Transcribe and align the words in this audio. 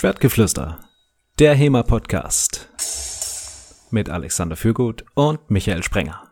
Schwertgeflüster, 0.00 0.78
der 1.40 1.56
HEMA-Podcast 1.56 2.68
mit 3.90 4.08
Alexander 4.08 4.54
Fürgut 4.54 5.04
und 5.14 5.50
Michael 5.50 5.82
Sprenger. 5.82 6.22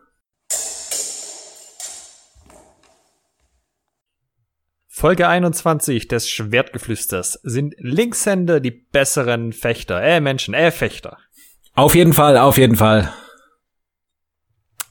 Folge 4.87 5.27
21 5.27 6.07
des 6.07 6.29
Schwertgeflüsters. 6.29 7.41
Sind 7.43 7.75
Linkshänder 7.79 8.61
die 8.61 8.71
besseren 8.71 9.51
Fechter? 9.51 10.01
Äh, 10.01 10.21
Menschen, 10.21 10.53
äh, 10.53 10.71
Fechter. 10.71 11.17
Auf 11.73 11.93
jeden 11.93 12.13
Fall, 12.13 12.37
auf 12.37 12.57
jeden 12.57 12.77
Fall. 12.77 13.11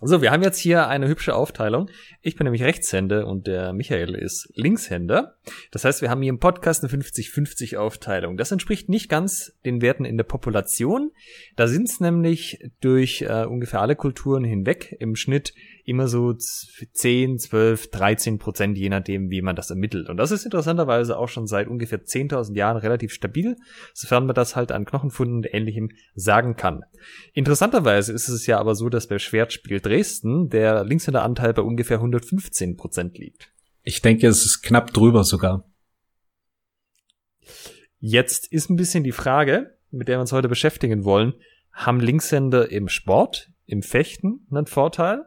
So, 0.03 0.21
wir 0.21 0.31
haben 0.31 0.43
jetzt 0.43 0.59
hier 0.59 0.89
eine 0.89 1.09
hübsche 1.09 1.35
Aufteilung. 1.35 1.89
Ich 2.21 2.37
bin 2.37 2.45
nämlich 2.45 2.63
Rechtshänder 2.63 3.27
und 3.27 3.47
der 3.47 3.73
Michael 3.73 4.15
ist 4.15 4.53
Linkshänder. 4.55 5.39
Das 5.71 5.87
heißt, 5.87 6.03
wir 6.03 6.11
haben 6.11 6.21
hier 6.21 6.29
im 6.29 6.39
Podcast 6.39 6.85
eine 6.85 6.93
50-50 6.93 7.79
Aufteilung. 7.79 8.37
Das 8.37 8.53
entspricht 8.53 8.91
nicht 8.91 9.09
ganz 9.09 9.57
den 9.65 9.81
Werten 9.81 10.05
in 10.05 10.19
der 10.19 10.25
Population. 10.25 11.13
Da 11.57 11.67
sind 11.67 11.89
es 11.89 11.99
nämlich 11.99 12.59
durch 12.83 13.23
äh, 13.23 13.47
ungefähr 13.47 13.81
alle 13.81 13.97
Kulturen 13.97 14.45
hinweg 14.45 14.95
im 15.01 15.17
Schnitt 15.17 15.55
immer 15.87 16.09
so 16.09 16.35
10, 16.35 17.39
12, 17.39 17.91
13 17.91 18.39
Prozent, 18.39 18.77
je 18.77 18.89
nachdem, 18.89 19.31
wie 19.31 19.41
man 19.41 19.55
das 19.55 19.71
ermittelt. 19.71 20.09
Und 20.09 20.17
das 20.17 20.33
ist 20.33 20.45
interessanterweise 20.45 21.17
auch 21.17 21.29
schon 21.29 21.47
seit 21.47 21.69
ungefähr 21.69 22.05
10.000 22.05 22.57
Jahren 22.57 22.77
relativ 22.77 23.13
stabil, 23.13 23.57
sofern 23.95 24.27
man 24.27 24.35
das 24.35 24.57
halt 24.57 24.73
an 24.73 24.85
Knochenfunden 24.85 25.37
und 25.37 25.55
Ähnlichem 25.55 25.91
sagen 26.17 26.57
kann. 26.57 26.83
Interessanterweise 27.33 28.13
ist 28.13 28.29
es 28.29 28.47
ja 28.47 28.59
aber 28.59 28.75
so, 28.75 28.89
dass 28.89 29.07
bei 29.07 29.21
Schwertspiel 29.21 29.81
Dresden 29.81 30.49
der 30.49 30.85
Linkshänderanteil 30.85 31.55
bei 31.55 31.63
ungefähr 31.63 31.99
115 31.99 32.77
Prozent 32.77 33.17
liegt. 33.17 33.53
Ich 33.83 34.03
denke, 34.03 34.27
es 34.27 34.45
ist 34.45 34.63
knapp 34.63 34.93
drüber 34.93 35.23
sogar. 35.23 35.71
Jetzt 38.01 38.53
ist 38.53 38.71
ein 38.71 38.77
bisschen 38.77 39.05
die 39.05 39.13
Frage, 39.13 39.79
mit 39.93 40.09
der 40.09 40.17
wir 40.17 40.23
uns 40.23 40.33
heute 40.33 40.49
beschäftigen 40.49 41.05
wollen, 41.05 41.35
haben 41.71 42.01
Linkshänder 42.01 42.73
im 42.73 42.89
Sport, 42.89 43.53
im 43.67 43.83
Fechten 43.83 44.47
einen 44.51 44.67
Vorteil? 44.67 45.27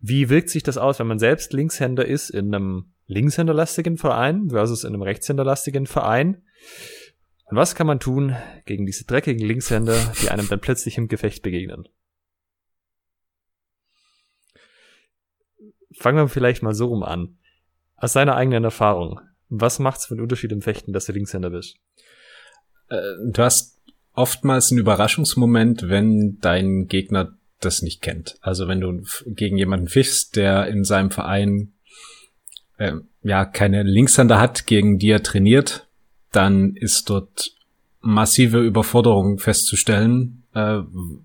Wie 0.00 0.28
wirkt 0.28 0.50
sich 0.50 0.62
das 0.62 0.78
aus, 0.78 0.98
wenn 0.98 1.06
man 1.06 1.18
selbst 1.18 1.52
Linkshänder 1.52 2.06
ist 2.06 2.30
in 2.30 2.54
einem 2.54 2.92
linkshänderlastigen 3.06 3.96
Verein 3.96 4.50
versus 4.50 4.84
in 4.84 4.94
einem 4.94 5.02
rechtshänderlastigen 5.02 5.86
Verein? 5.86 6.42
Und 7.46 7.56
was 7.56 7.74
kann 7.74 7.86
man 7.86 7.98
tun 7.98 8.36
gegen 8.66 8.86
diese 8.86 9.04
dreckigen 9.04 9.44
Linkshänder, 9.44 10.12
die 10.22 10.30
einem 10.30 10.48
dann 10.48 10.60
plötzlich 10.60 10.98
im 10.98 11.08
Gefecht 11.08 11.42
begegnen? 11.42 11.88
Fangen 15.96 16.18
wir 16.18 16.28
vielleicht 16.28 16.62
mal 16.62 16.74
so 16.74 16.86
rum 16.86 17.02
an. 17.02 17.38
Aus 17.96 18.12
seiner 18.12 18.36
eigenen 18.36 18.62
Erfahrung, 18.62 19.20
was 19.48 19.78
macht's 19.78 20.06
für 20.06 20.14
einen 20.14 20.20
Unterschied 20.20 20.52
im 20.52 20.62
Fechten, 20.62 20.92
dass 20.92 21.06
du 21.06 21.12
Linkshänder 21.12 21.50
bist? 21.50 21.78
Äh, 22.88 23.14
du 23.24 23.42
hast 23.42 23.80
oftmals 24.12 24.70
einen 24.70 24.80
Überraschungsmoment, 24.80 25.88
wenn 25.88 26.38
dein 26.40 26.86
Gegner 26.86 27.37
das 27.60 27.82
nicht 27.82 28.02
kennt. 28.02 28.36
Also 28.40 28.68
wenn 28.68 28.80
du 28.80 29.02
gegen 29.26 29.58
jemanden 29.58 29.88
fischst, 29.88 30.36
der 30.36 30.68
in 30.68 30.84
seinem 30.84 31.10
Verein 31.10 31.72
äh, 32.78 32.92
ja 33.22 33.44
keine 33.44 33.82
Linkshänder 33.82 34.38
hat, 34.38 34.66
gegen 34.66 34.98
die 34.98 35.10
er 35.10 35.22
trainiert, 35.22 35.88
dann 36.32 36.74
ist 36.76 37.10
dort 37.10 37.52
massive 38.00 38.60
Überforderung 38.60 39.38
festzustellen, 39.38 40.44
äh, 40.54 40.80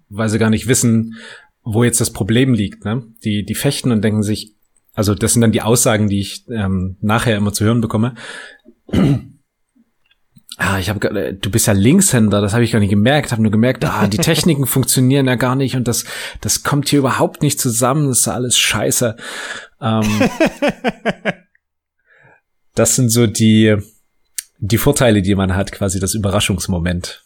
weil 0.10 0.30
sie 0.30 0.40
gar 0.40 0.50
nicht 0.50 0.68
wissen, 0.68 1.16
wo 1.64 1.84
jetzt 1.84 2.02
das 2.02 2.12
Problem 2.12 2.54
liegt. 2.54 2.86
Ne? 2.86 3.04
Die, 3.24 3.44
die 3.44 3.56
fechten 3.56 3.92
und 3.92 4.04
denken 4.04 4.24
sich, 4.24 4.54
also 4.94 5.16
das 5.16 5.34
sind 5.34 5.42
dann 5.42 5.52
die 5.52 5.62
Aussagen, 5.62 6.08
die 6.08 6.20
ich 6.20 6.46
ähm, 6.50 6.98
nachher 7.02 7.38
immer 7.38 7.54
zu 7.54 7.64
hören 7.64 7.82
bekomme. 7.82 8.16
Ah, 10.74 10.80
ich 10.80 10.90
habe, 10.90 11.08
äh, 11.10 11.34
du 11.36 11.52
bist 11.52 11.68
ja 11.68 11.74
Linkshänder, 11.74 12.42
das 12.42 12.54
habe 12.54 12.64
ich 12.64 12.72
gar 12.72 12.80
nicht 12.80 12.90
gemerkt. 12.90 13.32
Habe 13.32 13.44
nur 13.44 13.52
gemerkt, 13.52 13.86
ah, 13.86 14.08
die 14.08 14.18
Techniken 14.32 14.66
funktionieren 14.66 15.28
ja 15.28 15.36
gar 15.36 15.56
nicht 15.56 15.76
und 15.76 15.88
das, 15.88 16.04
das 16.42 16.64
kommt 16.64 16.90
hier 16.90 16.98
überhaupt 17.00 17.44
nicht 17.44 17.60
zusammen. 17.60 18.08
Das 18.08 18.22
ist 18.22 18.28
alles 18.28 18.58
Scheiße. 18.58 19.16
Ähm, 19.80 20.04
das 22.74 22.96
sind 22.96 23.10
so 23.10 23.28
die 23.28 23.78
die 24.58 24.78
Vorteile, 24.80 25.22
die 25.22 25.36
man 25.36 25.56
hat, 25.56 25.74
quasi 25.74 26.00
das 26.00 26.16
Überraschungsmoment. 26.16 27.24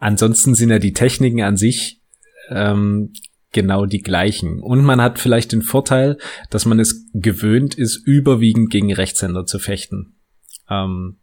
Ansonsten 0.00 0.56
sind 0.56 0.70
ja 0.70 0.80
die 0.80 0.94
Techniken 0.94 1.42
an 1.42 1.56
sich 1.56 2.00
ähm, 2.48 3.12
genau 3.52 3.86
die 3.86 4.00
gleichen. 4.00 4.58
Und 4.60 4.82
man 4.82 5.00
hat 5.00 5.20
vielleicht 5.20 5.52
den 5.52 5.62
Vorteil, 5.62 6.18
dass 6.50 6.64
man 6.64 6.80
es 6.80 7.06
gewöhnt 7.12 7.76
ist, 7.76 8.04
überwiegend 8.04 8.70
gegen 8.70 8.92
Rechtshänder 8.92 9.46
zu 9.46 9.60
fechten. 9.60 10.16
Ähm, 10.72 11.18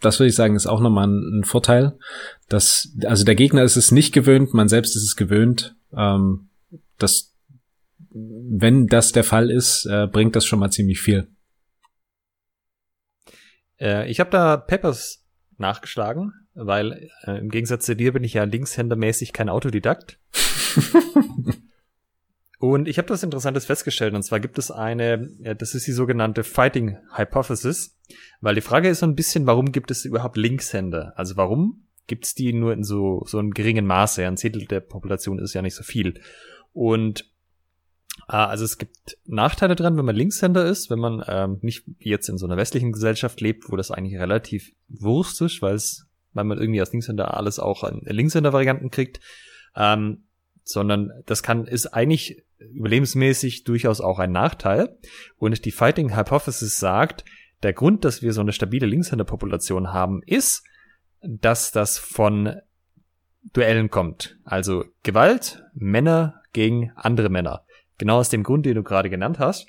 das 0.00 0.18
würde 0.18 0.28
ich 0.28 0.34
sagen, 0.34 0.56
ist 0.56 0.66
auch 0.66 0.80
nochmal 0.80 1.06
ein, 1.06 1.40
ein 1.40 1.44
Vorteil. 1.44 1.98
Dass, 2.48 2.94
also 3.04 3.24
der 3.24 3.34
Gegner 3.34 3.62
ist 3.62 3.76
es 3.76 3.92
nicht 3.92 4.12
gewöhnt, 4.12 4.54
man 4.54 4.68
selbst 4.68 4.96
ist 4.96 5.02
es 5.02 5.16
gewöhnt. 5.16 5.74
Ähm, 5.96 6.48
das, 6.98 7.34
wenn 8.10 8.86
das 8.86 9.12
der 9.12 9.24
Fall 9.24 9.50
ist, 9.50 9.86
äh, 9.86 10.06
bringt 10.06 10.36
das 10.36 10.44
schon 10.44 10.58
mal 10.58 10.70
ziemlich 10.70 11.00
viel. 11.00 11.28
Äh, 13.80 14.10
ich 14.10 14.20
habe 14.20 14.30
da 14.30 14.56
Peppers 14.56 15.24
nachgeschlagen, 15.58 16.32
weil 16.54 17.10
äh, 17.24 17.38
im 17.38 17.48
Gegensatz 17.48 17.86
zu 17.86 17.96
dir 17.96 18.12
bin 18.12 18.24
ich 18.24 18.34
ja 18.34 18.44
linkshändermäßig 18.44 19.32
kein 19.32 19.48
Autodidakt. 19.48 20.18
Und 22.58 22.88
ich 22.88 22.96
habe 22.98 23.08
das 23.08 23.22
Interessantes 23.22 23.66
festgestellt, 23.66 24.14
und 24.14 24.22
zwar 24.22 24.40
gibt 24.40 24.58
es 24.58 24.70
eine, 24.70 25.28
das 25.58 25.74
ist 25.74 25.86
die 25.86 25.92
sogenannte 25.92 26.42
Fighting 26.42 26.96
Hypothesis, 27.14 27.98
weil 28.40 28.54
die 28.54 28.62
Frage 28.62 28.88
ist 28.88 29.00
so 29.00 29.06
ein 29.06 29.14
bisschen, 29.14 29.46
warum 29.46 29.72
gibt 29.72 29.90
es 29.90 30.04
überhaupt 30.04 30.36
Linkshänder? 30.36 31.12
Also 31.16 31.36
warum 31.36 31.86
gibt 32.06 32.24
es 32.24 32.34
die 32.34 32.52
nur 32.52 32.72
in 32.72 32.82
so, 32.82 33.22
so 33.26 33.38
einem 33.38 33.50
geringen 33.50 33.86
Maße? 33.86 34.26
Ein 34.26 34.38
Zehntel 34.38 34.64
der 34.64 34.80
Population 34.80 35.38
ist 35.38 35.52
ja 35.52 35.60
nicht 35.60 35.74
so 35.74 35.82
viel. 35.82 36.20
Und 36.72 37.30
äh, 38.28 38.36
also 38.36 38.64
es 38.64 38.78
gibt 38.78 39.18
Nachteile 39.26 39.76
dran, 39.76 39.98
wenn 39.98 40.06
man 40.06 40.16
Linkshänder 40.16 40.64
ist, 40.64 40.88
wenn 40.88 40.98
man 40.98 41.22
ähm, 41.28 41.58
nicht 41.60 41.84
jetzt 41.98 42.30
in 42.30 42.38
so 42.38 42.46
einer 42.46 42.56
westlichen 42.56 42.92
Gesellschaft 42.92 43.40
lebt, 43.42 43.70
wo 43.70 43.76
das 43.76 43.90
eigentlich 43.90 44.18
relativ 44.18 44.72
Wurst 44.88 45.42
ist, 45.42 45.60
weil 45.60 45.74
es, 45.74 46.06
weil 46.32 46.44
man 46.44 46.58
irgendwie 46.58 46.80
als 46.80 46.92
Linkshänder 46.92 47.36
alles 47.36 47.58
auch 47.58 47.84
an 47.84 48.00
Linkshänder-Varianten 48.04 48.90
kriegt. 48.90 49.20
Ähm, 49.74 50.22
sondern 50.66 51.12
das 51.26 51.42
kann, 51.42 51.66
ist 51.66 51.86
eigentlich 51.86 52.44
überlebensmäßig 52.58 53.64
durchaus 53.64 54.00
auch 54.00 54.18
ein 54.18 54.32
Nachteil. 54.32 54.96
Und 55.36 55.64
die 55.64 55.70
Fighting 55.70 56.16
Hypothesis 56.16 56.78
sagt, 56.78 57.24
der 57.62 57.72
Grund, 57.72 58.04
dass 58.04 58.22
wir 58.22 58.32
so 58.32 58.40
eine 58.40 58.52
stabile 58.52 58.86
Linkshänderpopulation 58.86 59.92
haben, 59.92 60.22
ist, 60.24 60.64
dass 61.22 61.72
das 61.72 61.98
von 61.98 62.56
Duellen 63.52 63.90
kommt. 63.90 64.38
Also 64.44 64.84
Gewalt, 65.02 65.62
Männer 65.74 66.42
gegen 66.52 66.92
andere 66.94 67.28
Männer. 67.28 67.64
Genau 67.98 68.18
aus 68.18 68.28
dem 68.28 68.42
Grund, 68.42 68.66
den 68.66 68.74
du 68.74 68.82
gerade 68.82 69.08
genannt 69.08 69.38
hast. 69.38 69.68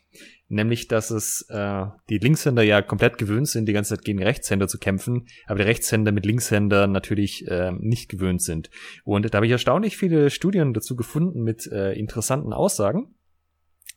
Nämlich, 0.49 0.87
dass 0.87 1.11
es 1.11 1.45
äh, 1.49 1.85
die 2.09 2.19
Linkshänder 2.19 2.63
ja 2.63 2.81
komplett 2.81 3.17
gewöhnt 3.17 3.49
sind, 3.49 3.65
die 3.65 3.73
ganze 3.73 3.95
Zeit 3.95 4.05
gegen 4.05 4.23
Rechtshänder 4.23 4.69
zu 4.69 4.77
kämpfen, 4.77 5.27
aber 5.45 5.59
die 5.59 5.65
Rechtshänder 5.65 6.13
mit 6.13 6.25
Linkshändern 6.25 6.91
natürlich 6.91 7.45
äh, 7.47 7.73
nicht 7.73 8.07
gewöhnt 8.07 8.41
sind. 8.41 8.69
Und 9.03 9.33
da 9.33 9.37
habe 9.37 9.45
ich 9.45 9.51
erstaunlich 9.51 9.97
viele 9.97 10.29
Studien 10.29 10.73
dazu 10.73 10.95
gefunden 10.95 11.43
mit 11.43 11.67
äh, 11.67 11.91
interessanten 11.93 12.53
Aussagen. 12.53 13.15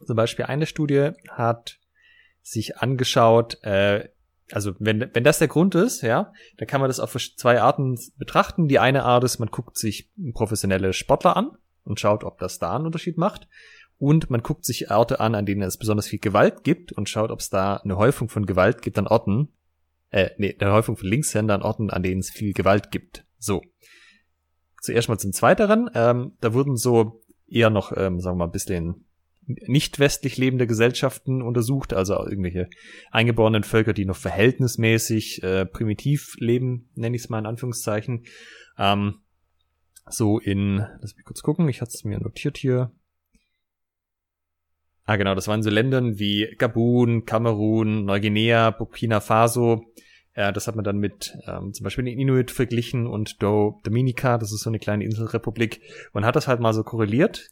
Zum 0.05 0.17
Beispiel 0.17 0.47
eine 0.47 0.67
Studie 0.67 1.11
hat 1.31 1.79
sich 2.43 2.79
angeschaut, 2.79 3.63
äh, 3.63 4.09
also 4.51 4.75
wenn, 4.81 5.09
wenn 5.13 5.23
das 5.23 5.39
der 5.39 5.47
Grund 5.47 5.77
ist, 5.77 6.03
ja, 6.03 6.33
dann 6.57 6.67
kann 6.67 6.81
man 6.81 6.91
das 6.91 6.99
auf 6.99 7.17
zwei 7.37 7.61
Arten 7.61 7.97
betrachten. 8.17 8.67
Die 8.67 8.81
eine 8.81 9.05
Art 9.05 9.23
ist, 9.23 9.39
man 9.39 9.51
guckt 9.51 9.79
sich 9.79 10.11
professionelle 10.33 10.93
Sportler 10.93 11.37
an 11.37 11.53
und 11.85 12.01
schaut, 12.01 12.25
ob 12.25 12.39
das 12.39 12.59
da 12.59 12.75
einen 12.75 12.87
Unterschied 12.87 13.19
macht 13.19 13.47
und 14.01 14.31
man 14.31 14.43
guckt 14.43 14.65
sich 14.65 14.91
Orte 14.91 15.21
an, 15.21 15.35
an 15.35 15.45
denen 15.45 15.61
es 15.61 15.77
besonders 15.77 16.09
viel 16.09 16.19
Gewalt 16.19 16.65
gibt 16.65 16.91
und 16.91 17.11
schaut, 17.11 17.31
ob 17.31 17.41
es 17.41 17.51
da 17.51 17.77
eine 17.77 17.99
Häufung 17.99 18.31
von 18.31 18.47
Gewalt 18.47 18.81
gibt 18.81 18.99
an 18.99 19.07
Orten, 19.07 19.51
äh, 20.09 20.31
nee, 20.39 20.57
eine 20.59 20.73
Häufung 20.73 20.97
von 20.97 21.07
Linkshänder 21.07 21.55
an 21.55 21.63
Orten, 21.63 21.91
an 21.91 22.03
denen 22.03 22.21
es 22.21 22.31
viel 22.31 22.55
Gewalt 22.55 22.91
gibt. 22.91 23.27
So. 23.39 23.63
Zuerst 24.81 25.11
mal 25.11 25.19
zum 25.19 25.35
Zweiteren, 25.35 25.91
ähm, 25.95 26.33
da 26.41 26.55
wurden 26.55 26.79
so 26.79 27.23
eher 27.47 27.69
noch, 27.69 27.95
ähm, 27.95 28.21
sagen 28.21 28.37
wir 28.37 28.45
mal, 28.45 28.45
ein 28.47 28.53
bisschen 28.53 29.05
nicht 29.47 29.99
westlich 29.99 30.39
lebende 30.39 30.67
Gesellschaften 30.67 31.43
untersucht, 31.43 31.93
also 31.93 32.15
irgendwelche 32.15 32.71
eingeborenen 33.11 33.65
Völker, 33.65 33.93
die 33.93 34.07
noch 34.07 34.17
verhältnismäßig 34.17 35.43
äh, 35.43 35.67
primitiv 35.67 36.37
leben, 36.39 36.89
nenne 36.95 37.17
ich 37.17 37.25
es 37.25 37.29
mal 37.29 37.41
in 37.41 37.47
Anführungszeichen. 37.47 38.25
Ähm, 38.79 39.17
so 40.09 40.39
in, 40.39 40.87
lass 41.03 41.17
mich 41.17 41.27
kurz 41.27 41.43
gucken, 41.43 41.69
ich 41.69 41.83
hatte 41.83 41.93
es 41.93 42.05
mir 42.05 42.19
notiert 42.19 42.57
hier, 42.57 42.93
Ah, 45.11 45.17
genau, 45.17 45.35
das 45.35 45.49
waren 45.49 45.65
so 45.65 45.71
Ländern 45.71 46.21
wie 46.21 46.55
Gabun, 46.57 47.25
Kamerun, 47.25 48.05
Neuguinea, 48.05 48.71
Burkina 48.71 49.19
Faso. 49.19 49.83
Ja, 50.37 50.53
das 50.53 50.69
hat 50.69 50.77
man 50.77 50.85
dann 50.85 50.99
mit 50.99 51.37
ähm, 51.49 51.73
zum 51.73 51.83
Beispiel 51.83 52.05
den 52.05 52.17
Inuit 52.17 52.53
verglichen 52.53 53.09
und 53.09 53.43
Do 53.43 53.81
Dominica, 53.83 54.39
das 54.39 54.53
ist 54.53 54.61
so 54.61 54.71
eine 54.71 54.79
kleine 54.79 55.03
Inselrepublik. 55.03 55.81
Man 56.13 56.25
hat 56.25 56.37
das 56.37 56.47
halt 56.47 56.61
mal 56.61 56.73
so 56.73 56.85
korreliert 56.85 57.49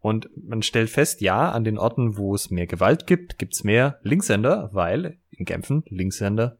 und 0.00 0.28
man 0.36 0.60
stellt 0.60 0.90
fest, 0.90 1.22
ja, 1.22 1.50
an 1.50 1.64
den 1.64 1.78
Orten, 1.78 2.18
wo 2.18 2.34
es 2.34 2.50
mehr 2.50 2.66
Gewalt 2.66 3.06
gibt, 3.06 3.38
gibt's 3.38 3.64
mehr 3.64 3.98
Linkshänder, 4.02 4.68
weil 4.74 5.16
in 5.30 5.46
Kämpfen 5.46 5.84
Linkshänder 5.88 6.58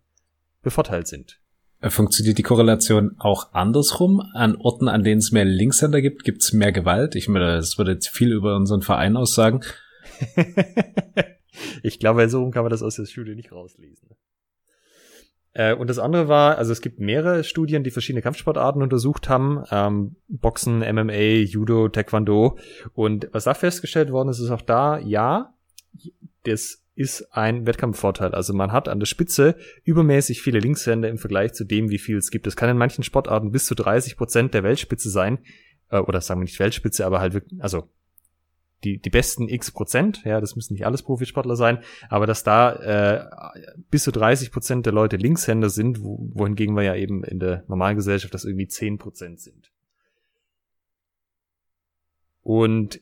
bevorteilt 0.62 1.08
sind. 1.08 1.42
Äh, 1.82 1.90
funktioniert 1.90 2.38
die 2.38 2.42
Korrelation 2.42 3.16
auch 3.18 3.52
andersrum? 3.52 4.22
An 4.32 4.56
Orten, 4.56 4.88
an 4.88 5.04
denen 5.04 5.18
es 5.18 5.30
mehr 5.30 5.44
Linkshänder 5.44 6.00
gibt, 6.00 6.24
gibt 6.24 6.40
es 6.40 6.54
mehr 6.54 6.72
Gewalt? 6.72 7.16
Ich 7.16 7.28
meine, 7.28 7.56
das 7.56 7.76
würde 7.76 7.92
jetzt 7.92 8.08
viel 8.08 8.32
über 8.32 8.56
unseren 8.56 8.80
Verein 8.80 9.14
aussagen. 9.18 9.60
ich 11.82 11.98
glaube, 11.98 12.28
so 12.28 12.50
kann 12.50 12.62
man 12.62 12.70
das 12.70 12.82
aus 12.82 12.96
der 12.96 13.06
Studie 13.06 13.34
nicht 13.34 13.52
rauslesen. 13.52 14.08
Äh, 15.52 15.74
und 15.74 15.90
das 15.90 15.98
andere 15.98 16.28
war, 16.28 16.56
also 16.58 16.72
es 16.72 16.80
gibt 16.80 17.00
mehrere 17.00 17.44
Studien, 17.44 17.82
die 17.82 17.90
verschiedene 17.90 18.22
Kampfsportarten 18.22 18.82
untersucht 18.82 19.28
haben. 19.28 19.64
Ähm, 19.70 20.16
Boxen, 20.28 20.78
MMA, 20.78 21.42
Judo, 21.44 21.88
Taekwondo. 21.88 22.58
Und 22.94 23.28
was 23.32 23.44
da 23.44 23.54
festgestellt 23.54 24.12
worden 24.12 24.28
ist, 24.28 24.38
ist 24.38 24.50
auch 24.50 24.62
da, 24.62 24.98
ja, 24.98 25.54
das 26.44 26.84
ist 26.94 27.28
ein 27.32 27.66
Wettkampfvorteil. 27.66 28.34
Also 28.34 28.52
man 28.54 28.72
hat 28.72 28.88
an 28.88 28.98
der 28.98 29.06
Spitze 29.06 29.56
übermäßig 29.84 30.42
viele 30.42 30.58
Linkshänder 30.58 31.08
im 31.08 31.18
Vergleich 31.18 31.52
zu 31.54 31.64
dem, 31.64 31.90
wie 31.90 31.98
viel 31.98 32.16
es 32.16 32.30
gibt. 32.30 32.46
Es 32.46 32.56
kann 32.56 32.70
in 32.70 32.76
manchen 32.76 33.04
Sportarten 33.04 33.52
bis 33.52 33.66
zu 33.66 33.74
30 33.74 34.16
Prozent 34.16 34.54
der 34.54 34.64
Weltspitze 34.64 35.10
sein. 35.10 35.38
Äh, 35.90 35.98
oder 35.98 36.20
sagen 36.20 36.40
wir 36.40 36.44
nicht 36.44 36.58
Weltspitze, 36.58 37.06
aber 37.06 37.20
halt 37.20 37.34
wirklich, 37.34 37.62
also 37.62 37.88
die, 38.84 38.98
die 38.98 39.10
besten 39.10 39.48
x 39.48 39.72
Prozent, 39.72 40.22
ja, 40.24 40.40
das 40.40 40.54
müssen 40.54 40.74
nicht 40.74 40.86
alles 40.86 41.02
Profisportler 41.02 41.56
sein, 41.56 41.82
aber 42.08 42.26
dass 42.26 42.44
da 42.44 42.72
äh, 42.72 43.54
bis 43.90 44.04
zu 44.04 44.12
30 44.12 44.52
Prozent 44.52 44.86
der 44.86 44.92
Leute 44.92 45.16
Linkshänder 45.16 45.70
sind, 45.70 46.02
wo, 46.02 46.18
wohingegen 46.32 46.76
wir 46.76 46.82
ja 46.82 46.94
eben 46.94 47.24
in 47.24 47.40
der 47.40 47.64
normalen 47.68 47.96
Gesellschaft 47.96 48.34
das 48.34 48.44
irgendwie 48.44 48.68
10 48.68 48.98
Prozent 48.98 49.40
sind. 49.40 49.72
Und 52.42 53.00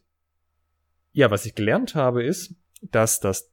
ja, 1.12 1.30
was 1.30 1.46
ich 1.46 1.54
gelernt 1.54 1.94
habe, 1.94 2.24
ist, 2.24 2.54
dass 2.82 3.20
das, 3.20 3.52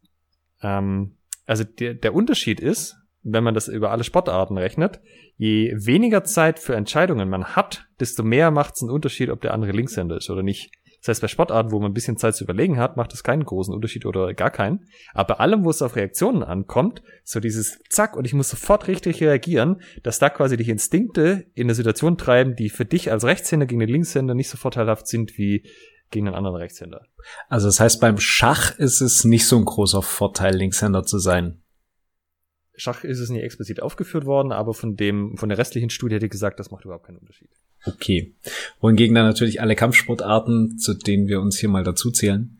ähm, 0.61 1.17
also 1.45 1.63
der, 1.63 1.93
der 1.93 2.13
Unterschied 2.13 2.59
ist, 2.59 2.95
wenn 3.23 3.43
man 3.43 3.53
das 3.53 3.67
über 3.67 3.91
alle 3.91 4.03
Sportarten 4.03 4.57
rechnet, 4.57 5.01
je 5.37 5.73
weniger 5.75 6.23
Zeit 6.23 6.59
für 6.59 6.75
Entscheidungen 6.75 7.29
man 7.29 7.55
hat, 7.55 7.87
desto 7.99 8.23
mehr 8.23 8.51
macht 8.51 8.75
es 8.75 8.81
einen 8.81 8.91
Unterschied, 8.91 9.29
ob 9.29 9.41
der 9.41 9.53
andere 9.53 9.71
Linkshänder 9.71 10.17
ist 10.17 10.29
oder 10.29 10.43
nicht. 10.43 10.71
Das 11.03 11.15
heißt, 11.15 11.21
bei 11.21 11.27
Sportarten, 11.27 11.71
wo 11.71 11.79
man 11.79 11.91
ein 11.91 11.93
bisschen 11.93 12.15
Zeit 12.15 12.33
zu 12.33 12.45
überlegen 12.45 12.79
hat, 12.79 12.95
macht 12.95 13.13
es 13.13 13.23
keinen 13.23 13.43
großen 13.43 13.73
Unterschied 13.73 14.05
oder 14.05 14.33
gar 14.33 14.51
keinen. 14.51 14.87
Aber 15.13 15.33
bei 15.33 15.39
allem, 15.41 15.65
wo 15.65 15.69
es 15.69 15.81
auf 15.81 15.97
Reaktionen 15.97 16.43
ankommt, 16.43 17.01
so 17.25 17.41
dieses 17.41 17.81
Zack 17.89 18.15
und 18.15 18.23
ich 18.25 18.33
muss 18.33 18.49
sofort 18.49 18.87
richtig 18.87 19.19
reagieren, 19.19 19.81
dass 20.03 20.19
da 20.19 20.29
quasi 20.29 20.55
die 20.55 20.69
Instinkte 20.69 21.45
in 21.55 21.65
eine 21.65 21.75
Situation 21.75 22.17
treiben, 22.17 22.55
die 22.55 22.69
für 22.69 22.85
dich 22.85 23.11
als 23.11 23.25
Rechtshänder 23.25 23.65
gegen 23.65 23.81
den 23.81 23.89
Linkshänder 23.89 24.33
nicht 24.33 24.47
so 24.49 24.55
vorteilhaft 24.55 25.07
sind 25.07 25.37
wie 25.37 25.67
gegen 26.09 26.27
einen 26.27 26.37
anderen 26.37 26.55
Rechtshänder. 26.55 27.05
Also 27.49 27.67
das 27.67 27.81
heißt, 27.81 27.99
beim 27.99 28.17
Schach 28.17 28.79
ist 28.79 29.01
es 29.01 29.25
nicht 29.25 29.45
so 29.45 29.57
ein 29.57 29.65
großer 29.65 30.01
Vorteil, 30.01 30.55
Linkshänder 30.55 31.03
zu 31.03 31.19
sein. 31.19 31.61
Schach 32.75 33.03
ist 33.03 33.19
es 33.19 33.29
nie 33.29 33.41
explizit 33.41 33.81
aufgeführt 33.81 34.25
worden, 34.25 34.53
aber 34.53 34.73
von 34.73 34.95
dem, 34.95 35.35
von 35.35 35.49
der 35.49 35.57
restlichen 35.57 35.89
Studie 35.89 36.15
hätte 36.15 36.27
ich 36.27 36.31
gesagt, 36.31 36.59
das 36.59 36.71
macht 36.71 36.85
überhaupt 36.85 37.05
keinen 37.05 37.17
Unterschied. 37.17 37.49
Okay. 37.85 38.33
Wohingegen 38.79 39.15
dann 39.15 39.25
natürlich 39.25 39.61
alle 39.61 39.75
Kampfsportarten, 39.75 40.77
zu 40.77 40.93
denen 40.93 41.27
wir 41.27 41.41
uns 41.41 41.57
hier 41.59 41.69
mal 41.69 41.83
dazu 41.83 42.11
zählen, 42.11 42.59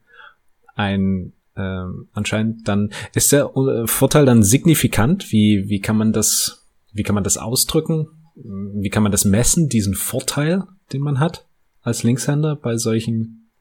ein 0.75 1.33
äh, 1.55 1.85
anscheinend 2.13 2.67
dann 2.67 2.91
ist 3.13 3.31
der 3.31 3.51
äh, 3.55 3.87
Vorteil 3.87 4.25
dann 4.25 4.43
signifikant. 4.43 5.31
Wie 5.31 5.69
wie 5.69 5.79
kann 5.79 5.97
man 5.97 6.13
das 6.13 6.67
wie 6.91 7.03
kann 7.03 7.15
man 7.15 7.23
das 7.23 7.37
ausdrücken? 7.37 8.07
Wie 8.35 8.89
kann 8.89 9.03
man 9.03 9.11
das 9.11 9.25
messen? 9.25 9.69
Diesen 9.69 9.93
Vorteil, 9.93 10.63
den 10.91 11.01
man 11.01 11.19
hat 11.19 11.45
als 11.81 12.03
Linkshänder 12.03 12.55
bei 12.55 12.77
solchen 12.77 13.51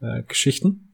äh, 0.00 0.22
Geschichten? 0.22 0.89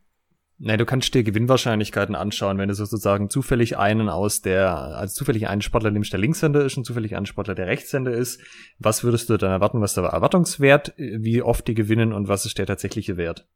Nee, 0.58 0.78
du 0.78 0.86
kannst 0.86 1.12
dir 1.12 1.22
Gewinnwahrscheinlichkeiten 1.22 2.14
anschauen, 2.14 2.56
wenn 2.56 2.68
du 2.68 2.74
sozusagen 2.74 3.28
zufällig 3.28 3.76
einen 3.76 4.08
aus 4.08 4.40
der, 4.40 4.74
also 4.74 5.14
zufällig 5.14 5.48
einen 5.48 5.60
Sportler 5.60 5.90
nimmst, 5.90 6.12
der 6.12 6.20
Linkshänder 6.20 6.64
ist 6.64 6.78
und 6.78 6.84
zufällig 6.84 7.14
einen 7.14 7.26
Sportler, 7.26 7.54
der 7.54 7.66
Rechtshänder 7.66 8.12
ist. 8.12 8.40
Was 8.78 9.04
würdest 9.04 9.28
du 9.28 9.36
dann 9.36 9.50
erwarten? 9.50 9.82
Was 9.82 9.90
ist 9.90 9.96
der 9.98 10.04
Erwartungswert? 10.04 10.94
Wie 10.96 11.42
oft 11.42 11.68
die 11.68 11.74
gewinnen 11.74 12.14
und 12.14 12.28
was 12.28 12.46
ist 12.46 12.56
der 12.56 12.66
tatsächliche 12.66 13.18
Wert? 13.18 13.46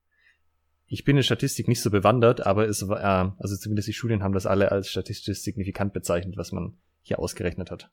Ich 0.87 1.05
bin 1.05 1.17
in 1.17 1.23
Statistik 1.23 1.69
nicht 1.69 1.81
so 1.81 1.91
bewandert, 1.91 2.45
aber 2.45 2.69
es 2.69 2.87
war, 2.87 3.01
äh, 3.01 3.31
also 3.39 3.57
zumindest 3.57 3.89
die 3.89 3.93
Studien 3.95 4.23
haben 4.23 4.35
das 4.35 4.45
alle 4.45 4.71
als 4.71 4.89
statistisch 4.89 5.41
signifikant 5.41 5.95
bezeichnet, 5.95 6.37
was 6.37 6.53
man 6.53 6.77
hier 7.01 7.19
ausgerechnet 7.19 7.71
hat. 7.71 7.91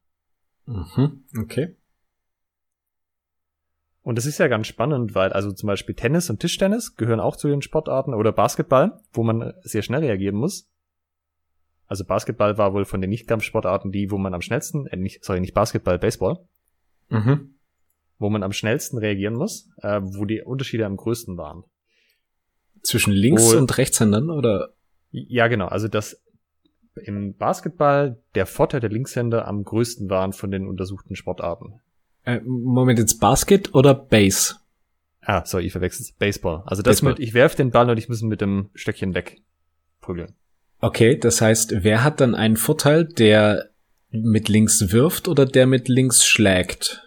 Mhm, 0.65 1.23
okay. 1.39 1.75
Und 4.07 4.17
das 4.17 4.25
ist 4.25 4.37
ja 4.37 4.47
ganz 4.47 4.67
spannend, 4.67 5.15
weil 5.15 5.33
also 5.33 5.51
zum 5.51 5.67
Beispiel 5.67 5.93
Tennis 5.93 6.29
und 6.29 6.39
Tischtennis 6.39 6.95
gehören 6.95 7.19
auch 7.19 7.35
zu 7.35 7.49
den 7.49 7.61
Sportarten 7.61 8.13
oder 8.13 8.31
Basketball, 8.31 9.01
wo 9.11 9.21
man 9.21 9.53
sehr 9.63 9.81
schnell 9.81 9.99
reagieren 9.99 10.37
muss. 10.37 10.71
Also 11.87 12.05
Basketball 12.05 12.57
war 12.57 12.73
wohl 12.73 12.85
von 12.85 13.01
den 13.01 13.09
Nicht-Kampfsportarten 13.09 13.91
die, 13.91 14.09
wo 14.09 14.17
man 14.17 14.33
am 14.33 14.39
schnellsten, 14.39 14.87
äh, 14.87 14.95
nicht, 14.95 15.25
sorry, 15.25 15.41
nicht 15.41 15.53
Basketball, 15.53 15.99
Baseball, 15.99 16.37
mhm. 17.09 17.55
wo 18.17 18.29
man 18.29 18.43
am 18.43 18.53
schnellsten 18.53 18.97
reagieren 18.97 19.33
muss, 19.33 19.69
äh, 19.81 19.99
wo 20.01 20.23
die 20.23 20.41
Unterschiede 20.41 20.85
am 20.85 20.95
größten 20.95 21.35
waren. 21.35 21.65
Zwischen 22.83 23.11
Links- 23.11 23.51
wo, 23.51 23.57
und 23.57 23.77
Rechtshändern 23.77 24.29
oder? 24.29 24.69
Ja, 25.11 25.49
genau. 25.49 25.67
Also 25.67 25.89
dass 25.89 26.23
im 26.95 27.35
Basketball 27.35 28.23
der 28.35 28.45
Vorteil 28.45 28.79
der 28.79 28.89
Linkshänder 28.89 29.45
am 29.45 29.65
größten 29.65 30.09
waren 30.09 30.31
von 30.31 30.49
den 30.49 30.65
untersuchten 30.65 31.17
Sportarten. 31.17 31.81
Äh, 32.27 32.41
Moment, 32.43 32.99
jetzt 32.99 33.21
Basket 33.21 33.73
oder 33.73 33.93
Base? 33.93 34.55
Ah, 35.21 35.45
sorry, 35.45 35.67
ich 35.67 35.71
verwechsel's. 35.71 36.11
Baseball. 36.11 36.61
Also 36.65 36.83
das 36.83 36.97
Baseball. 36.97 37.13
mit, 37.13 37.19
ich 37.21 37.33
werf 37.33 37.55
den 37.55 37.71
Ball 37.71 37.89
und 37.89 37.97
ich 37.97 38.09
muss 38.09 38.21
ihn 38.21 38.27
mit 38.27 38.41
dem 38.41 38.69
Stöckchen 38.73 39.15
wegprügeln. 39.15 40.35
Okay, 40.81 41.17
das 41.17 41.39
heißt, 41.39 41.85
wer 41.85 42.03
hat 42.03 42.19
dann 42.19 42.35
einen 42.35 42.57
Vorteil, 42.57 43.05
der 43.05 43.69
mit 44.09 44.49
links 44.49 44.91
wirft 44.91 45.29
oder 45.29 45.45
der 45.45 45.67
mit 45.67 45.87
links 45.87 46.25
schlägt? 46.25 47.01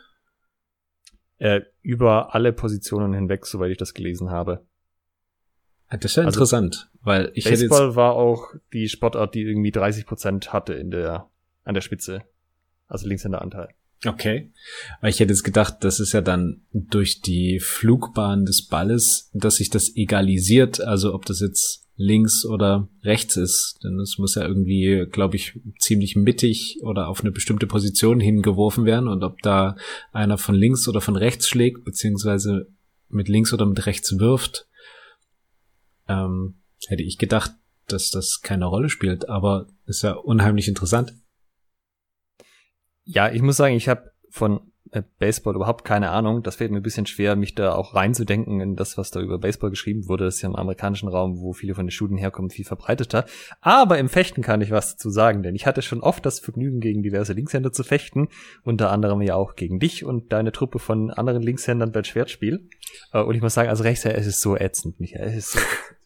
Äh, 1.36 1.60
über 1.82 2.34
alle 2.34 2.54
Positionen 2.54 3.12
hinweg, 3.12 3.44
soweit 3.44 3.72
ich 3.72 3.78
das 3.78 3.92
gelesen 3.92 4.30
habe. 4.30 4.64
Ah, 5.88 5.98
das 5.98 6.12
ist 6.12 6.16
ja 6.16 6.24
also, 6.24 6.38
interessant, 6.38 6.90
weil 7.02 7.30
ich 7.34 7.44
Baseball 7.44 7.78
hätte 7.78 7.88
jetzt 7.88 7.96
war 7.96 8.14
auch 8.14 8.54
die 8.72 8.88
Sportart, 8.88 9.34
die 9.34 9.42
irgendwie 9.42 9.70
30 9.70 10.06
Prozent 10.06 10.52
hatte 10.54 10.72
in 10.72 10.90
der 10.90 11.28
an 11.64 11.74
der 11.74 11.82
Spitze, 11.82 12.22
also 12.88 13.06
links 13.06 13.26
in 13.26 13.32
der 13.32 13.42
Anteil. 13.42 13.68
Okay. 14.06 14.50
Ich 15.02 15.20
hätte 15.20 15.32
jetzt 15.32 15.42
gedacht, 15.42 15.76
das 15.80 16.00
ist 16.00 16.12
ja 16.12 16.22
dann 16.22 16.62
durch 16.72 17.20
die 17.20 17.60
Flugbahn 17.60 18.46
des 18.46 18.66
Balles, 18.66 19.30
dass 19.34 19.56
sich 19.56 19.68
das 19.68 19.94
egalisiert, 19.94 20.80
also 20.80 21.12
ob 21.12 21.26
das 21.26 21.40
jetzt 21.40 21.86
links 21.96 22.46
oder 22.46 22.88
rechts 23.02 23.36
ist. 23.36 23.78
Denn 23.84 24.00
es 24.00 24.16
muss 24.16 24.34
ja 24.36 24.46
irgendwie, 24.46 25.06
glaube 25.10 25.36
ich, 25.36 25.60
ziemlich 25.78 26.16
mittig 26.16 26.78
oder 26.82 27.08
auf 27.08 27.20
eine 27.20 27.30
bestimmte 27.30 27.66
Position 27.66 28.20
hingeworfen 28.20 28.86
werden 28.86 29.06
und 29.06 29.22
ob 29.22 29.42
da 29.42 29.76
einer 30.12 30.38
von 30.38 30.54
links 30.54 30.88
oder 30.88 31.02
von 31.02 31.16
rechts 31.16 31.46
schlägt, 31.46 31.84
beziehungsweise 31.84 32.68
mit 33.10 33.28
links 33.28 33.52
oder 33.52 33.66
mit 33.66 33.84
rechts 33.84 34.18
wirft, 34.18 34.66
ähm, 36.08 36.54
hätte 36.86 37.02
ich 37.02 37.18
gedacht, 37.18 37.52
dass 37.86 38.10
das 38.10 38.40
keine 38.40 38.64
Rolle 38.64 38.88
spielt, 38.88 39.28
aber 39.28 39.66
ist 39.84 40.02
ja 40.02 40.12
unheimlich 40.12 40.68
interessant. 40.68 41.12
Ja, 43.12 43.30
ich 43.30 43.42
muss 43.42 43.56
sagen, 43.56 43.74
ich 43.74 43.88
habe 43.88 44.12
von 44.28 44.60
äh, 44.92 45.02
Baseball 45.18 45.56
überhaupt 45.56 45.84
keine 45.84 46.10
Ahnung. 46.10 46.44
Das 46.44 46.56
fällt 46.56 46.70
mir 46.70 46.78
ein 46.78 46.82
bisschen 46.82 47.06
schwer, 47.06 47.34
mich 47.34 47.56
da 47.56 47.74
auch 47.74 47.94
reinzudenken 47.94 48.60
in 48.60 48.76
das, 48.76 48.96
was 48.96 49.10
da 49.10 49.20
über 49.20 49.38
Baseball 49.38 49.70
geschrieben 49.70 50.08
wurde. 50.08 50.26
Das 50.26 50.36
ist 50.36 50.42
ja 50.42 50.48
im 50.48 50.54
amerikanischen 50.54 51.08
Raum, 51.08 51.40
wo 51.40 51.52
viele 51.52 51.74
von 51.74 51.86
den 51.86 51.90
Studien 51.90 52.18
herkommen, 52.18 52.50
viel 52.50 52.64
verbreiteter. 52.64 53.24
Aber 53.60 53.98
im 53.98 54.08
Fechten 54.08 54.42
kann 54.42 54.60
ich 54.60 54.70
was 54.70 54.92
dazu 54.92 55.10
sagen, 55.10 55.42
denn 55.42 55.56
ich 55.56 55.66
hatte 55.66 55.82
schon 55.82 56.02
oft 56.02 56.24
das 56.24 56.38
Vergnügen, 56.38 56.80
gegen 56.80 57.02
diverse 57.02 57.32
Linkshänder 57.32 57.72
zu 57.72 57.82
fechten. 57.82 58.28
Unter 58.62 58.92
anderem 58.92 59.20
ja 59.22 59.34
auch 59.34 59.56
gegen 59.56 59.80
dich 59.80 60.04
und 60.04 60.32
deine 60.32 60.52
Truppe 60.52 60.78
von 60.78 61.10
anderen 61.10 61.42
Linkshändern 61.42 61.90
beim 61.90 62.04
Schwertspiel. 62.04 62.68
Äh, 63.12 63.22
und 63.22 63.34
ich 63.34 63.42
muss 63.42 63.54
sagen, 63.54 63.68
als 63.68 63.82
Rechtshänder, 63.82 64.18
es 64.18 64.26
ist 64.26 64.40
so 64.40 64.56
ätzend, 64.56 65.00
Michael. 65.00 65.28
Es 65.28 65.36
ist 65.36 65.52
so. 65.52 65.58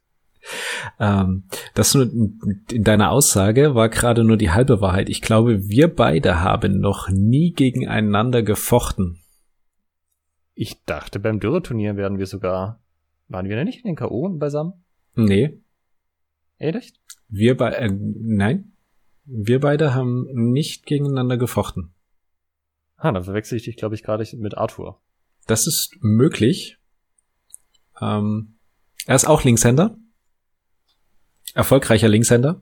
Ähm, 0.99 1.45
das 1.75 1.95
nur 1.95 2.05
in 2.05 2.85
deiner 2.85 3.11
Aussage 3.11 3.75
war 3.75 3.89
gerade 3.89 4.25
nur 4.25 4.37
die 4.37 4.51
halbe 4.51 4.81
Wahrheit. 4.81 5.09
Ich 5.09 5.23
glaube, 5.23 5.69
wir 5.69 5.89
beide 5.89 6.41
haben 6.41 6.79
noch 6.79 7.09
nie 7.09 7.53
gegeneinander 7.53 8.43
gefochten. 8.43 9.21
Ich 10.55 10.85
dachte, 10.85 11.19
beim 11.19 11.41
Dürreturnier 11.41 11.97
werden 11.97 12.19
wir 12.19 12.27
sogar. 12.27 12.81
Waren 13.29 13.49
wir 13.49 13.57
denn 13.57 13.67
nicht 13.67 13.85
in 13.85 13.91
den 13.91 13.97
K.O. 13.97 14.29
beisammen? 14.29 14.85
Nee. 15.15 15.61
Ehrlich? 16.59 16.93
Wir 17.29 17.57
beide, 17.57 17.77
äh, 17.77 17.91
nein. 17.91 18.73
Wir 19.25 19.61
beide 19.61 19.95
haben 19.95 20.27
nicht 20.33 20.85
gegeneinander 20.87 21.39
gefochten. 21.39 21.95
Ah, 22.97 23.11
dann 23.11 23.25
verwechsel 23.25 23.57
ich 23.57 23.65
dich, 23.65 23.77
glaube 23.77 23.95
ich, 23.95 24.03
gerade 24.03 24.25
mit 24.37 24.57
Arthur. 24.57 25.01
Das 25.47 25.67
ist 25.67 25.97
möglich. 26.01 26.79
Ähm, 28.01 28.59
er 29.07 29.17
ist 29.17 29.27
auch 29.27 29.45
Linkshänder 29.45 29.97
erfolgreicher 31.55 32.09
Linkshänder. 32.09 32.61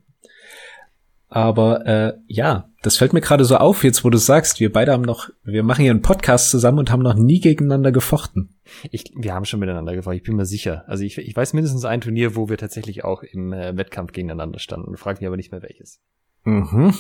Aber 1.29 1.87
äh, 1.87 2.13
ja, 2.27 2.69
das 2.83 2.99
fällt 2.99 3.15
mir 3.15 3.23
gerade 3.23 3.47
so 3.47 3.57
auf, 3.57 3.85
jetzt 3.85 4.05
wo 4.05 4.11
du 4.11 4.19
sagst, 4.19 4.61
wir 4.61 4.71
beide 4.71 4.93
haben 4.93 5.03
noch, 5.03 5.31
wir 5.45 5.63
machen 5.63 5.81
hier 5.81 5.91
einen 5.91 6.03
Podcast 6.03 6.51
zusammen 6.51 6.79
und 6.79 6.91
haben 6.91 7.03
noch 7.03 7.15
nie 7.15 7.41
gegeneinander 7.41 7.91
gefochten. 7.91 8.55
Ich, 8.91 9.13
wir 9.17 9.33
haben 9.33 9.47
schon 9.47 9.61
miteinander 9.61 9.95
gefochten, 9.95 10.19
ich 10.19 10.25
bin 10.25 10.37
mir 10.37 10.45
sicher. 10.45 10.85
Also 10.89 11.05
ich, 11.05 11.17
ich 11.17 11.35
weiß 11.35 11.55
mindestens 11.55 11.87
ein 11.87 12.03
Turnier, 12.03 12.37
wo 12.37 12.51
wir 12.51 12.59
tatsächlich 12.59 13.03
auch 13.03 13.23
im 13.23 13.55
äh, 13.55 13.75
Wettkampf 13.75 14.13
gegeneinander 14.13 14.59
standen. 14.59 14.99
Frag 14.99 15.21
mich 15.21 15.27
aber 15.27 15.39
nicht 15.39 15.53
mehr 15.53 15.63
welches. 15.63 16.01
Mhm. 16.45 16.93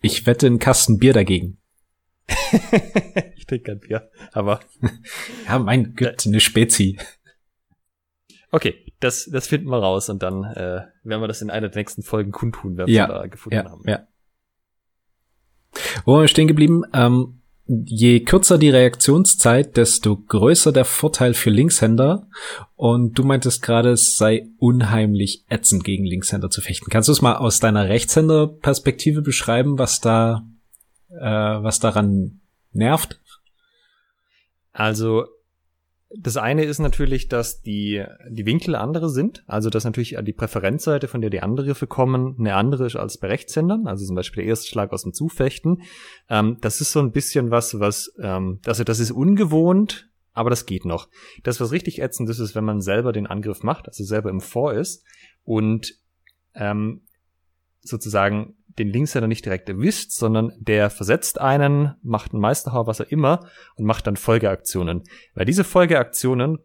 Ich 0.00 0.26
wette 0.26 0.46
einen 0.46 0.58
Kasten 0.58 0.98
Bier 0.98 1.12
dagegen. 1.12 1.58
ich 3.36 3.46
trinke 3.46 3.70
kein 3.70 3.80
Bier, 3.80 4.10
aber. 4.32 4.60
ja, 5.46 5.60
mein 5.60 5.94
Gott, 5.94 6.26
eine 6.26 6.40
Spezi. 6.40 6.98
Okay, 8.50 8.83
das, 9.04 9.28
das 9.30 9.46
finden 9.46 9.68
wir 9.68 9.78
raus 9.78 10.08
und 10.08 10.22
dann 10.22 10.44
äh, 10.44 10.82
werden 11.02 11.20
wir 11.20 11.28
das 11.28 11.42
in 11.42 11.50
einer 11.50 11.68
der 11.68 11.80
nächsten 11.80 12.02
Folgen 12.02 12.32
kundtun, 12.32 12.76
wenn 12.76 12.88
ja, 12.88 13.08
wir 13.08 13.14
da 13.14 13.26
gefunden 13.26 13.56
ja, 13.56 13.70
haben. 13.70 13.82
Ja. 13.86 14.06
Wo 16.04 16.20
wir 16.20 16.28
stehen 16.28 16.48
geblieben? 16.48 16.84
Ähm, 16.92 17.42
je 17.66 18.20
kürzer 18.20 18.58
die 18.58 18.70
Reaktionszeit, 18.70 19.76
desto 19.76 20.16
größer 20.16 20.72
der 20.72 20.84
Vorteil 20.84 21.34
für 21.34 21.50
Linkshänder. 21.50 22.28
Und 22.76 23.18
du 23.18 23.24
meintest 23.24 23.62
gerade, 23.62 23.90
es 23.90 24.16
sei 24.16 24.48
unheimlich 24.58 25.44
ätzend 25.48 25.84
gegen 25.84 26.04
Linkshänder 26.04 26.50
zu 26.50 26.60
fechten. 26.60 26.90
Kannst 26.90 27.08
du 27.08 27.12
es 27.12 27.22
mal 27.22 27.36
aus 27.36 27.60
deiner 27.60 27.88
Rechtshänderperspektive 27.88 29.22
beschreiben, 29.22 29.78
was 29.78 30.00
da, 30.00 30.46
äh, 31.10 31.20
was 31.20 31.80
daran 31.80 32.40
nervt? 32.72 33.20
Also 34.72 35.26
das 36.10 36.36
eine 36.36 36.64
ist 36.64 36.78
natürlich, 36.78 37.28
dass 37.28 37.60
die, 37.60 38.04
die 38.28 38.46
Winkel 38.46 38.76
andere 38.76 39.08
sind. 39.08 39.42
Also, 39.46 39.70
dass 39.70 39.84
natürlich 39.84 40.16
die 40.22 40.32
Präferenzseite, 40.32 41.08
von 41.08 41.20
der 41.20 41.30
die 41.30 41.42
Angriffe 41.42 41.86
kommen, 41.86 42.36
eine 42.38 42.54
andere 42.54 42.86
ist 42.86 42.96
als 42.96 43.18
bei 43.18 43.28
Rechtshändern. 43.28 43.86
Also 43.86 44.06
zum 44.06 44.14
Beispiel 44.14 44.42
der 44.42 44.50
erste 44.50 44.68
Schlag 44.68 44.92
aus 44.92 45.02
dem 45.02 45.12
Zufechten. 45.12 45.82
Ähm, 46.28 46.58
das 46.60 46.80
ist 46.80 46.92
so 46.92 47.00
ein 47.00 47.12
bisschen 47.12 47.50
was, 47.50 47.80
was, 47.80 48.12
ähm, 48.20 48.60
also 48.66 48.84
das 48.84 49.00
ist 49.00 49.10
ungewohnt, 49.10 50.08
aber 50.32 50.50
das 50.50 50.66
geht 50.66 50.84
noch. 50.84 51.08
Das, 51.42 51.60
was 51.60 51.72
richtig 51.72 52.00
ätzend 52.00 52.28
ist, 52.28 52.38
ist, 52.38 52.54
wenn 52.54 52.64
man 52.64 52.80
selber 52.80 53.12
den 53.12 53.26
Angriff 53.26 53.62
macht, 53.62 53.88
also 53.88 54.04
selber 54.04 54.30
im 54.30 54.40
Vor 54.40 54.74
ist 54.74 55.04
und 55.42 55.94
ähm, 56.54 57.02
sozusagen 57.80 58.56
den 58.78 58.88
Linkshänder 58.88 59.28
nicht 59.28 59.44
direkt 59.44 59.68
erwischt, 59.68 60.10
sondern 60.10 60.52
der 60.58 60.90
versetzt 60.90 61.40
einen, 61.40 61.94
macht 62.02 62.32
einen 62.32 62.40
Meisterhauer, 62.40 62.86
was 62.86 63.00
er 63.00 63.10
immer, 63.12 63.48
und 63.76 63.84
macht 63.84 64.06
dann 64.06 64.16
Folgeaktionen. 64.16 65.04
Weil 65.34 65.44
diese 65.46 65.64
Folgeaktionen, 65.64 66.58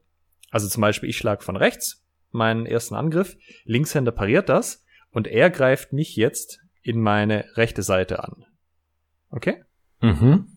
also 0.51 0.67
zum 0.67 0.81
Beispiel 0.81 1.09
ich 1.09 1.17
schlag 1.17 1.43
von 1.43 1.55
rechts 1.55 2.03
meinen 2.31 2.65
ersten 2.65 2.95
Angriff, 2.95 3.37
Linkshänder 3.65 4.11
pariert 4.11 4.49
das 4.49 4.83
und 5.11 5.27
er 5.27 5.49
greift 5.49 5.93
mich 5.93 6.15
jetzt 6.15 6.61
in 6.81 7.01
meine 7.01 7.45
rechte 7.55 7.83
Seite 7.83 8.23
an. 8.23 8.45
Okay? 9.29 9.63
Mhm. 10.01 10.47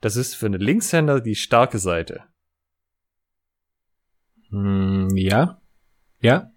Das 0.00 0.16
ist 0.16 0.34
für 0.34 0.46
einen 0.46 0.60
Linkshänder 0.60 1.20
die 1.20 1.34
starke 1.34 1.78
Seite. 1.78 2.24
Mm, 4.50 5.08
ja. 5.14 5.60
Ja. 6.20 6.50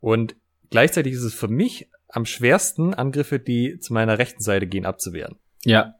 Und 0.00 0.36
gleichzeitig 0.70 1.12
ist 1.12 1.22
es 1.22 1.34
für 1.34 1.48
mich 1.48 1.88
am 2.12 2.26
schwersten, 2.26 2.94
Angriffe, 2.94 3.40
die 3.40 3.78
zu 3.78 3.92
meiner 3.92 4.18
rechten 4.18 4.42
Seite 4.42 4.66
gehen, 4.66 4.86
abzuwehren. 4.86 5.36
Ja. 5.64 5.94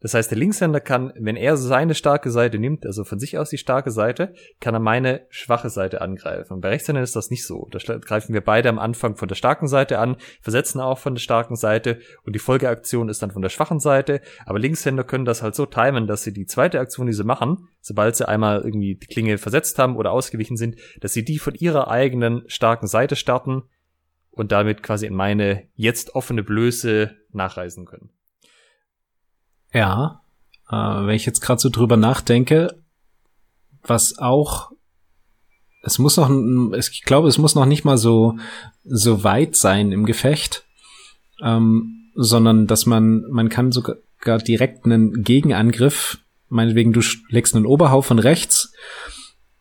Das 0.00 0.12
heißt, 0.12 0.30
der 0.30 0.38
Linkshänder 0.38 0.80
kann, 0.80 1.12
wenn 1.18 1.36
er 1.36 1.56
seine 1.56 1.94
starke 1.94 2.30
Seite 2.30 2.58
nimmt, 2.58 2.84
also 2.84 3.02
von 3.02 3.18
sich 3.18 3.38
aus 3.38 3.48
die 3.48 3.56
starke 3.56 3.90
Seite, 3.90 4.34
kann 4.60 4.74
er 4.74 4.80
meine 4.80 5.26
schwache 5.30 5.70
Seite 5.70 6.02
angreifen. 6.02 6.52
Und 6.52 6.60
bei 6.60 6.68
Rechtshändern 6.68 7.02
ist 7.02 7.16
das 7.16 7.30
nicht 7.30 7.46
so. 7.46 7.66
Da 7.70 7.78
greifen 7.98 8.34
wir 8.34 8.42
beide 8.42 8.68
am 8.68 8.78
Anfang 8.78 9.16
von 9.16 9.26
der 9.26 9.36
starken 9.36 9.68
Seite 9.68 9.98
an, 9.98 10.16
versetzen 10.42 10.80
auch 10.80 10.98
von 10.98 11.14
der 11.14 11.20
starken 11.20 11.56
Seite 11.56 11.98
und 12.24 12.34
die 12.36 12.40
Folgeaktion 12.40 13.08
ist 13.08 13.22
dann 13.22 13.30
von 13.30 13.42
der 13.42 13.48
schwachen 13.48 13.80
Seite. 13.80 14.20
Aber 14.44 14.58
Linkshänder 14.58 15.02
können 15.02 15.24
das 15.24 15.42
halt 15.42 15.54
so 15.54 15.64
timen, 15.64 16.06
dass 16.06 16.24
sie 16.24 16.32
die 16.32 16.46
zweite 16.46 16.78
Aktion, 16.78 17.06
die 17.06 17.14
sie 17.14 17.24
machen, 17.24 17.68
sobald 17.80 18.16
sie 18.16 18.28
einmal 18.28 18.62
irgendwie 18.62 18.96
die 18.96 19.06
Klinge 19.06 19.38
versetzt 19.38 19.78
haben 19.78 19.96
oder 19.96 20.12
ausgewichen 20.12 20.58
sind, 20.58 20.76
dass 21.00 21.14
sie 21.14 21.24
die 21.24 21.38
von 21.38 21.54
ihrer 21.54 21.88
eigenen 21.88 22.42
starken 22.48 22.86
Seite 22.86 23.16
starten 23.16 23.62
und 24.36 24.52
damit 24.52 24.82
quasi 24.82 25.06
in 25.06 25.14
meine 25.14 25.66
jetzt 25.74 26.14
offene 26.14 26.42
Blöße 26.42 27.16
nachreisen 27.32 27.86
können. 27.86 28.10
Ja, 29.72 30.20
äh, 30.70 30.76
wenn 30.76 31.16
ich 31.16 31.26
jetzt 31.26 31.40
gerade 31.40 31.60
so 31.60 31.70
drüber 31.70 31.96
nachdenke, 31.96 32.78
was 33.82 34.18
auch, 34.18 34.72
es 35.82 35.98
muss 35.98 36.18
noch, 36.18 36.30
ich 36.76 37.02
glaube, 37.02 37.28
es 37.28 37.38
muss 37.38 37.54
noch 37.54 37.66
nicht 37.66 37.84
mal 37.84 37.98
so 37.98 38.36
so 38.84 39.24
weit 39.24 39.56
sein 39.56 39.90
im 39.90 40.04
Gefecht, 40.04 40.64
ähm, 41.42 42.10
sondern 42.14 42.66
dass 42.66 42.84
man 42.86 43.24
man 43.30 43.48
kann 43.48 43.72
sogar 43.72 43.96
direkt 44.46 44.84
einen 44.84 45.22
Gegenangriff, 45.22 46.18
meinetwegen 46.48 46.92
du 46.92 47.00
legst 47.28 47.56
einen 47.56 47.66
Oberhau 47.66 48.02
von 48.02 48.18
rechts 48.18 48.72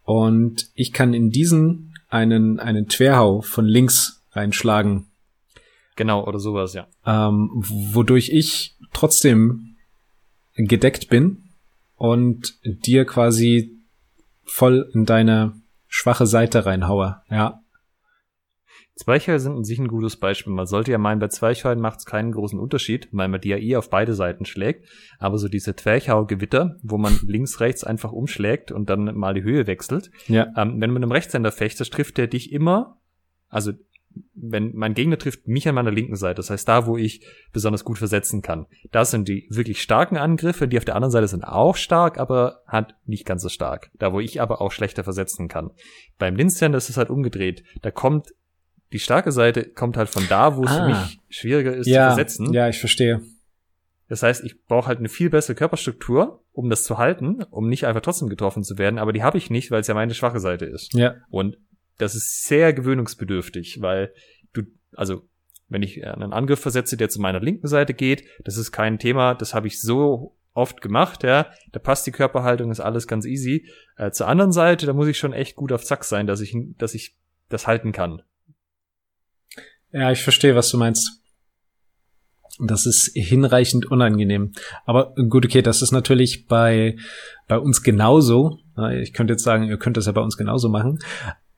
und 0.04 0.70
ich 0.74 0.92
kann 0.92 1.14
in 1.14 1.30
diesen 1.30 1.94
einen 2.10 2.60
einen 2.60 2.88
Querhau 2.88 3.42
von 3.42 3.66
links 3.66 4.25
reinschlagen. 4.36 5.08
Genau, 5.96 6.26
oder 6.26 6.40
sowas, 6.40 6.74
ja. 6.74 6.88
Ähm, 7.06 7.50
wodurch 7.54 8.30
ich 8.30 8.76
trotzdem 8.94 9.76
gedeckt 10.56 11.10
bin 11.10 11.44
und 11.96 12.60
dir 12.64 13.06
quasi 13.06 13.78
voll 14.44 14.90
in 14.94 15.06
deine 15.06 15.54
schwache 15.88 16.28
Seite 16.28 16.66
reinhaue, 16.66 17.22
ja. 17.30 17.62
Zweichheuer 18.96 19.40
sind 19.40 19.52
an 19.52 19.64
sich 19.66 19.78
ein 19.78 19.90
gutes 19.90 20.16
Beispiel. 20.16 20.54
Man 20.54 20.68
sollte 20.68 20.92
ja 20.92 20.98
meinen, 20.98 21.20
bei 21.20 21.28
Zweichheuern 21.28 21.82
macht 21.82 22.00
es 22.00 22.06
keinen 22.06 22.32
großen 22.32 22.58
Unterschied, 22.58 23.10
weil 23.12 23.28
man 23.28 23.42
die 23.42 23.50
ja 23.50 23.58
eh 23.58 23.76
auf 23.76 23.90
beide 23.90 24.14
Seiten 24.14 24.46
schlägt. 24.46 24.88
Aber 25.20 25.38
so 25.38 25.50
diese 25.50 25.76
Zwerchhau-Gewitter, 25.76 26.78
wo 26.82 26.98
man 26.98 27.20
links, 27.28 27.60
rechts 27.60 27.84
einfach 27.84 28.14
umschlägt 28.14 28.72
und 28.72 28.90
dann 28.90 29.14
mal 29.18 29.34
die 29.34 29.44
Höhe 29.44 29.68
wechselt. 29.68 30.12
Ja. 30.28 30.48
Ähm, 30.56 30.80
wenn 30.80 30.92
man 30.92 30.94
mit 30.94 31.04
einem 31.04 31.12
Rechtshänder 31.12 31.52
fechtest, 31.52 31.92
trifft 31.92 32.18
der 32.18 32.28
dich 32.28 32.54
immer, 32.54 33.02
also 33.50 33.74
wenn 34.34 34.72
mein 34.76 34.94
Gegner 34.94 35.18
trifft 35.18 35.48
mich 35.48 35.68
an 35.68 35.76
meiner 35.76 35.92
linken 35.92 36.16
Seite, 36.16 36.36
das 36.36 36.50
heißt 36.50 36.68
da, 36.68 36.86
wo 36.86 36.98
ich 36.98 37.26
besonders 37.54 37.84
gut 37.84 37.98
versetzen 37.98 38.42
kann. 38.42 38.66
Das 38.92 39.12
sind 39.12 39.28
die 39.28 39.48
wirklich 39.50 39.82
starken 39.82 40.18
Angriffe, 40.18 40.68
die 40.68 40.78
auf 40.78 40.86
der 40.86 40.96
anderen 40.96 41.12
Seite 41.12 41.28
sind 41.28 41.44
auch 41.44 41.76
stark, 41.76 42.18
aber 42.20 42.62
halt 42.68 42.96
nicht 43.06 43.26
ganz 43.26 43.42
so 43.44 43.50
stark. 43.50 43.92
Da, 44.00 44.14
wo 44.14 44.20
ich 44.20 44.42
aber 44.42 44.62
auch 44.62 44.72
schlechter 44.72 45.04
versetzen 45.04 45.48
kann. 45.48 45.72
Beim 46.18 46.36
Linkshänder 46.36 46.78
ist 46.78 46.90
es 46.90 46.98
halt 46.98 47.10
umgedreht. 47.10 47.64
Da 47.82 47.92
kommt 47.92 48.30
die 48.94 49.00
starke 49.00 49.32
Seite 49.32 49.64
kommt 49.66 49.98
halt 49.98 50.10
von 50.10 50.26
da, 50.30 50.56
wo 50.58 50.64
es 50.64 50.72
Ah. 50.72 50.76
für 50.78 50.88
mich 50.88 51.20
schwieriger 51.30 51.76
ist 51.76 51.88
ja, 51.88 52.10
zu 52.10 52.16
versetzen. 52.16 52.54
ja, 52.54 52.70
ich 52.70 52.80
verstehe. 52.80 53.22
Das 54.08 54.22
heißt, 54.22 54.44
ich 54.44 54.64
brauche 54.66 54.88
halt 54.88 55.00
eine 55.00 55.10
viel 55.10 55.32
bessere 55.32 55.56
Körperstruktur, 55.56 56.44
um 56.54 56.70
das 56.70 56.84
zu 56.84 57.00
halten, 57.00 57.42
um 57.50 57.68
nicht 57.68 57.88
einfach 57.88 58.02
trotzdem 58.02 58.30
getroffen 58.30 58.64
zu 58.64 58.78
werden, 58.78 59.00
aber 59.00 59.12
die 59.14 59.24
habe 59.24 59.40
ich 59.40 59.50
nicht, 59.50 59.72
weil 59.72 59.82
es 59.82 59.88
ja 59.88 59.96
meine 59.96 60.14
schwache 60.14 60.40
Seite 60.40 60.66
ist. 60.66 60.94
Ja, 60.94 61.16
Und 61.30 61.58
das 61.98 62.16
ist 62.16 62.44
sehr 62.46 62.74
gewöhnungsbedürftig, 62.74 63.82
weil 63.82 64.14
du, 64.54 64.64
also 64.94 65.28
wenn 65.68 65.82
ich 65.82 66.06
einen 66.06 66.34
Angriff 66.34 66.60
versetze, 66.60 66.98
der 66.98 67.10
zu 67.10 67.20
meiner 67.20 67.40
linken 67.40 67.68
Seite 67.68 67.94
geht, 67.94 68.26
das 68.44 68.58
ist 68.58 68.72
kein 68.72 69.00
Thema, 69.00 69.34
das 69.34 69.54
habe 69.54 69.68
ich 69.68 69.82
so 69.82 70.36
oft 70.54 70.82
gemacht, 70.82 71.24
ja, 71.24 71.52
da 71.72 71.80
passt 71.80 72.08
die 72.08 72.12
Körperhaltung, 72.12 72.72
ist 72.72 72.80
alles 72.80 73.08
ganz 73.08 73.26
easy. 73.26 73.68
Äh, 73.98 74.12
zur 74.12 74.28
anderen 74.28 74.52
Seite, 74.52 74.86
da 74.86 74.94
muss 74.94 75.08
ich 75.08 75.18
schon 75.18 75.34
echt 75.34 75.56
gut 75.56 75.72
auf 75.72 75.84
Zack 75.84 76.06
sein, 76.06 76.28
dass 76.28 76.40
ich, 76.40 76.56
dass 76.78 76.96
ich 76.96 77.16
das 77.50 77.68
halten 77.68 77.92
kann. 77.92 78.22
ja, 79.92 80.12
ich 80.12 80.24
verstehe, 80.24 80.56
was 80.56 80.70
du 80.70 80.78
meinst. 80.78 81.22
Das 82.58 82.86
ist 82.86 83.12
hinreichend 83.14 83.86
unangenehm. 83.92 84.54
Aber 84.86 85.14
gut, 85.30 85.46
okay, 85.46 85.62
das 85.62 85.82
ist 85.82 85.92
natürlich 85.92 86.48
bei, 86.48 86.96
bei 87.50 87.60
uns 87.60 87.84
genauso. 87.84 88.60
Ich 88.94 89.12
könnte 89.12 89.34
jetzt 89.34 89.44
sagen, 89.44 89.66
ihr 89.66 89.78
könnt 89.78 89.98
das 89.98 90.06
ja 90.06 90.14
bei 90.14 90.22
uns 90.22 90.38
genauso 90.38 90.70
machen. 90.70 91.00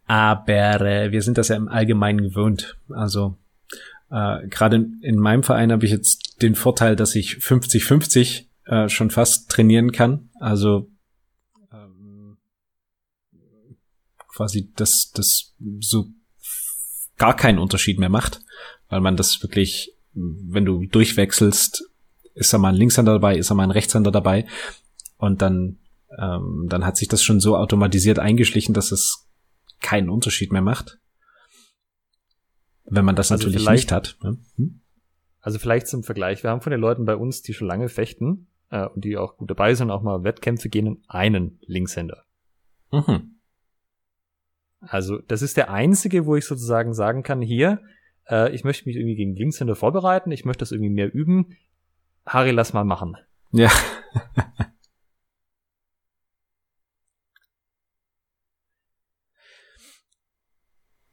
Aber 0.07 0.81
äh, 0.81 1.11
wir 1.11 1.21
sind 1.21 1.37
das 1.37 1.49
ja 1.49 1.57
im 1.57 1.67
Allgemeinen 1.67 2.21
gewöhnt. 2.21 2.77
Also 2.89 3.37
äh, 4.09 4.47
gerade 4.47 4.77
in, 4.77 4.99
in 5.01 5.17
meinem 5.17 5.43
Verein 5.43 5.71
habe 5.71 5.85
ich 5.85 5.91
jetzt 5.91 6.41
den 6.41 6.55
Vorteil, 6.55 6.95
dass 6.95 7.13
ich 7.13 7.33
50-50 7.33 8.45
äh, 8.65 8.89
schon 8.89 9.11
fast 9.11 9.49
trainieren 9.51 9.91
kann. 9.91 10.29
Also 10.39 10.89
ähm, 11.73 12.37
quasi 14.29 14.71
das, 14.75 15.11
das 15.11 15.53
so 15.79 16.07
gar 17.17 17.35
keinen 17.35 17.59
Unterschied 17.59 17.99
mehr 17.99 18.09
macht, 18.09 18.41
weil 18.89 19.01
man 19.01 19.17
das 19.17 19.43
wirklich, 19.43 19.93
wenn 20.13 20.65
du 20.65 20.85
durchwechselst, 20.85 21.83
ist 22.33 22.53
da 22.53 22.57
mal 22.59 22.69
ein 22.69 22.75
Linkshänder 22.75 23.13
dabei, 23.13 23.37
ist 23.37 23.49
da 23.49 23.55
mal 23.55 23.63
ein 23.63 23.71
Rechtshänder 23.71 24.11
dabei 24.11 24.45
und 25.17 25.41
dann, 25.41 25.79
ähm, 26.17 26.67
dann 26.69 26.85
hat 26.85 26.95
sich 26.95 27.07
das 27.07 27.23
schon 27.23 27.39
so 27.39 27.57
automatisiert 27.57 28.19
eingeschlichen, 28.19 28.73
dass 28.73 28.91
es 28.91 29.26
keinen 29.81 30.09
Unterschied 30.09 30.51
mehr 30.51 30.61
macht. 30.61 30.99
Wenn 32.85 33.05
man 33.05 33.15
das 33.15 33.31
Also 33.31 33.47
natürlich 33.47 33.69
nicht 33.69 33.91
hat. 33.91 34.17
ne? 34.23 34.37
Hm? 34.55 34.81
Also 35.41 35.59
vielleicht 35.59 35.87
zum 35.87 36.03
Vergleich, 36.03 36.43
wir 36.43 36.49
haben 36.49 36.61
von 36.61 36.71
den 36.71 36.79
Leuten 36.81 37.05
bei 37.05 37.15
uns, 37.15 37.41
die 37.41 37.53
schon 37.53 37.67
lange 37.67 37.89
fechten 37.89 38.47
äh, 38.69 38.85
und 38.85 39.03
die 39.05 39.17
auch 39.17 39.37
gut 39.37 39.49
dabei 39.49 39.75
sind, 39.75 39.91
auch 39.91 40.01
mal 40.01 40.23
Wettkämpfe 40.23 40.69
gehen, 40.69 41.03
einen 41.07 41.59
Linkshänder. 41.65 42.23
Mhm. 42.91 43.35
Also 44.79 45.19
das 45.19 45.41
ist 45.41 45.57
der 45.57 45.71
einzige, 45.71 46.25
wo 46.25 46.35
ich 46.35 46.45
sozusagen 46.45 46.93
sagen 46.93 47.23
kann, 47.23 47.41
hier, 47.41 47.81
äh, 48.29 48.53
ich 48.53 48.63
möchte 48.63 48.87
mich 48.87 48.95
irgendwie 48.95 49.15
gegen 49.15 49.35
Linkshänder 49.35 49.75
vorbereiten, 49.75 50.31
ich 50.31 50.45
möchte 50.45 50.59
das 50.59 50.71
irgendwie 50.71 50.91
mehr 50.91 51.13
üben. 51.13 51.57
Harry, 52.25 52.51
lass 52.51 52.73
mal 52.73 52.83
machen. 52.83 53.17
Ja. 53.51 53.71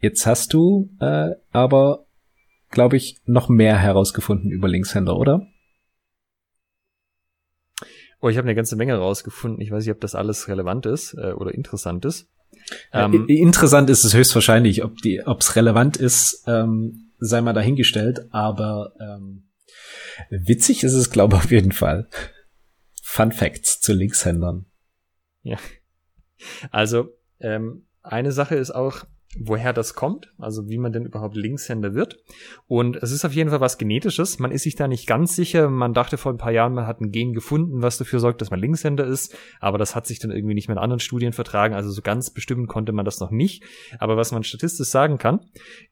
Jetzt 0.05 0.27
hast 0.27 0.53
du 0.53 0.91
äh, 1.01 1.31
aber 1.51 2.05
glaube 2.75 2.99
ich, 2.99 3.17
noch 3.25 3.49
mehr 3.49 3.79
herausgefunden 3.79 4.51
über 4.51 4.69
Linkshänder, 4.69 5.17
oder? 5.17 5.47
Oh, 8.21 8.29
ich 8.29 8.37
habe 8.37 8.47
eine 8.47 8.55
ganze 8.55 8.77
Menge 8.77 8.93
herausgefunden. 8.93 9.63
Ich 9.63 9.71
weiß 9.71 9.85
nicht, 9.85 9.95
ob 9.95 10.01
das 10.01 10.15
alles 10.15 10.49
relevant 10.49 10.85
ist 10.85 11.15
äh, 11.15 11.33
oder 11.33 11.55
interessant 11.55 12.05
ist. 12.05 12.29
Ähm, 12.93 13.27
interessant 13.29 13.89
ist 13.89 14.05
es 14.05 14.15
höchstwahrscheinlich, 14.15 14.85
ob 14.85 14.99
die, 14.99 15.23
ob 15.27 15.41
es 15.41 15.57
relevant 15.57 15.97
ist, 15.97 16.45
ähm, 16.47 17.13
sei 17.19 17.41
mal 17.41 17.55
dahingestellt. 17.55 18.27
Aber 18.31 18.93
ähm, 19.01 19.49
witzig 20.29 20.85
ist 20.85 20.95
es, 20.95 21.11
glaube 21.11 21.37
ich, 21.37 21.45
auf 21.45 21.51
jeden 21.51 21.73
Fall. 21.73 22.09
Fun 23.03 23.33
Facts 23.33 23.81
zu 23.81 23.95
Linkshändern. 23.95 24.67
Ja. 25.43 25.59
Also 26.71 27.09
ähm, 27.41 27.87
eine 28.03 28.33
Sache 28.33 28.57
ist 28.57 28.71
auch, 28.71 29.05
woher 29.39 29.73
das 29.73 29.95
kommt, 29.95 30.33
also 30.39 30.69
wie 30.69 30.79
man 30.79 30.93
denn 30.93 31.07
überhaupt 31.07 31.37
Linkshänder 31.37 31.95
wird. 31.95 32.19
Und 32.67 32.97
es 32.97 33.11
ist 33.11 33.25
auf 33.25 33.33
jeden 33.33 33.51
Fall 33.51 33.61
was 33.61 33.79
Genetisches. 33.79 34.39
Man 34.39 34.53
ist 34.53 34.63
sich 34.63 34.77
da 34.77 34.89
nicht 34.89 35.07
ganz 35.07 35.35
sicher. 35.35 35.69
Man 35.69 35.95
dachte 35.95 36.17
vor 36.17 36.33
ein 36.33 36.39
paar 36.39 36.53
Jahren, 36.53 36.75
man 36.75 36.87
hat 36.87 37.01
ein 37.01 37.11
Gen 37.11 37.33
gefunden, 37.33 37.83
was 37.83 37.99
dafür 37.99 38.21
sorgt, 38.21 38.41
dass 38.41 38.51
man 38.51 38.61
Linkshänder 38.61 39.05
ist. 39.05 39.37
Aber 39.61 39.79
das 39.79 39.95
hat 39.95 40.07
sich 40.07 40.19
dann 40.19 40.31
irgendwie 40.31 40.55
nicht 40.55 40.69
mehr 40.69 40.77
in 40.77 40.83
anderen 40.83 41.01
Studien 41.01 41.33
vertragen. 41.33 41.75
Also 41.75 41.91
so 41.91 42.03
ganz 42.03 42.31
bestimmen 42.31 42.67
konnte 42.67 42.93
man 42.93 43.05
das 43.05 43.21
noch 43.21 43.31
nicht. 43.31 43.65
Aber 43.99 44.17
was 44.17 44.33
man 44.33 44.45
statistisch 44.45 44.89
sagen 44.89 45.19
kann, 45.19 45.41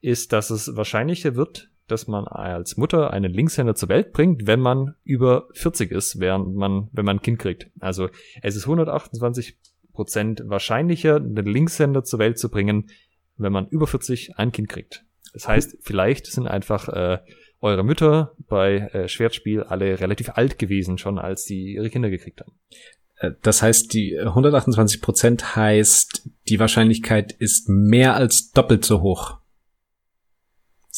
ist, 0.01 0.33
dass 0.33 0.51
es 0.51 0.77
wahrscheinlicher 0.77 1.35
wird, 1.35 1.71
dass 1.89 2.07
man 2.07 2.27
als 2.27 2.77
Mutter 2.77 3.13
einen 3.13 3.33
Linkshänder 3.33 3.75
zur 3.75 3.89
Welt 3.89 4.13
bringt, 4.13 4.47
wenn 4.47 4.61
man 4.61 4.95
über 5.05 5.49
40 5.53 5.91
ist, 5.91 6.21
während 6.21 6.55
man, 6.55 6.89
wenn 6.93 7.05
man 7.05 7.17
ein 7.17 7.23
Kind 7.23 7.39
kriegt. 7.39 7.71
Also 7.81 8.09
es 8.41 8.57
ist 8.57 8.65
128 8.65 9.59
Prozent 9.93 10.43
wahrscheinlicher, 10.47 11.17
einen 11.17 11.47
Linkshänder 11.47 12.03
zur 12.05 12.19
Welt 12.19 12.39
zu 12.39 12.51
bringen, 12.51 12.89
wenn 13.37 13.53
man 13.53 13.69
über 13.69 13.87
40 13.87 14.39
ein 14.39 14.53
Kind 14.53 14.69
kriegt. 14.69 15.05
Das 15.33 15.49
heißt, 15.49 15.79
vielleicht 15.81 16.27
sind 16.27 16.47
einfach 16.47 16.89
äh, 16.89 17.19
eure 17.61 17.85
Mütter 17.85 18.35
bei 18.49 18.79
äh, 18.93 19.09
Schwertspiel 19.09 19.63
alle 19.63 20.01
relativ 20.01 20.31
alt 20.31 20.59
gewesen 20.59 20.99
schon, 20.99 21.19
als 21.19 21.45
sie 21.45 21.75
ihre 21.75 21.91
Kinder 21.91 22.11
gekriegt 22.11 22.41
haben. 22.41 22.53
Äh, 23.17 23.33
das 23.43 23.63
heißt, 23.63 23.95
die 23.95 24.19
128 24.19 25.01
Prozent 25.01 25.57
heißt, 25.57 26.29
die 26.49 26.59
Wahrscheinlichkeit 26.59 27.33
ist 27.33 27.69
mehr 27.69 28.15
als 28.15 28.51
doppelt 28.51 28.85
so 28.85 29.01
hoch. 29.01 29.39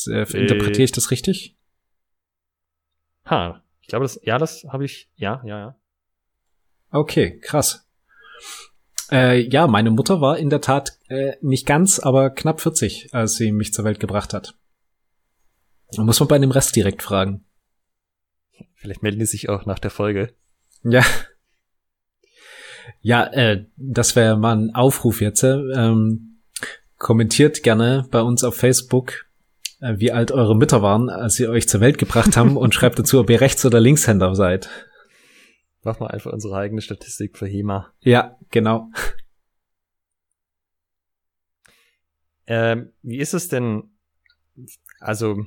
Äh, 0.07 0.23
interpretiere 0.37 0.85
ich 0.85 0.93
das 0.93 1.11
richtig? 1.11 1.57
Ha, 3.27 3.63
ich 3.81 3.89
glaube, 3.89 4.05
das, 4.05 4.19
ja, 4.23 4.39
das 4.39 4.65
habe 4.69 4.85
ich, 4.85 5.11
ja, 5.17 5.43
ja, 5.45 5.59
ja. 5.59 5.77
Okay, 6.91 7.39
krass. 7.41 7.87
Äh, 9.15 9.49
ja, 9.49 9.69
meine 9.69 9.93
Mutter 9.93 10.21
war 10.21 10.39
in 10.39 10.51
der 10.51 10.61
Tat 10.61 10.99
äh, 11.09 11.35
nicht 11.41 11.67
ganz, 11.67 12.01
aber 12.01 12.31
knapp 12.31 12.61
40, 12.61 13.11
als 13.13 13.37
sie 13.37 13.53
mich 13.53 13.73
zur 13.73 13.85
Welt 13.85 14.01
gebracht 14.01 14.35
hat. 14.35 14.57
Da 15.93 16.03
muss 16.03 16.19
man 16.19 16.29
bei 16.29 16.39
dem 16.41 16.51
Rest 16.51 16.75
direkt 16.75 17.01
fragen. 17.01 17.45
Vielleicht 18.75 19.05
melden 19.05 19.21
die 19.21 19.27
sich 19.27 19.49
auch 19.49 19.67
nach 19.67 19.79
der 19.79 19.93
Folge. 19.93 20.35
Ja. 20.83 21.05
Ja, 23.03 23.25
äh, 23.33 23.67
das 23.77 24.17
wäre 24.17 24.37
mal 24.37 24.57
ein 24.57 24.75
Aufruf 24.75 25.21
jetzt. 25.21 25.45
Ähm, 25.45 26.41
kommentiert 26.99 27.63
gerne 27.63 28.09
bei 28.11 28.21
uns 28.21 28.43
auf 28.43 28.57
Facebook, 28.57 29.27
äh, 29.81 29.95
wie 29.99 30.11
alt 30.11 30.33
eure 30.33 30.57
Mütter 30.57 30.83
waren, 30.83 31.09
als 31.09 31.35
sie 31.35 31.47
euch 31.47 31.69
zur 31.69 31.81
Welt 31.81 31.99
gebracht 31.99 32.37
haben 32.37 32.57
und 32.57 32.75
schreibt 32.75 32.99
dazu, 32.99 33.21
ob 33.21 33.31
ihr 33.31 33.41
Rechts- 33.41 33.65
oder 33.65 33.79
Linkshänder 33.79 34.35
seid. 34.35 34.69
Mach 35.85 36.01
mal 36.01 36.09
einfach 36.09 36.33
unsere 36.33 36.57
eigene 36.57 36.81
Statistik 36.81 37.37
für 37.37 37.47
HEMA. 37.47 37.93
Ja, 38.01 38.39
genau. 38.51 38.91
Ähm, 42.47 42.93
wie 43.03 43.19
ist 43.19 43.35
es 43.35 43.49
denn? 43.49 43.91
Also, 45.01 45.45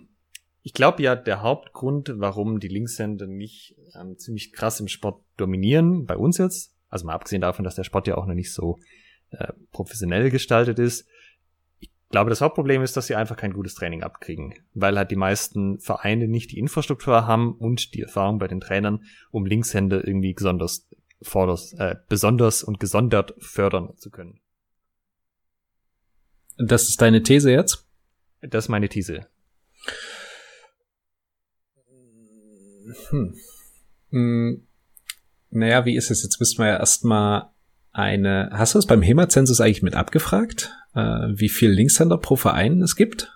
ich 0.61 0.73
glaube 0.73 1.01
ja, 1.01 1.15
der 1.15 1.41
Hauptgrund, 1.41 2.13
warum 2.17 2.59
die 2.59 2.67
Linkshänder 2.67 3.25
nicht 3.25 3.75
ähm, 3.99 4.17
ziemlich 4.17 4.53
krass 4.53 4.79
im 4.79 4.87
Sport 4.87 5.23
dominieren, 5.37 6.05
bei 6.05 6.17
uns 6.17 6.37
jetzt, 6.37 6.75
also 6.89 7.05
mal 7.05 7.13
abgesehen 7.13 7.41
davon, 7.41 7.65
dass 7.65 7.75
der 7.75 7.83
Sport 7.83 8.07
ja 8.07 8.15
auch 8.15 8.25
noch 8.25 8.35
nicht 8.35 8.53
so 8.53 8.77
äh, 9.31 9.53
professionell 9.71 10.29
gestaltet 10.29 10.77
ist, 10.79 11.07
ich 12.07 12.11
glaube, 12.11 12.29
das 12.29 12.39
Hauptproblem 12.39 12.83
ist, 12.83 12.95
dass 12.95 13.07
sie 13.07 13.15
einfach 13.15 13.35
kein 13.35 13.51
gutes 13.51 13.75
Training 13.75 14.01
abkriegen, 14.01 14.53
weil 14.73 14.97
halt 14.97 15.11
die 15.11 15.17
meisten 15.17 15.77
Vereine 15.79 16.29
nicht 16.29 16.51
die 16.51 16.57
Infrastruktur 16.57 17.27
haben 17.27 17.53
und 17.53 17.93
die 17.93 18.01
Erfahrung 18.01 18.39
bei 18.39 18.47
den 18.47 18.61
Trainern, 18.61 19.03
um 19.29 19.45
Linkshänder 19.45 20.07
irgendwie 20.07 20.33
besonders, 20.33 20.87
vorders, 21.21 21.73
äh, 21.73 21.97
besonders 22.07 22.63
und 22.63 22.79
gesondert 22.79 23.35
fördern 23.39 23.97
zu 23.97 24.09
können. 24.09 24.39
Das 26.57 26.87
ist 26.87 27.01
deine 27.01 27.23
These 27.23 27.51
jetzt? 27.51 27.85
Das 28.39 28.65
ist 28.65 28.69
meine 28.69 28.87
These. 28.87 29.27
Hm. 33.09 33.35
Hm. 34.11 34.65
Naja, 35.49 35.83
wie 35.83 35.97
ist 35.97 36.09
es? 36.09 36.23
Jetzt 36.23 36.39
müssen 36.39 36.59
wir 36.59 36.67
ja 36.67 36.77
erstmal 36.77 37.49
eine. 37.91 38.49
Hast 38.53 38.75
du 38.75 38.79
es 38.79 38.85
beim 38.85 39.01
HEMA-Zensus 39.01 39.59
eigentlich 39.59 39.83
mit 39.83 39.95
abgefragt? 39.95 40.73
Äh, 40.97 41.39
wie 41.39 41.49
viel 41.49 41.69
Linkshänder 41.69 42.17
pro 42.17 42.35
Verein 42.35 42.81
es 42.81 42.95
gibt? 42.95 43.31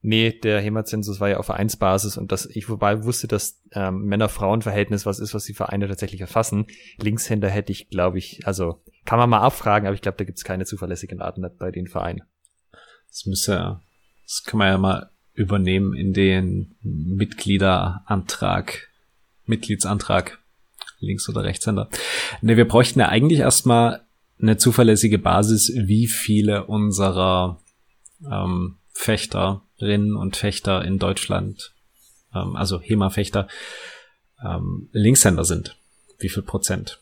Nee, 0.00 0.32
der 0.32 0.60
HEMA-Zensus 0.60 1.20
war 1.20 1.28
ja 1.28 1.38
auf 1.38 1.46
Vereinsbasis 1.46 2.16
und 2.16 2.30
das, 2.30 2.46
ich 2.46 2.68
wobei 2.68 3.04
wusste, 3.04 3.26
dass 3.26 3.62
ähm, 3.72 4.04
Männer-Frauen-Verhältnis 4.04 5.06
was 5.06 5.18
ist, 5.18 5.34
was 5.34 5.44
die 5.44 5.54
Vereine 5.54 5.88
tatsächlich 5.88 6.20
erfassen. 6.20 6.66
Linkshänder 6.98 7.48
hätte 7.48 7.72
ich, 7.72 7.88
glaube 7.88 8.18
ich, 8.18 8.46
also 8.46 8.80
kann 9.04 9.18
man 9.18 9.30
mal 9.30 9.40
abfragen, 9.40 9.86
aber 9.86 9.94
ich 9.94 10.02
glaube, 10.02 10.18
da 10.18 10.24
gibt 10.24 10.38
es 10.38 10.44
keine 10.44 10.66
zuverlässigen 10.66 11.18
Daten 11.18 11.44
bei 11.58 11.70
den 11.70 11.88
Vereinen. 11.88 12.22
Das 13.08 13.26
müsste, 13.26 13.80
das 14.24 14.44
kann 14.44 14.58
man 14.58 14.68
ja 14.68 14.78
mal 14.78 15.10
übernehmen 15.34 15.94
in 15.94 16.12
den 16.12 16.76
Mitgliederantrag, 16.82 18.88
Mitgliedsantrag, 19.46 20.38
Links- 21.00 21.28
oder 21.28 21.44
Rechtshänder. 21.44 21.88
Ne, 22.40 22.56
wir 22.56 22.68
bräuchten 22.68 23.00
ja 23.00 23.08
eigentlich 23.08 23.40
erstmal 23.40 24.07
eine 24.40 24.56
zuverlässige 24.56 25.18
Basis, 25.18 25.72
wie 25.74 26.06
viele 26.06 26.66
unserer 26.66 27.60
ähm, 28.30 28.78
Fechterinnen 28.92 30.16
und 30.16 30.36
Fechter 30.36 30.84
in 30.84 30.98
Deutschland, 30.98 31.74
ähm, 32.34 32.56
also 32.56 32.80
HEMA-Fechter, 32.80 33.48
ähm, 34.44 34.88
Linkshänder 34.92 35.44
sind. 35.44 35.76
Wie 36.18 36.28
viel 36.28 36.42
Prozent? 36.42 37.00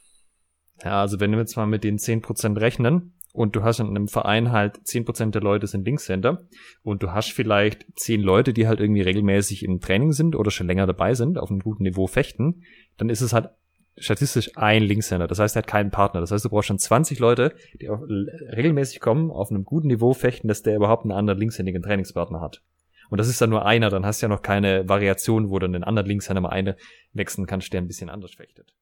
Ja, 0.84 1.00
also 1.00 1.20
wenn 1.20 1.32
wir 1.32 1.38
jetzt 1.38 1.56
mal 1.56 1.66
mit 1.66 1.84
den 1.84 1.98
zehn 1.98 2.20
Prozent 2.20 2.58
rechnen 2.58 3.14
und 3.32 3.56
du 3.56 3.62
hast 3.62 3.80
in 3.80 3.86
einem 3.86 4.08
Verein 4.08 4.52
halt 4.52 4.86
zehn 4.86 5.04
Prozent 5.04 5.34
der 5.34 5.42
Leute 5.42 5.66
sind 5.66 5.86
Linkshänder 5.86 6.46
und 6.82 7.02
du 7.02 7.12
hast 7.12 7.32
vielleicht 7.32 7.86
zehn 7.96 8.20
Leute, 8.20 8.52
die 8.52 8.66
halt 8.66 8.80
irgendwie 8.80 9.02
regelmäßig 9.02 9.62
im 9.64 9.80
Training 9.80 10.12
sind 10.12 10.36
oder 10.36 10.50
schon 10.50 10.66
länger 10.66 10.86
dabei 10.86 11.14
sind, 11.14 11.38
auf 11.38 11.50
einem 11.50 11.60
guten 11.60 11.82
Niveau 11.82 12.06
fechten, 12.06 12.62
dann 12.98 13.08
ist 13.08 13.20
es 13.22 13.32
halt 13.32 13.50
statistisch 13.98 14.50
ein 14.56 14.82
Linkshänder. 14.82 15.26
Das 15.26 15.38
heißt, 15.38 15.56
er 15.56 15.62
hat 15.62 15.66
keinen 15.66 15.90
Partner. 15.90 16.20
Das 16.20 16.30
heißt, 16.30 16.44
du 16.44 16.50
brauchst 16.50 16.68
schon 16.68 16.78
20 16.78 17.18
Leute, 17.18 17.54
die 17.80 17.88
auch 17.88 18.00
regelmäßig 18.00 19.00
kommen, 19.00 19.30
auf 19.30 19.50
einem 19.50 19.64
guten 19.64 19.88
Niveau 19.88 20.12
fechten, 20.12 20.48
dass 20.48 20.62
der 20.62 20.76
überhaupt 20.76 21.04
einen 21.04 21.12
anderen 21.12 21.38
linkshändigen 21.38 21.82
Trainingspartner 21.82 22.40
hat. 22.40 22.62
Und 23.08 23.18
das 23.18 23.28
ist 23.28 23.40
dann 23.40 23.50
nur 23.50 23.64
einer, 23.64 23.88
dann 23.88 24.04
hast 24.04 24.20
du 24.20 24.26
ja 24.26 24.28
noch 24.28 24.42
keine 24.42 24.88
Variation, 24.88 25.50
wo 25.50 25.58
du 25.58 25.66
einen 25.66 25.84
anderen 25.84 26.08
Linkshänder 26.08 26.40
mal 26.40 26.48
eine 26.50 26.76
wechseln 27.12 27.46
kannst, 27.46 27.72
der 27.72 27.80
ein 27.80 27.86
bisschen 27.86 28.10
anders 28.10 28.34
fechtet. 28.34 28.74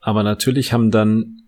Aber 0.00 0.22
natürlich 0.22 0.72
haben 0.72 0.90
dann 0.90 1.42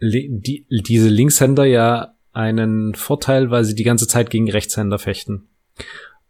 die, 0.00 0.66
diese 0.68 1.08
Linkshänder 1.08 1.64
ja 1.64 2.14
einen 2.32 2.94
Vorteil, 2.94 3.50
weil 3.50 3.64
sie 3.64 3.74
die 3.74 3.84
ganze 3.84 4.06
Zeit 4.06 4.30
gegen 4.30 4.50
Rechtshänder 4.50 4.98
fechten. 4.98 5.48